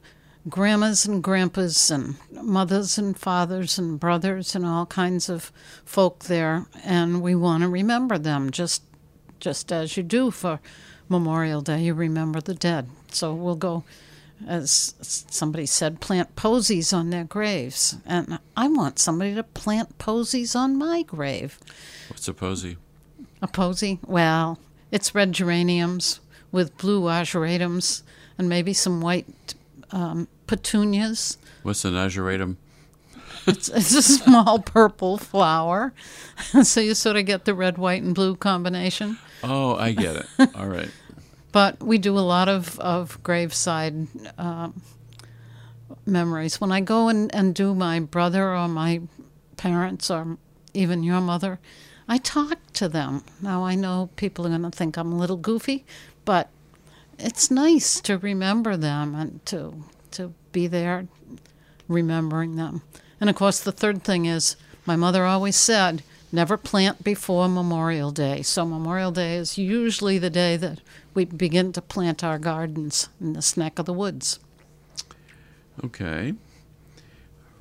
grandmas 0.49 1.05
and 1.05 1.23
grandpas 1.23 1.89
and 1.89 2.15
mothers 2.31 2.97
and 2.97 3.17
fathers 3.17 3.77
and 3.77 3.99
brothers 3.99 4.53
and 4.55 4.65
all 4.65 4.85
kinds 4.85 5.29
of 5.29 5.51
folk 5.85 6.25
there, 6.25 6.65
and 6.83 7.21
we 7.21 7.35
want 7.35 7.63
to 7.63 7.69
remember 7.69 8.17
them 8.17 8.51
just 8.51 8.83
just 9.39 9.71
as 9.71 9.97
you 9.97 10.03
do 10.03 10.29
for 10.29 10.59
Memorial 11.09 11.61
Day. 11.61 11.81
You 11.81 11.93
remember 11.93 12.41
the 12.41 12.53
dead, 12.53 12.89
so 13.11 13.33
we'll 13.33 13.55
go 13.55 13.83
as 14.47 14.95
somebody 15.01 15.65
said, 15.65 16.01
plant 16.01 16.35
posies 16.35 16.93
on 16.93 17.09
their 17.09 17.23
graves. 17.23 17.97
And 18.05 18.39
I 18.55 18.67
want 18.67 18.99
somebody 18.99 19.35
to 19.35 19.43
plant 19.43 19.97
posies 19.97 20.55
on 20.55 20.77
my 20.77 21.03
grave. 21.03 21.59
What's 22.09 22.27
a 22.27 22.33
posy? 22.33 22.77
A 23.41 23.47
posy? 23.47 23.99
Well, 24.05 24.59
it's 24.91 25.15
red 25.15 25.33
geraniums 25.33 26.19
with 26.51 26.77
blue 26.77 27.03
ageratum 27.03 28.03
and 28.37 28.49
maybe 28.49 28.73
some 28.73 29.01
white 29.01 29.55
um, 29.91 30.27
petunias. 30.47 31.37
What's 31.63 31.85
an 31.85 31.93
ageratum? 31.93 32.57
it's, 33.47 33.69
it's 33.69 33.93
a 33.93 34.01
small 34.01 34.59
purple 34.65 35.17
flower. 35.17 35.93
so 36.63 36.79
you 36.79 36.93
sort 36.93 37.15
of 37.15 37.25
get 37.25 37.45
the 37.45 37.53
red, 37.53 37.77
white, 37.77 38.03
and 38.03 38.13
blue 38.13 38.35
combination. 38.35 39.17
Oh, 39.43 39.75
I 39.75 39.91
get 39.91 40.15
it. 40.17 40.25
All 40.55 40.67
right. 40.67 40.89
But 41.51 41.81
we 41.83 41.97
do 41.97 42.17
a 42.17 42.19
lot 42.19 42.47
of, 42.47 42.79
of 42.79 43.21
graveside 43.23 44.07
um, 44.37 44.81
memories. 46.05 46.61
When 46.61 46.71
I 46.71 46.81
go 46.81 47.09
and, 47.09 47.33
and 47.35 47.53
do 47.53 47.75
my 47.75 47.99
brother 47.99 48.55
or 48.55 48.67
my 48.67 49.01
parents 49.57 50.09
or 50.09 50.37
even 50.73 51.03
your 51.03 51.21
mother, 51.21 51.59
I 52.07 52.17
talk 52.17 52.57
to 52.73 52.87
them. 52.87 53.23
Now, 53.41 53.63
I 53.63 53.75
know 53.75 54.09
people 54.15 54.45
are 54.45 54.49
going 54.49 54.63
to 54.63 54.71
think 54.71 54.97
I'm 54.97 55.11
a 55.11 55.17
little 55.17 55.37
goofy, 55.37 55.85
but 56.25 56.49
it's 57.19 57.51
nice 57.51 57.99
to 58.01 58.17
remember 58.17 58.77
them 58.77 59.15
and 59.15 59.45
to, 59.47 59.83
to 60.11 60.33
be 60.51 60.67
there 60.67 61.07
remembering 61.87 62.55
them. 62.55 62.81
And 63.19 63.29
of 63.29 63.35
course, 63.35 63.59
the 63.59 63.71
third 63.71 64.03
thing 64.03 64.25
is 64.25 64.55
my 64.85 64.95
mother 64.95 65.25
always 65.25 65.55
said, 65.55 66.03
never 66.31 66.57
plant 66.57 67.03
before 67.03 67.47
Memorial 67.47 68.11
Day. 68.11 68.41
So 68.41 68.65
Memorial 68.65 69.11
Day 69.11 69.35
is 69.35 69.57
usually 69.57 70.17
the 70.17 70.29
day 70.29 70.57
that 70.57 70.81
we 71.13 71.25
begin 71.25 71.73
to 71.73 71.81
plant 71.81 72.23
our 72.23 72.39
gardens 72.39 73.09
in 73.19 73.33
this 73.33 73.57
neck 73.57 73.79
of 73.79 73.85
the 73.85 73.93
woods. 73.93 74.39
Okay. 75.83 76.33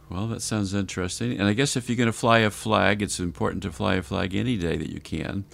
Well, 0.09 0.27
that 0.29 0.43
sounds 0.43 0.75
interesting. 0.75 1.39
And 1.39 1.49
I 1.49 1.53
guess 1.53 1.77
if 1.77 1.89
you're 1.89 1.97
going 1.97 2.07
to 2.07 2.13
fly 2.13 2.41
a 2.41 2.51
flag, 2.51 3.01
it's 3.01 3.21
important 3.21 3.63
to 3.63 3.73
fly 3.73 3.95
a 3.95 4.03
flag 4.03 4.35
any 4.35 4.57
day 4.57 4.77
that 4.77 4.91
you 4.91 5.01
can. 5.01 5.45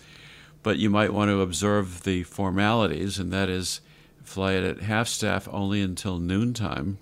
But 0.62 0.78
you 0.78 0.90
might 0.90 1.12
want 1.12 1.30
to 1.30 1.42
observe 1.42 2.02
the 2.02 2.22
formalities, 2.24 3.18
and 3.18 3.32
that 3.32 3.48
is 3.48 3.80
fly 4.24 4.54
it 4.54 4.64
at 4.64 4.82
half 4.82 5.08
staff 5.08 5.46
only 5.52 5.80
until 5.80 6.18
noontime, 6.18 6.98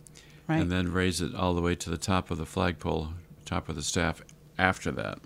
right. 0.48 0.60
and 0.60 0.70
then 0.70 0.92
raise 0.92 1.20
it 1.20 1.34
all 1.34 1.54
the 1.54 1.62
way 1.62 1.74
to 1.76 1.88
the 1.88 1.96
top 1.96 2.30
of 2.30 2.36
the 2.36 2.44
flagpole, 2.44 3.10
top 3.46 3.68
of 3.68 3.76
the 3.76 3.82
staff 3.82 4.22
after 4.58 4.90
that. 4.90 5.18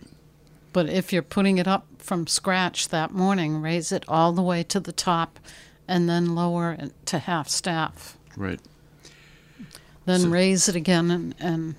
But 0.72 0.88
if 0.88 1.12
you're 1.12 1.22
putting 1.22 1.58
it 1.58 1.66
up 1.66 1.86
from 1.98 2.26
scratch 2.26 2.88
that 2.88 3.10
morning, 3.12 3.60
raise 3.60 3.90
it 3.92 4.04
all 4.08 4.32
the 4.32 4.42
way 4.42 4.62
to 4.64 4.80
the 4.80 4.92
top 4.92 5.38
and 5.86 6.08
then 6.08 6.34
lower 6.34 6.72
it 6.72 6.92
to 7.06 7.18
half 7.18 7.48
staff. 7.48 8.16
Right. 8.36 8.60
Then 10.04 10.20
So- 10.20 10.28
raise 10.28 10.68
it 10.68 10.76
again 10.76 11.10
and, 11.10 11.34
and 11.38 11.74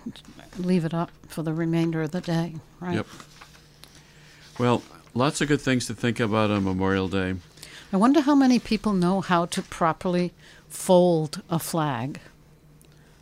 leave 0.58 0.86
it 0.86 0.94
up 0.94 1.12
for 1.28 1.44
the 1.44 1.54
remainder 1.54 2.02
of 2.02 2.12
the 2.12 2.22
day, 2.22 2.56
right? 2.80 2.96
Yep. 2.96 3.08
Well, 4.58 4.84
lots 5.14 5.42
of 5.42 5.48
good 5.48 5.62
things 5.62 5.86
to 5.88 5.94
think 5.94 6.20
about 6.20 6.52
on 6.52 6.64
Memorial 6.64 7.08
Day. 7.08 7.36
I 7.94 7.98
wonder 7.98 8.22
how 8.22 8.36
many 8.36 8.60
people 8.60 8.94
know 8.94 9.22
how 9.22 9.46
to 9.48 9.62
properly 9.64 10.32
fold 10.68 11.42
a 11.50 11.60
flag. 11.60 12.20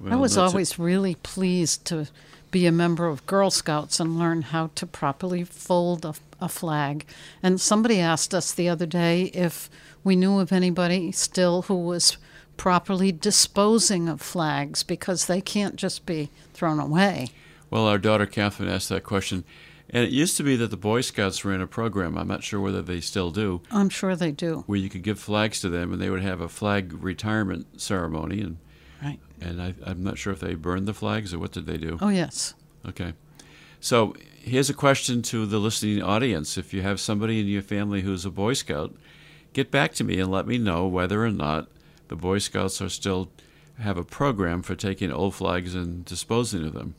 I 0.06 0.16
was 0.16 0.36
that's 0.36 0.52
a- 0.52 0.54
always 0.54 0.78
really 0.80 1.16
pleased 1.16 1.86
to 1.86 2.08
be 2.52 2.66
a 2.66 2.72
member 2.72 3.08
of 3.08 3.26
Girl 3.26 3.50
Scouts 3.52 4.00
and 4.00 4.18
learn 4.20 4.42
how 4.44 4.72
to 4.76 4.86
properly 4.86 5.44
fold 5.44 6.06
a, 6.06 6.14
a 6.40 6.50
flag. 6.50 7.06
And 7.44 7.60
somebody 7.60 8.00
asked 8.00 8.34
us 8.34 8.54
the 8.54 8.70
other 8.70 8.86
day 8.86 9.24
if 9.34 9.70
we 10.04 10.16
knew 10.16 10.40
of 10.40 10.52
anybody 10.52 11.12
still 11.12 11.64
who 11.64 11.76
was 11.76 12.18
properly 12.56 13.12
disposing 13.12 14.10
of 14.10 14.22
flags 14.22 14.84
because 14.84 15.28
they 15.28 15.42
can't 15.42 15.76
just 15.76 16.06
be 16.06 16.30
thrown 16.54 16.80
away. 16.80 17.28
Well, 17.70 17.86
our 17.86 17.98
daughter 17.98 18.26
Catherine 18.26 18.70
asked 18.70 18.90
that 18.90 19.04
question, 19.04 19.44
and 19.90 20.04
it 20.04 20.12
used 20.12 20.38
to 20.38 20.44
be 20.44 20.56
that 20.56 20.72
the 20.72 20.78
Boy 20.78 21.02
Scouts 21.02 21.46
ran 21.46 21.62
a 21.62 21.68
program. 21.68 22.18
I'm 22.18 22.28
not 22.28 22.44
sure 22.44 22.60
whether 22.60 22.82
they 22.82 23.00
still 23.02 23.30
do, 23.30 23.62
I'm 23.70 23.90
sure 23.90 24.16
they 24.16 24.32
do. 24.32 24.64
where 24.66 24.80
you 24.80 24.90
could 24.90 25.04
give 25.04 25.20
flags 25.20 25.62
to 25.62 25.70
them, 25.70 25.94
and 25.94 26.02
they 26.02 26.10
would 26.10 26.24
have 26.24 26.42
a 26.42 26.50
flag 26.50 26.94
retirement 26.94 27.80
ceremony. 27.80 28.42
And 28.42 28.58
Right. 29.02 29.20
and 29.42 29.62
I, 29.62 29.76
I'm 29.86 30.04
not 30.04 30.18
sure 30.18 30.34
if 30.34 30.40
they 30.40 30.56
burned 30.56 30.88
the 30.88 30.94
flags 30.94 31.34
or 31.34 31.40
what 31.40 31.52
did 31.52 31.66
they 31.66 31.78
do. 31.78 31.98
Oh, 32.02 32.10
yes. 32.10 32.56
Okay. 32.88 33.14
So 33.80 34.16
here's 34.40 34.70
a 34.70 34.74
question 34.74 35.22
to 35.24 35.46
the 35.46 35.60
listening 35.60 36.02
audience. 36.02 36.58
If 36.58 36.74
you 36.74 36.82
have 36.82 37.00
somebody 37.00 37.40
in 37.40 37.48
your 37.48 37.62
family 37.62 38.02
who's 38.02 38.26
a 38.26 38.32
Boy 38.32 38.54
Scout, 38.54 38.96
get 39.54 39.70
back 39.70 39.94
to 39.96 40.04
me 40.04 40.20
and 40.20 40.32
let 40.32 40.48
me 40.48 40.58
know 40.58 40.88
whether 40.88 41.24
or 41.24 41.32
not 41.32 41.70
the 42.08 42.16
Boy 42.16 42.40
Scouts 42.40 42.82
are 42.82 42.90
still 42.90 43.30
have 43.80 43.98
a 43.98 44.04
program 44.04 44.64
for 44.64 44.76
taking 44.76 45.12
old 45.12 45.36
flags 45.36 45.76
and 45.76 46.04
disposing 46.06 46.66
of 46.66 46.74
them. 46.74 46.96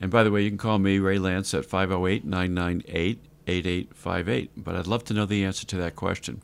And 0.00 0.10
by 0.10 0.24
the 0.24 0.30
way, 0.30 0.42
you 0.42 0.50
can 0.50 0.58
call 0.58 0.78
me, 0.78 0.98
Ray 0.98 1.18
Lance, 1.18 1.52
at 1.54 1.66
508 1.66 2.24
998 2.24 3.18
8858. 3.46 4.50
But 4.56 4.76
I'd 4.76 4.86
love 4.86 5.04
to 5.04 5.14
know 5.14 5.26
the 5.26 5.44
answer 5.44 5.66
to 5.66 5.76
that 5.76 5.96
question 5.96 6.42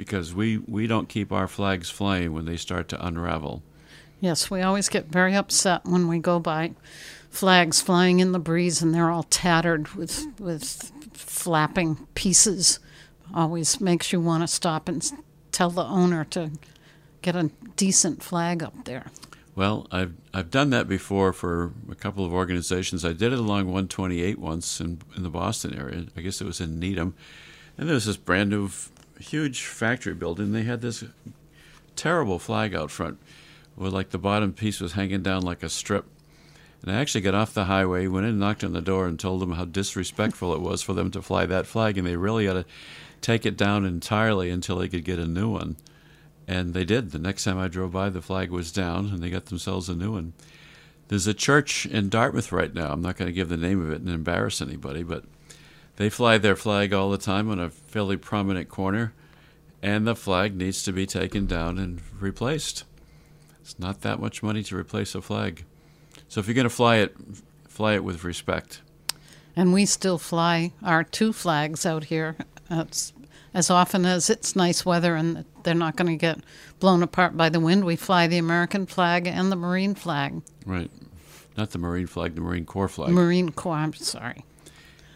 because 0.00 0.34
we, 0.34 0.56
we 0.56 0.86
don't 0.86 1.10
keep 1.10 1.30
our 1.30 1.46
flags 1.46 1.90
flying 1.90 2.32
when 2.32 2.46
they 2.46 2.56
start 2.56 2.88
to 2.88 3.06
unravel. 3.06 3.62
Yes, 4.18 4.50
we 4.50 4.62
always 4.62 4.88
get 4.88 5.08
very 5.08 5.34
upset 5.34 5.84
when 5.84 6.08
we 6.08 6.18
go 6.18 6.38
by 6.38 6.72
flags 7.28 7.82
flying 7.82 8.18
in 8.18 8.32
the 8.32 8.38
breeze 8.38 8.80
and 8.80 8.94
they're 8.94 9.10
all 9.10 9.24
tattered 9.24 9.88
with 9.88 10.26
with 10.40 10.90
flapping 11.12 12.06
pieces. 12.14 12.80
Always 13.34 13.78
makes 13.78 14.10
you 14.10 14.22
want 14.22 14.42
to 14.42 14.48
stop 14.48 14.88
and 14.88 15.06
tell 15.52 15.68
the 15.68 15.84
owner 15.84 16.24
to 16.30 16.52
get 17.20 17.36
a 17.36 17.50
decent 17.76 18.22
flag 18.22 18.62
up 18.62 18.86
there. 18.86 19.10
Well, 19.54 19.86
I've 19.92 20.14
I've 20.32 20.50
done 20.50 20.70
that 20.70 20.88
before 20.88 21.34
for 21.34 21.74
a 21.90 21.94
couple 21.94 22.24
of 22.24 22.32
organizations. 22.32 23.04
I 23.04 23.12
did 23.12 23.34
it 23.34 23.38
along 23.38 23.66
128 23.66 24.38
once 24.38 24.80
in 24.80 25.02
in 25.14 25.24
the 25.24 25.28
Boston 25.28 25.78
area. 25.78 26.06
I 26.16 26.22
guess 26.22 26.40
it 26.40 26.46
was 26.46 26.58
in 26.58 26.78
Needham, 26.78 27.14
and 27.76 27.86
there 27.86 27.94
was 27.94 28.06
this 28.06 28.16
brand 28.16 28.48
new, 28.48 28.70
huge 29.20 29.62
factory 29.62 30.14
building. 30.14 30.52
They 30.52 30.62
had 30.62 30.80
this 30.80 31.04
terrible 31.96 32.38
flag 32.38 32.74
out 32.74 32.90
front, 32.90 33.18
where 33.76 33.90
like 33.90 34.10
the 34.10 34.18
bottom 34.18 34.52
piece 34.52 34.80
was 34.80 34.92
hanging 34.92 35.22
down 35.22 35.42
like 35.42 35.62
a 35.62 35.68
strip. 35.68 36.06
And 36.82 36.90
I 36.90 36.98
actually 36.98 37.20
got 37.20 37.34
off 37.34 37.52
the 37.52 37.66
highway, 37.66 38.06
went 38.06 38.26
in, 38.26 38.38
knocked 38.38 38.64
on 38.64 38.72
the 38.72 38.80
door, 38.80 39.06
and 39.06 39.20
told 39.20 39.42
them 39.42 39.52
how 39.52 39.66
disrespectful 39.66 40.54
it 40.54 40.62
was 40.62 40.82
for 40.82 40.94
them 40.94 41.10
to 41.10 41.20
fly 41.20 41.44
that 41.46 41.66
flag, 41.66 41.98
and 41.98 42.06
they 42.06 42.16
really 42.16 42.48
ought 42.48 42.54
to 42.54 42.64
take 43.20 43.44
it 43.44 43.56
down 43.56 43.84
entirely 43.84 44.48
until 44.48 44.78
they 44.78 44.88
could 44.88 45.04
get 45.04 45.18
a 45.18 45.26
new 45.26 45.50
one. 45.50 45.76
And 46.48 46.72
they 46.72 46.84
did. 46.84 47.10
The 47.10 47.18
next 47.18 47.44
time 47.44 47.58
I 47.58 47.68
drove 47.68 47.92
by, 47.92 48.08
the 48.08 48.22
flag 48.22 48.50
was 48.50 48.72
down, 48.72 49.06
and 49.06 49.22
they 49.22 49.28
got 49.28 49.46
themselves 49.46 49.88
a 49.90 49.94
new 49.94 50.12
one. 50.12 50.32
There's 51.08 51.26
a 51.26 51.34
church 51.34 51.86
in 51.86 52.08
Dartmouth 52.08 52.50
right 52.50 52.72
now. 52.72 52.92
I'm 52.92 53.02
not 53.02 53.16
going 53.16 53.26
to 53.26 53.32
give 53.32 53.48
the 53.48 53.56
name 53.56 53.82
of 53.82 53.90
it 53.90 54.00
and 54.00 54.08
embarrass 54.08 54.62
anybody, 54.62 55.02
but 55.02 55.24
they 56.00 56.08
fly 56.08 56.38
their 56.38 56.56
flag 56.56 56.94
all 56.94 57.10
the 57.10 57.18
time 57.18 57.50
on 57.50 57.60
a 57.60 57.68
fairly 57.68 58.16
prominent 58.16 58.70
corner, 58.70 59.12
and 59.82 60.06
the 60.06 60.16
flag 60.16 60.56
needs 60.56 60.82
to 60.84 60.94
be 60.94 61.04
taken 61.04 61.44
down 61.44 61.78
and 61.78 62.00
replaced. 62.18 62.84
It's 63.60 63.78
not 63.78 64.00
that 64.00 64.18
much 64.18 64.42
money 64.42 64.62
to 64.62 64.76
replace 64.78 65.14
a 65.14 65.20
flag. 65.20 65.66
So 66.26 66.40
if 66.40 66.46
you're 66.46 66.54
going 66.54 66.64
to 66.64 66.70
fly 66.70 66.96
it, 66.96 67.14
fly 67.68 67.96
it 67.96 68.02
with 68.02 68.24
respect. 68.24 68.80
And 69.54 69.74
we 69.74 69.84
still 69.84 70.16
fly 70.16 70.72
our 70.82 71.04
two 71.04 71.34
flags 71.34 71.84
out 71.84 72.04
here 72.04 72.34
as, 72.70 73.12
as 73.52 73.68
often 73.68 74.06
as 74.06 74.30
it's 74.30 74.56
nice 74.56 74.86
weather 74.86 75.16
and 75.16 75.44
they're 75.64 75.74
not 75.74 75.96
going 75.96 76.08
to 76.08 76.16
get 76.16 76.38
blown 76.78 77.02
apart 77.02 77.36
by 77.36 77.50
the 77.50 77.60
wind. 77.60 77.84
We 77.84 77.96
fly 77.96 78.26
the 78.26 78.38
American 78.38 78.86
flag 78.86 79.26
and 79.26 79.52
the 79.52 79.56
Marine 79.56 79.94
flag. 79.94 80.40
Right. 80.64 80.90
Not 81.58 81.72
the 81.72 81.78
Marine 81.78 82.06
flag, 82.06 82.36
the 82.36 82.40
Marine 82.40 82.64
Corps 82.64 82.88
flag. 82.88 83.10
Marine 83.10 83.50
Corps, 83.50 83.76
I'm 83.76 83.92
sorry. 83.92 84.46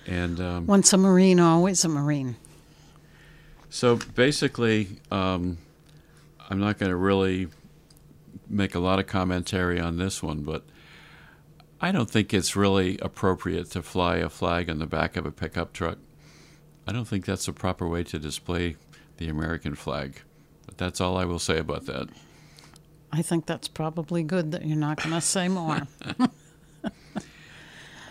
And 0.07 0.40
um, 0.40 0.66
Once 0.66 0.92
a 0.92 0.96
Marine, 0.96 1.40
always 1.40 1.84
a 1.84 1.88
Marine. 1.88 2.36
So 3.70 3.96
basically, 4.14 5.00
um, 5.11 5.59
I'm 6.48 6.61
not 6.61 6.78
going 6.78 6.90
to 6.90 6.96
really 6.96 7.48
make 8.48 8.74
a 8.74 8.78
lot 8.78 8.98
of 8.98 9.07
commentary 9.07 9.80
on 9.80 9.96
this 9.96 10.22
one, 10.22 10.42
but 10.42 10.62
I 11.80 11.90
don't 11.90 12.09
think 12.09 12.32
it's 12.32 12.55
really 12.55 12.98
appropriate 12.98 13.70
to 13.72 13.82
fly 13.82 14.16
a 14.16 14.28
flag 14.28 14.70
on 14.70 14.78
the 14.78 14.86
back 14.86 15.16
of 15.16 15.26
a 15.26 15.32
pickup 15.32 15.72
truck. 15.72 15.98
I 16.86 16.92
don't 16.92 17.07
think 17.07 17.24
that's 17.24 17.48
a 17.48 17.52
proper 17.52 17.88
way 17.88 18.05
to 18.05 18.18
display 18.18 18.76
the 19.16 19.28
American 19.28 19.74
flag. 19.74 20.20
But 20.66 20.78
that's 20.78 21.00
all 21.00 21.16
I 21.16 21.24
will 21.24 21.38
say 21.38 21.59
about 21.59 21.86
that. 21.86 22.09
I 23.12 23.22
think 23.22 23.46
that's 23.46 23.68
probably 23.68 24.22
good 24.22 24.52
that 24.52 24.66
you're 24.66 24.76
not 24.76 25.02
going 25.02 25.14
to 25.14 25.20
say 25.20 25.48
more. 25.48 25.82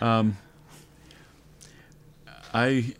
I 2.54 2.94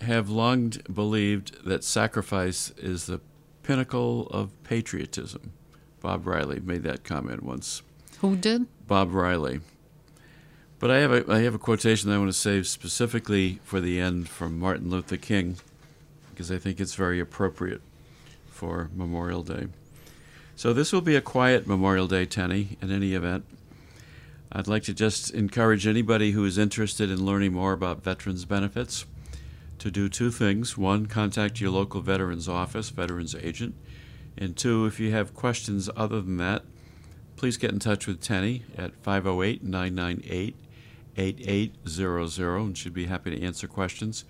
have 0.00 0.28
long 0.28 0.72
believed 0.92 1.64
that 1.64 1.84
sacrifice 1.84 2.70
is 2.76 3.06
the 3.06 3.20
pinnacle 3.62 4.26
of 4.30 4.50
patriotism. 4.64 5.52
Bob 6.00 6.26
Riley 6.26 6.58
made 6.58 6.82
that 6.82 7.04
comment 7.04 7.44
once. 7.44 7.82
Who 8.18 8.34
did? 8.34 8.66
Bob 8.88 9.14
Riley. 9.14 9.60
But 10.80 10.90
I 10.90 10.98
have 10.98 11.12
a 11.12 11.32
I 11.32 11.42
have 11.42 11.54
a 11.54 11.60
quotation 11.60 12.10
that 12.10 12.16
I 12.16 12.18
want 12.18 12.30
to 12.30 12.36
save 12.36 12.66
specifically 12.66 13.60
for 13.62 13.80
the 13.80 14.00
end 14.00 14.28
from 14.28 14.58
Martin 14.58 14.90
Luther 14.90 15.16
King, 15.16 15.58
because 16.30 16.50
I 16.50 16.58
think 16.58 16.80
it's 16.80 16.96
very 16.96 17.20
appropriate 17.20 17.82
for 18.50 18.90
Memorial 18.92 19.44
Day. 19.44 19.68
So 20.56 20.72
this 20.72 20.92
will 20.92 21.00
be 21.00 21.14
a 21.14 21.20
quiet 21.20 21.68
Memorial 21.68 22.08
Day, 22.08 22.26
Tenny, 22.26 22.76
in 22.82 22.90
any 22.90 23.14
event. 23.14 23.44
I'd 24.54 24.68
like 24.68 24.82
to 24.82 24.92
just 24.92 25.30
encourage 25.30 25.86
anybody 25.86 26.32
who 26.32 26.44
is 26.44 26.58
interested 26.58 27.10
in 27.10 27.24
learning 27.24 27.54
more 27.54 27.72
about 27.72 28.04
veterans 28.04 28.44
benefits 28.44 29.06
to 29.78 29.90
do 29.90 30.10
two 30.10 30.30
things. 30.30 30.76
One, 30.76 31.06
contact 31.06 31.58
your 31.58 31.70
local 31.70 32.02
veterans 32.02 32.50
office, 32.50 32.90
veterans 32.90 33.34
agent. 33.34 33.74
And 34.36 34.54
two, 34.54 34.84
if 34.84 35.00
you 35.00 35.10
have 35.12 35.32
questions 35.32 35.88
other 35.96 36.20
than 36.20 36.36
that, 36.36 36.64
please 37.36 37.56
get 37.56 37.72
in 37.72 37.78
touch 37.78 38.06
with 38.06 38.20
Tenny 38.20 38.64
at 38.76 38.94
508 39.02 39.64
998 39.64 40.54
8800 41.16 42.56
and 42.58 42.76
she'd 42.76 42.92
be 42.92 43.06
happy 43.06 43.30
to 43.30 43.42
answer 43.42 43.66
questions. 43.66 44.26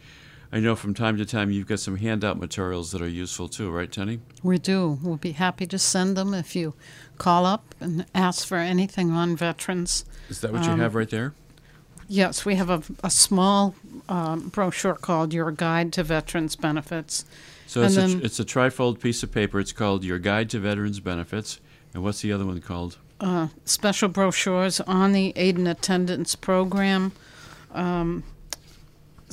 I 0.55 0.61
know 0.61 0.77
from 0.77 0.93
time 0.93 1.17
to 1.17 1.25
time 1.25 1.51
you've 1.51 1.67
got 1.67 1.81
some 1.81 1.97
handout 1.97 2.39
materials 2.39 2.93
that 2.93 3.01
are 3.01 3.09
useful 3.09 3.49
too, 3.49 3.71
right, 3.71 3.91
Tenny? 3.91 4.21
We 4.43 4.59
do. 4.59 4.99
We'll 5.03 5.17
be 5.17 5.33
happy 5.33 5.67
to 5.67 5.79
send 5.79 6.17
them 6.17 6.35
if 6.35 6.55
you 6.55 6.75
call 7.17 7.47
up 7.47 7.75
and 7.81 8.05
ask 8.15 8.47
for 8.47 8.59
anything 8.59 9.13
on 9.13 9.35
veterans. 9.35 10.05
Is 10.29 10.43
that 10.43 10.53
what 10.53 10.65
you 10.65 10.71
have 10.77 10.95
right 10.95 11.09
there? 11.09 11.33
Yes, 12.07 12.45
we 12.45 12.57
have 12.57 12.69
a, 12.69 12.83
a 13.03 13.09
small 13.11 13.75
um, 14.11 14.49
brochure 14.51 14.95
called 14.95 15.33
Your 15.33 15.51
Guide 15.51 15.93
to 15.95 16.03
Veterans 16.03 16.57
Benefits. 16.57 17.25
So 17.67 17.81
it's, 17.83 17.97
And 17.97 18.21
a, 18.23 18.27
it's 18.27 18.39
a 18.39 18.45
trifold 18.45 19.01
piece 19.01 19.23
of 19.23 19.33
paper. 19.33 19.59
It's 19.59 19.73
called 19.73 20.05
Your 20.05 20.19
Guide 20.19 20.51
to 20.51 20.59
Veterans 20.59 21.01
Benefits. 21.01 21.61
And 21.95 22.03
what's 22.03 22.21
the 22.21 22.31
other 22.33 22.45
one 22.45 22.61
called? 22.61 22.99
uh, 23.21 23.47
special 23.65 24.09
brochures 24.09 24.81
on 24.81 25.13
the 25.13 25.33
aid 25.37 25.57
and 25.57 25.69
attendance 25.69 26.35
program. 26.35 27.13
Um, 27.73 28.25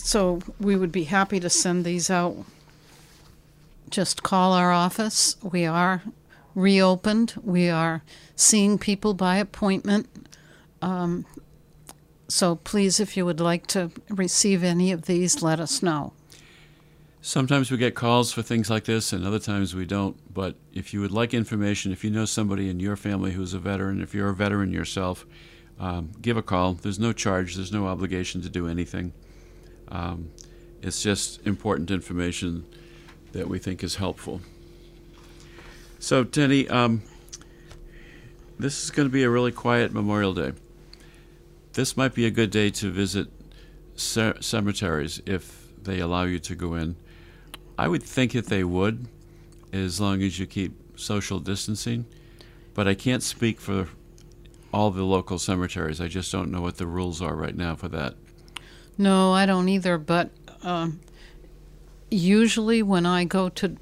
so 0.04 0.40
we 0.60 0.76
would 0.76 0.92
be 0.92 1.06
happy 1.06 1.40
to 1.40 1.50
send 1.50 1.86
these 1.86 2.10
out. 2.10 2.46
Just 3.90 4.24
call 4.24 4.54
our 4.54 4.72
office. 4.72 5.36
We 5.42 5.66
are 5.66 6.04
reopened. 6.56 7.34
We 7.44 7.70
are 7.70 8.04
seeing 8.36 8.78
people 8.78 9.14
by 9.14 9.38
appointment. 9.38 10.08
Um, 10.82 11.26
so 12.28 12.56
please, 12.58 13.00
if 13.00 13.18
you 13.18 13.26
would 13.26 13.40
like 13.40 13.68
to 13.68 13.92
receive 14.10 14.64
any 14.64 14.92
of 14.92 15.04
these, 15.04 15.42
let 15.42 15.60
us 15.60 15.82
know. 15.82 16.14
Sometimes 17.22 17.70
we 17.70 17.78
get 17.78 17.96
calls 17.96 18.32
for 18.32 18.42
things 18.42 18.70
like 18.70 18.86
this, 18.86 19.12
and 19.12 19.26
other 19.26 19.40
times 19.40 19.76
we 19.76 19.86
don't. 19.86 20.16
But 20.34 20.56
if 20.72 20.94
you 20.94 21.02
would 21.02 21.12
like 21.12 21.34
information, 21.34 21.92
if 21.92 22.04
you 22.04 22.10
know 22.10 22.26
somebody 22.26 22.70
in 22.70 22.80
your 22.80 22.96
family 22.96 23.32
who's 23.32 23.54
a 23.54 23.60
veteran, 23.60 24.02
if 24.02 24.14
you're 24.14 24.30
a 24.30 24.36
veteran 24.36 24.72
yourself, 24.72 25.26
um, 25.80 26.12
give 26.22 26.38
a 26.38 26.42
call. 26.42 26.74
There's 26.74 27.00
no 27.00 27.12
charge, 27.12 27.56
there's 27.56 27.74
no 27.74 27.88
obligation 27.88 28.42
to 28.42 28.50
do 28.50 28.68
anything. 28.68 29.12
Um, 29.90 30.32
it's 30.82 31.02
just 31.02 31.46
important 31.46 31.92
information 31.92 32.66
that 33.32 33.48
we 33.48 33.60
think 33.60 33.84
is 33.84 33.96
helpful. 33.96 34.42
So, 36.00 36.24
Tenny, 36.24 36.68
um, 36.70 37.02
this 38.58 38.84
is 38.84 38.92
going 38.92 39.08
to 39.08 39.12
be 39.12 39.24
a 39.24 39.30
really 39.30 39.52
quiet 39.52 39.92
Memorial 39.92 40.34
Day. 40.34 40.54
This 41.74 41.98
might 41.98 42.14
be 42.14 42.26
a 42.26 42.32
good 42.32 42.52
day 42.52 42.70
to 42.72 42.90
visit 42.90 43.28
ce- 43.96 44.40
cemeteries 44.42 45.22
if 45.26 45.68
they 45.82 46.00
allow 46.00 46.24
you 46.24 46.40
to 46.40 46.56
go 46.56 46.76
in. 46.76 46.96
I 47.78 47.88
would 47.88 48.04
think 48.04 48.34
that 48.34 48.48
they 48.48 48.64
would, 48.64 49.08
as 49.72 50.02
long 50.02 50.22
as 50.22 50.40
you 50.40 50.46
keep 50.46 50.74
social 51.00 51.40
distancing. 51.40 52.06
But 52.74 52.88
I 52.88 52.94
can't 52.94 53.24
speak 53.24 53.60
for 53.60 53.88
all 54.74 54.92
the 54.92 55.04
local 55.04 55.40
cemeteries. 55.40 56.00
I 56.00 56.08
just 56.08 56.32
don't 56.32 56.52
know 56.52 56.62
what 56.62 56.78
the 56.78 56.88
rules 56.88 57.22
are 57.22 57.36
right 57.36 57.56
now 57.56 57.76
for 57.76 57.88
that. 57.90 58.16
No, 59.00 59.32
I 59.34 59.46
don't 59.46 59.70
either. 59.70 59.98
But 59.98 60.30
um, 60.62 61.00
usually, 62.12 62.84
when 62.84 63.06
I 63.06 63.24
go 63.24 63.48
to 63.50 63.78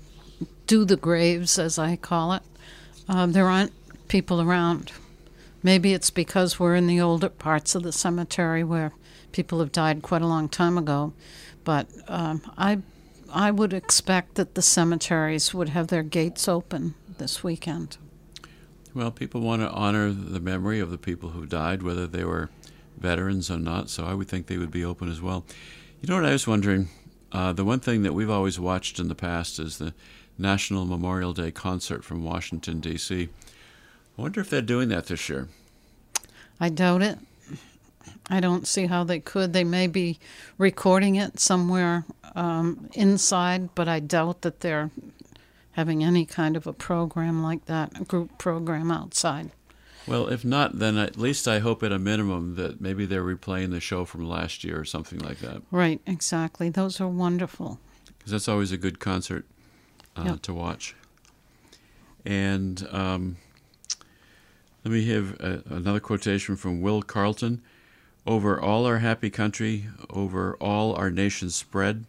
do 0.68 0.86
the 0.86 0.96
graves, 0.96 1.58
as 1.58 1.80
I 1.80 1.96
call 1.96 2.34
it, 2.34 2.44
um, 3.10 3.32
there 3.34 3.48
aren't 3.48 3.74
people 4.08 4.42
around. 4.42 4.92
Maybe 5.64 5.94
it's 5.94 6.12
because 6.12 6.60
we're 6.60 6.76
in 6.76 6.88
the 6.88 7.02
older 7.02 7.30
parts 7.30 7.74
of 7.74 7.82
the 7.82 7.92
cemetery 7.92 8.64
where 8.64 8.94
people 9.32 9.60
have 9.60 9.72
died 9.72 10.04
quite 10.04 10.22
a 10.22 10.28
long 10.28 10.48
time 10.48 10.78
ago. 10.78 11.14
But 11.64 11.88
um, 12.08 12.44
I, 12.56 12.80
I 13.34 13.50
would 13.50 13.74
expect 13.74 14.36
that 14.36 14.54
the 14.54 14.62
cemeteries 14.62 15.54
would 15.54 15.70
have 15.70 15.88
their 15.88 16.04
gates 16.04 16.48
open 16.48 16.94
this 17.18 17.44
weekend. 17.44 17.98
Well, 18.94 19.12
people 19.12 19.42
want 19.42 19.64
to 19.64 19.70
honor 19.72 20.12
the 20.12 20.40
memory 20.40 20.80
of 20.80 20.92
the 20.92 20.98
people 20.98 21.30
who 21.30 21.46
died, 21.46 21.82
whether 21.82 22.08
they 22.08 22.24
were 22.24 22.50
veterans 22.98 23.50
or 23.52 23.58
not, 23.58 23.90
so 23.90 24.06
I 24.06 24.14
would 24.14 24.28
think 24.28 24.48
they 24.48 24.58
would 24.58 24.72
be 24.72 24.86
open 24.86 25.10
as 25.10 25.22
well. 25.22 25.46
You 26.02 26.10
know 26.10 26.16
what 26.16 26.26
I 26.26 26.32
was 26.32 26.48
wondering? 26.48 26.90
Uh, 27.32 27.54
the 27.54 27.66
one 27.66 27.80
thing 27.80 28.04
that 28.04 28.14
we've 28.14 28.30
always 28.30 28.60
watched 28.60 29.00
in 29.00 29.08
the 29.08 29.16
past 29.16 29.60
is 29.60 29.78
the 29.78 29.94
National 30.38 30.86
Memorial 30.86 31.34
Day 31.34 31.52
concert 31.52 32.04
from 32.04 32.24
Washington, 32.24 32.80
D.C. 32.80 33.30
I 34.18 34.22
wonder 34.22 34.40
if 34.40 34.50
they're 34.50 34.62
doing 34.62 34.90
that 34.90 35.08
this 35.08 35.30
year. 35.30 35.48
I 36.60 36.70
doubt 36.70 37.02
it. 37.02 37.18
I 38.30 38.40
don't 38.40 38.68
see 38.68 38.88
how 38.88 39.04
they 39.04 39.20
could. 39.20 39.54
They 39.54 39.64
may 39.64 39.88
be 39.88 40.20
recording 40.58 41.16
it 41.16 41.40
somewhere 41.40 42.06
um, 42.36 42.90
inside, 42.94 43.74
but 43.76 43.88
I 43.88 44.00
doubt 44.00 44.42
that 44.42 44.62
they're 44.62 44.92
having 45.72 46.04
any 46.04 46.26
kind 46.26 46.58
of 46.58 46.68
a 46.68 46.74
program 46.74 47.44
like 47.44 47.66
that, 47.66 48.00
a 48.00 48.04
group 48.04 48.38
program 48.38 48.92
outside. 48.92 49.52
Well, 50.08 50.28
if 50.28 50.46
not, 50.46 50.80
then 50.80 50.98
at 50.98 51.18
least 51.18 51.48
I 51.48 51.60
hope 51.60 51.84
at 51.84 51.92
a 51.92 52.00
minimum 52.00 52.56
that 52.56 52.80
maybe 52.80 53.06
they're 53.06 53.24
replaying 53.24 53.72
the 53.72 53.80
show 53.82 54.06
from 54.06 54.28
last 54.28 54.64
year 54.64 54.80
or 54.80 54.86
something 54.86 55.20
like 55.20 55.40
that. 55.40 55.62
Right, 55.72 56.00
exactly. 56.06 56.70
Those 56.70 57.02
are 57.02 57.08
wonderful. 57.10 57.80
because 58.18 58.32
that's 58.32 58.48
always 58.48 58.72
a 58.72 58.78
good 58.78 59.00
concert 59.00 59.46
uh, 60.16 60.24
Yep. 60.26 60.42
to 60.44 60.54
watch. 60.54 60.96
And 62.26 62.88
um, 62.92 63.38
let 64.84 64.92
me 64.92 65.06
have 65.08 65.40
a, 65.40 65.64
another 65.70 66.00
quotation 66.00 66.56
from 66.56 66.82
Will 66.82 67.02
Carleton. 67.02 67.62
Over 68.26 68.60
all 68.60 68.86
our 68.86 68.98
happy 69.00 69.30
country, 69.30 69.86
over 70.10 70.56
all 70.56 70.94
our 70.96 71.10
nations 71.10 71.56
spread, 71.56 72.06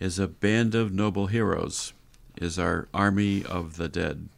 is 0.00 0.18
a 0.20 0.28
band 0.28 0.76
of 0.76 0.92
noble 0.92 1.26
heroes, 1.26 1.92
is 2.36 2.56
our 2.56 2.86
army 2.94 3.44
of 3.44 3.76
the 3.78 3.88
dead. 3.88 4.28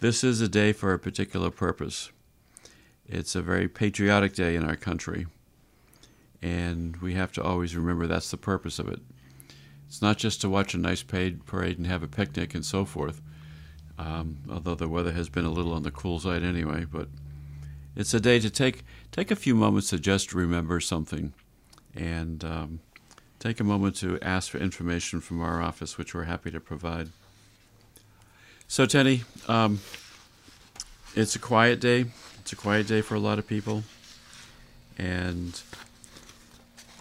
This 0.00 0.22
is 0.22 0.40
a 0.40 0.48
day 0.48 0.72
for 0.72 0.92
a 0.92 0.98
particular 0.98 1.50
purpose. 1.50 2.12
It's 3.04 3.34
a 3.34 3.42
very 3.42 3.66
patriotic 3.66 4.32
day 4.32 4.54
in 4.54 4.64
our 4.64 4.76
country, 4.76 5.26
and 6.40 6.96
we 6.98 7.14
have 7.14 7.32
to 7.32 7.42
always 7.42 7.74
remember 7.74 8.06
that's 8.06 8.30
the 8.30 8.36
purpose 8.36 8.78
of 8.78 8.86
it. 8.86 9.00
It's 9.88 10.00
not 10.00 10.16
just 10.16 10.40
to 10.42 10.48
watch 10.48 10.72
a 10.72 10.78
nice 10.78 11.02
paid 11.02 11.46
parade 11.46 11.78
and 11.78 11.86
have 11.88 12.04
a 12.04 12.06
picnic 12.08 12.54
and 12.54 12.64
so 12.64 12.84
forth, 12.84 13.20
um, 13.98 14.36
although 14.48 14.76
the 14.76 14.88
weather 14.88 15.10
has 15.10 15.28
been 15.28 15.44
a 15.44 15.50
little 15.50 15.72
on 15.72 15.82
the 15.82 15.90
cool 15.90 16.20
side 16.20 16.44
anyway. 16.44 16.84
But 16.84 17.08
it's 17.96 18.14
a 18.14 18.20
day 18.20 18.38
to 18.38 18.50
take 18.50 18.84
take 19.10 19.32
a 19.32 19.36
few 19.36 19.56
moments 19.56 19.90
to 19.90 19.98
just 19.98 20.32
remember 20.32 20.78
something, 20.78 21.32
and 21.92 22.44
um, 22.44 22.80
take 23.40 23.58
a 23.58 23.64
moment 23.64 23.96
to 23.96 24.20
ask 24.22 24.52
for 24.52 24.58
information 24.58 25.20
from 25.20 25.40
our 25.40 25.60
office, 25.60 25.98
which 25.98 26.14
we're 26.14 26.22
happy 26.22 26.52
to 26.52 26.60
provide. 26.60 27.08
So, 28.68 28.84
Tenny, 28.86 29.22
um, 29.48 29.80
it's 31.16 31.34
a 31.34 31.38
quiet 31.38 31.80
day 31.80 32.06
it's 32.48 32.52
a 32.54 32.56
quiet 32.56 32.86
day 32.86 33.02
for 33.02 33.14
a 33.14 33.18
lot 33.20 33.38
of 33.38 33.46
people. 33.46 33.82
And 34.96 35.60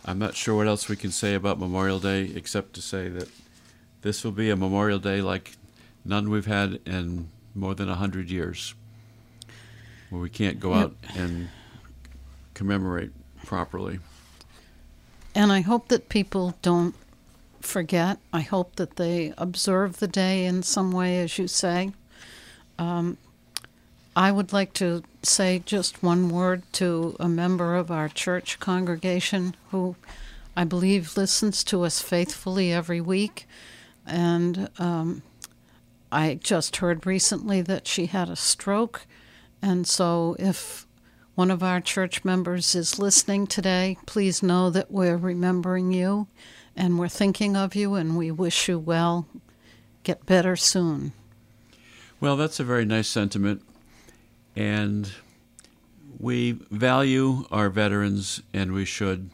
I'm 0.03 0.19
not 0.19 0.35
sure 0.35 0.55
what 0.57 0.67
else 0.67 0.89
we 0.89 0.97
can 0.97 1.09
say 1.11 1.35
about 1.35 1.57
Memorial 1.57 1.99
Day 1.99 2.29
except 2.35 2.73
to 2.73 2.81
say 2.81 3.07
that 3.07 3.29
this 4.01 4.25
will 4.25 4.33
be 4.33 4.49
a 4.49 4.57
Memorial 4.57 4.99
Day 4.99 5.21
like 5.21 5.53
none 6.03 6.29
we've 6.29 6.47
had 6.47 6.81
in 6.85 7.29
more 7.55 7.73
than 7.75 7.87
100 7.87 8.29
years, 8.29 8.75
where 10.09 10.21
we 10.21 10.29
can't 10.29 10.59
go 10.59 10.73
Yep. 10.75 10.83
out 10.83 10.95
and 11.15 11.47
commemorate 12.53 13.11
properly. 13.45 13.99
And 15.33 15.53
I 15.53 15.61
hope 15.61 15.87
that 15.87 16.09
people 16.09 16.57
don't 16.61 16.93
forget. 17.61 18.19
I 18.31 18.41
hope 18.41 18.75
that 18.75 18.95
they 18.95 19.33
observe 19.37 19.99
the 19.99 20.07
day 20.07 20.45
in 20.45 20.63
some 20.63 20.91
way, 20.91 21.19
as 21.19 21.37
you 21.37 21.47
say. 21.47 21.91
Um, 22.77 23.17
I 24.15 24.31
would 24.31 24.51
like 24.51 24.73
to 24.73 25.03
say 25.21 25.61
just 25.65 26.01
one 26.01 26.29
word 26.29 26.63
to 26.73 27.15
a 27.19 27.29
member 27.29 27.75
of 27.75 27.91
our 27.91 28.09
church 28.09 28.59
congregation 28.59 29.55
who 29.69 29.95
I 30.55 30.63
believe 30.63 31.15
listens 31.15 31.63
to 31.65 31.83
us 31.83 32.01
faithfully 32.01 32.73
every 32.73 32.99
week. 32.99 33.47
And 34.07 34.69
um, 34.79 35.21
I 36.11 36.39
just 36.41 36.77
heard 36.77 37.05
recently 37.05 37.61
that 37.61 37.87
she 37.87 38.07
had 38.07 38.29
a 38.29 38.35
stroke. 38.35 39.05
And 39.61 39.85
so 39.85 40.35
if 40.39 40.87
one 41.35 41.51
of 41.51 41.61
our 41.61 41.79
church 41.79 42.25
members 42.25 42.73
is 42.73 42.97
listening 42.97 43.45
today, 43.45 43.97
please 44.07 44.41
know 44.41 44.71
that 44.71 44.89
we're 44.89 45.17
remembering 45.17 45.91
you 45.91 46.27
and 46.77 46.99
we're 46.99 47.07
thinking 47.09 47.55
of 47.57 47.75
you 47.75 47.95
and 47.95 48.15
we 48.15 48.31
wish 48.31 48.69
you 48.69 48.77
well. 48.79 49.27
Get 50.03 50.25
better 50.25 50.55
soon. 50.55 51.11
Well, 52.21 52.37
that's 52.37 52.59
a 52.59 52.63
very 52.63 52.85
nice 52.85 53.09
sentiment. 53.09 53.61
And 54.55 55.11
we 56.19 56.53
value 56.71 57.45
our 57.51 57.69
veterans, 57.69 58.41
and 58.53 58.71
we 58.71 58.85
should. 58.85 59.29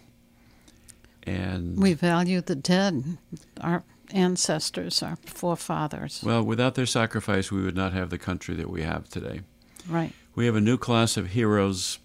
And 1.23 1.77
We 1.77 1.93
value 1.93 2.41
the 2.41 2.55
dead, 2.55 3.17
our 3.61 3.83
ancestors, 4.11 5.01
our 5.01 5.15
forefathers. 5.25 6.21
well, 6.25 6.43
without 6.43 6.75
their 6.75 6.85
sacrifice, 6.85 7.51
we 7.51 7.61
would 7.61 7.75
not 7.75 7.93
have 7.93 8.09
the 8.09 8.17
country 8.17 8.55
that 8.55 8.69
we 8.69 8.81
have 8.81 9.07
today. 9.09 9.41
Right. 9.87 10.11
We 10.35 10.45
have 10.45 10.55
a 10.55 10.61
new 10.61 10.77
class 10.77 11.15
of 11.15 11.27
heroes, 11.29 11.99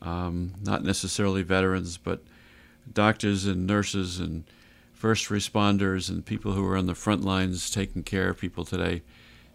um, 0.00 0.54
not 0.62 0.82
necessarily 0.84 1.42
veterans, 1.42 1.98
but 1.98 2.22
doctors 2.90 3.44
and 3.44 3.66
nurses 3.66 4.20
and 4.20 4.44
first 5.04 5.28
responders 5.28 6.08
and 6.08 6.24
people 6.24 6.52
who 6.52 6.66
are 6.66 6.78
on 6.78 6.86
the 6.86 6.94
front 6.94 7.22
lines 7.22 7.70
taking 7.70 8.02
care 8.02 8.30
of 8.30 8.38
people 8.38 8.64
today. 8.64 9.02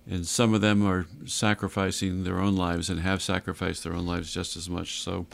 And 0.08 0.28
some 0.28 0.54
of 0.54 0.62
them 0.62 0.86
are 0.86 1.08
sacrificing 1.26 2.24
their 2.24 2.38
own 2.38 2.56
lives 2.56 2.88
and 2.88 3.00
have 3.00 3.24
sacrificed 3.24 3.84
their 3.84 3.94
own 3.94 4.06
lives 4.06 4.32
just 4.32 4.56
as 4.56 4.70
much. 4.70 5.02
So 5.02 5.26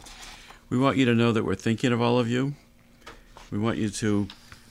we 0.70 0.78
want 0.78 0.96
you 0.96 1.04
to 1.04 1.14
know 1.14 1.34
that 1.34 1.44
we're 1.44 1.56
thinking 1.56 1.92
of 1.92 2.02
all 2.02 2.18
of 2.18 2.30
you. 2.30 2.54
We 3.52 3.58
want 3.58 3.78
you 3.78 3.90
to 3.90 4.30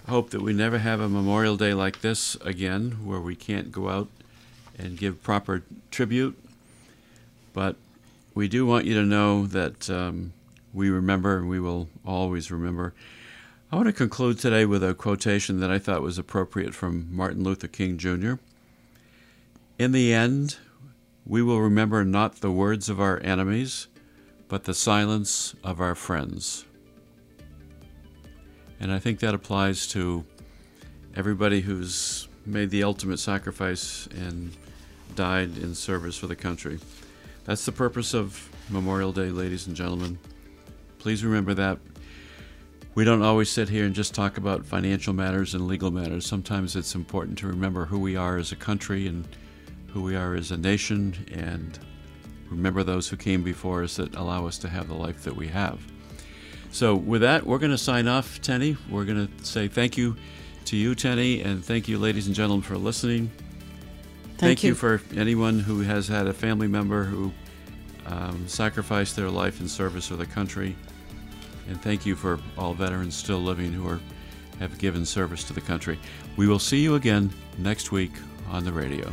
hope 0.08 0.30
that 0.30 0.40
we 0.40 0.54
never 0.54 0.78
have 0.78 1.00
a 1.00 1.10
Memorial 1.10 1.58
Day 1.58 1.74
like 1.74 2.00
this 2.00 2.36
again, 2.36 3.04
where 3.04 3.20
we 3.20 3.36
can't 3.36 3.70
go 3.70 3.90
out 3.90 4.08
and 4.78 4.96
give 4.96 5.22
proper 5.22 5.62
tribute. 5.90 6.42
But 7.52 7.76
we 8.34 8.48
do 8.48 8.64
want 8.64 8.86
you 8.86 8.94
to 8.94 9.04
know 9.04 9.46
that 9.48 9.90
um, 9.90 10.32
we 10.72 10.88
remember 10.88 11.36
and 11.36 11.50
we 11.50 11.60
will 11.60 11.90
always 12.02 12.50
remember. 12.50 12.94
I 13.74 13.76
want 13.76 13.88
to 13.88 13.92
conclude 13.92 14.38
today 14.38 14.66
with 14.66 14.84
a 14.84 14.94
quotation 14.94 15.58
that 15.58 15.68
I 15.68 15.80
thought 15.80 16.00
was 16.00 16.16
appropriate 16.16 16.76
from 16.76 17.08
Martin 17.10 17.42
Luther 17.42 17.66
King 17.66 17.98
Jr. 17.98 18.34
In 19.80 19.90
the 19.90 20.14
end, 20.14 20.58
we 21.26 21.42
will 21.42 21.60
remember 21.60 22.04
not 22.04 22.36
the 22.36 22.52
words 22.52 22.88
of 22.88 23.00
our 23.00 23.18
enemies, 23.24 23.88
but 24.46 24.62
the 24.62 24.74
silence 24.74 25.56
of 25.64 25.80
our 25.80 25.96
friends. 25.96 26.66
And 28.78 28.92
I 28.92 29.00
think 29.00 29.18
that 29.18 29.34
applies 29.34 29.88
to 29.88 30.24
everybody 31.16 31.60
who's 31.60 32.28
made 32.46 32.70
the 32.70 32.84
ultimate 32.84 33.18
sacrifice 33.18 34.06
and 34.12 34.56
died 35.16 35.58
in 35.58 35.74
service 35.74 36.16
for 36.16 36.28
the 36.28 36.36
country. 36.36 36.78
That's 37.42 37.64
the 37.64 37.72
purpose 37.72 38.14
of 38.14 38.48
Memorial 38.70 39.10
Day, 39.10 39.30
ladies 39.30 39.66
and 39.66 39.74
gentlemen. 39.74 40.20
Please 41.00 41.24
remember 41.24 41.54
that. 41.54 41.80
We 42.94 43.02
don't 43.04 43.22
always 43.22 43.50
sit 43.50 43.68
here 43.68 43.84
and 43.86 43.94
just 43.94 44.14
talk 44.14 44.36
about 44.36 44.64
financial 44.64 45.12
matters 45.12 45.54
and 45.54 45.66
legal 45.66 45.90
matters. 45.90 46.24
Sometimes 46.24 46.76
it's 46.76 46.94
important 46.94 47.36
to 47.38 47.48
remember 47.48 47.86
who 47.86 47.98
we 47.98 48.14
are 48.14 48.36
as 48.36 48.52
a 48.52 48.56
country 48.56 49.08
and 49.08 49.26
who 49.88 50.02
we 50.02 50.14
are 50.14 50.36
as 50.36 50.52
a 50.52 50.56
nation 50.56 51.26
and 51.32 51.76
remember 52.48 52.84
those 52.84 53.08
who 53.08 53.16
came 53.16 53.42
before 53.42 53.82
us 53.82 53.96
that 53.96 54.14
allow 54.14 54.46
us 54.46 54.58
to 54.58 54.68
have 54.68 54.86
the 54.86 54.94
life 54.94 55.24
that 55.24 55.34
we 55.34 55.48
have. 55.48 55.80
So, 56.70 56.94
with 56.94 57.20
that, 57.22 57.44
we're 57.44 57.58
going 57.58 57.72
to 57.72 57.78
sign 57.78 58.06
off, 58.06 58.40
Tenny. 58.40 58.76
We're 58.88 59.04
going 59.04 59.26
to 59.26 59.44
say 59.44 59.68
thank 59.68 59.96
you 59.96 60.16
to 60.66 60.76
you, 60.76 60.94
Tenny, 60.94 61.40
and 61.40 61.64
thank 61.64 61.88
you, 61.88 61.98
ladies 61.98 62.26
and 62.26 62.34
gentlemen, 62.34 62.62
for 62.62 62.76
listening. 62.76 63.30
Thank, 64.38 64.64
you. 64.64 64.74
for 64.74 65.00
anyone 65.16 65.60
who 65.60 65.80
has 65.82 66.08
had 66.08 66.26
a 66.26 66.32
family 66.32 66.66
member 66.66 67.04
who 67.04 67.32
um, 68.06 68.46
sacrificed 68.48 69.14
their 69.16 69.30
life 69.30 69.60
in 69.60 69.68
service 69.68 70.10
of 70.10 70.18
the 70.18 70.26
country. 70.26 70.76
And 71.68 71.80
thank 71.80 72.04
you 72.04 72.14
for 72.16 72.38
all 72.58 72.74
veterans 72.74 73.14
still 73.14 73.38
living 73.38 73.72
who 73.72 73.86
are, 73.88 74.00
have 74.58 74.78
given 74.78 75.04
service 75.06 75.44
to 75.44 75.52
the 75.52 75.60
country. 75.60 75.98
We 76.36 76.46
will 76.46 76.58
see 76.58 76.80
you 76.80 76.94
again 76.94 77.30
next 77.58 77.92
week 77.92 78.12
on 78.50 78.64
the 78.64 78.72
radio. 78.72 79.10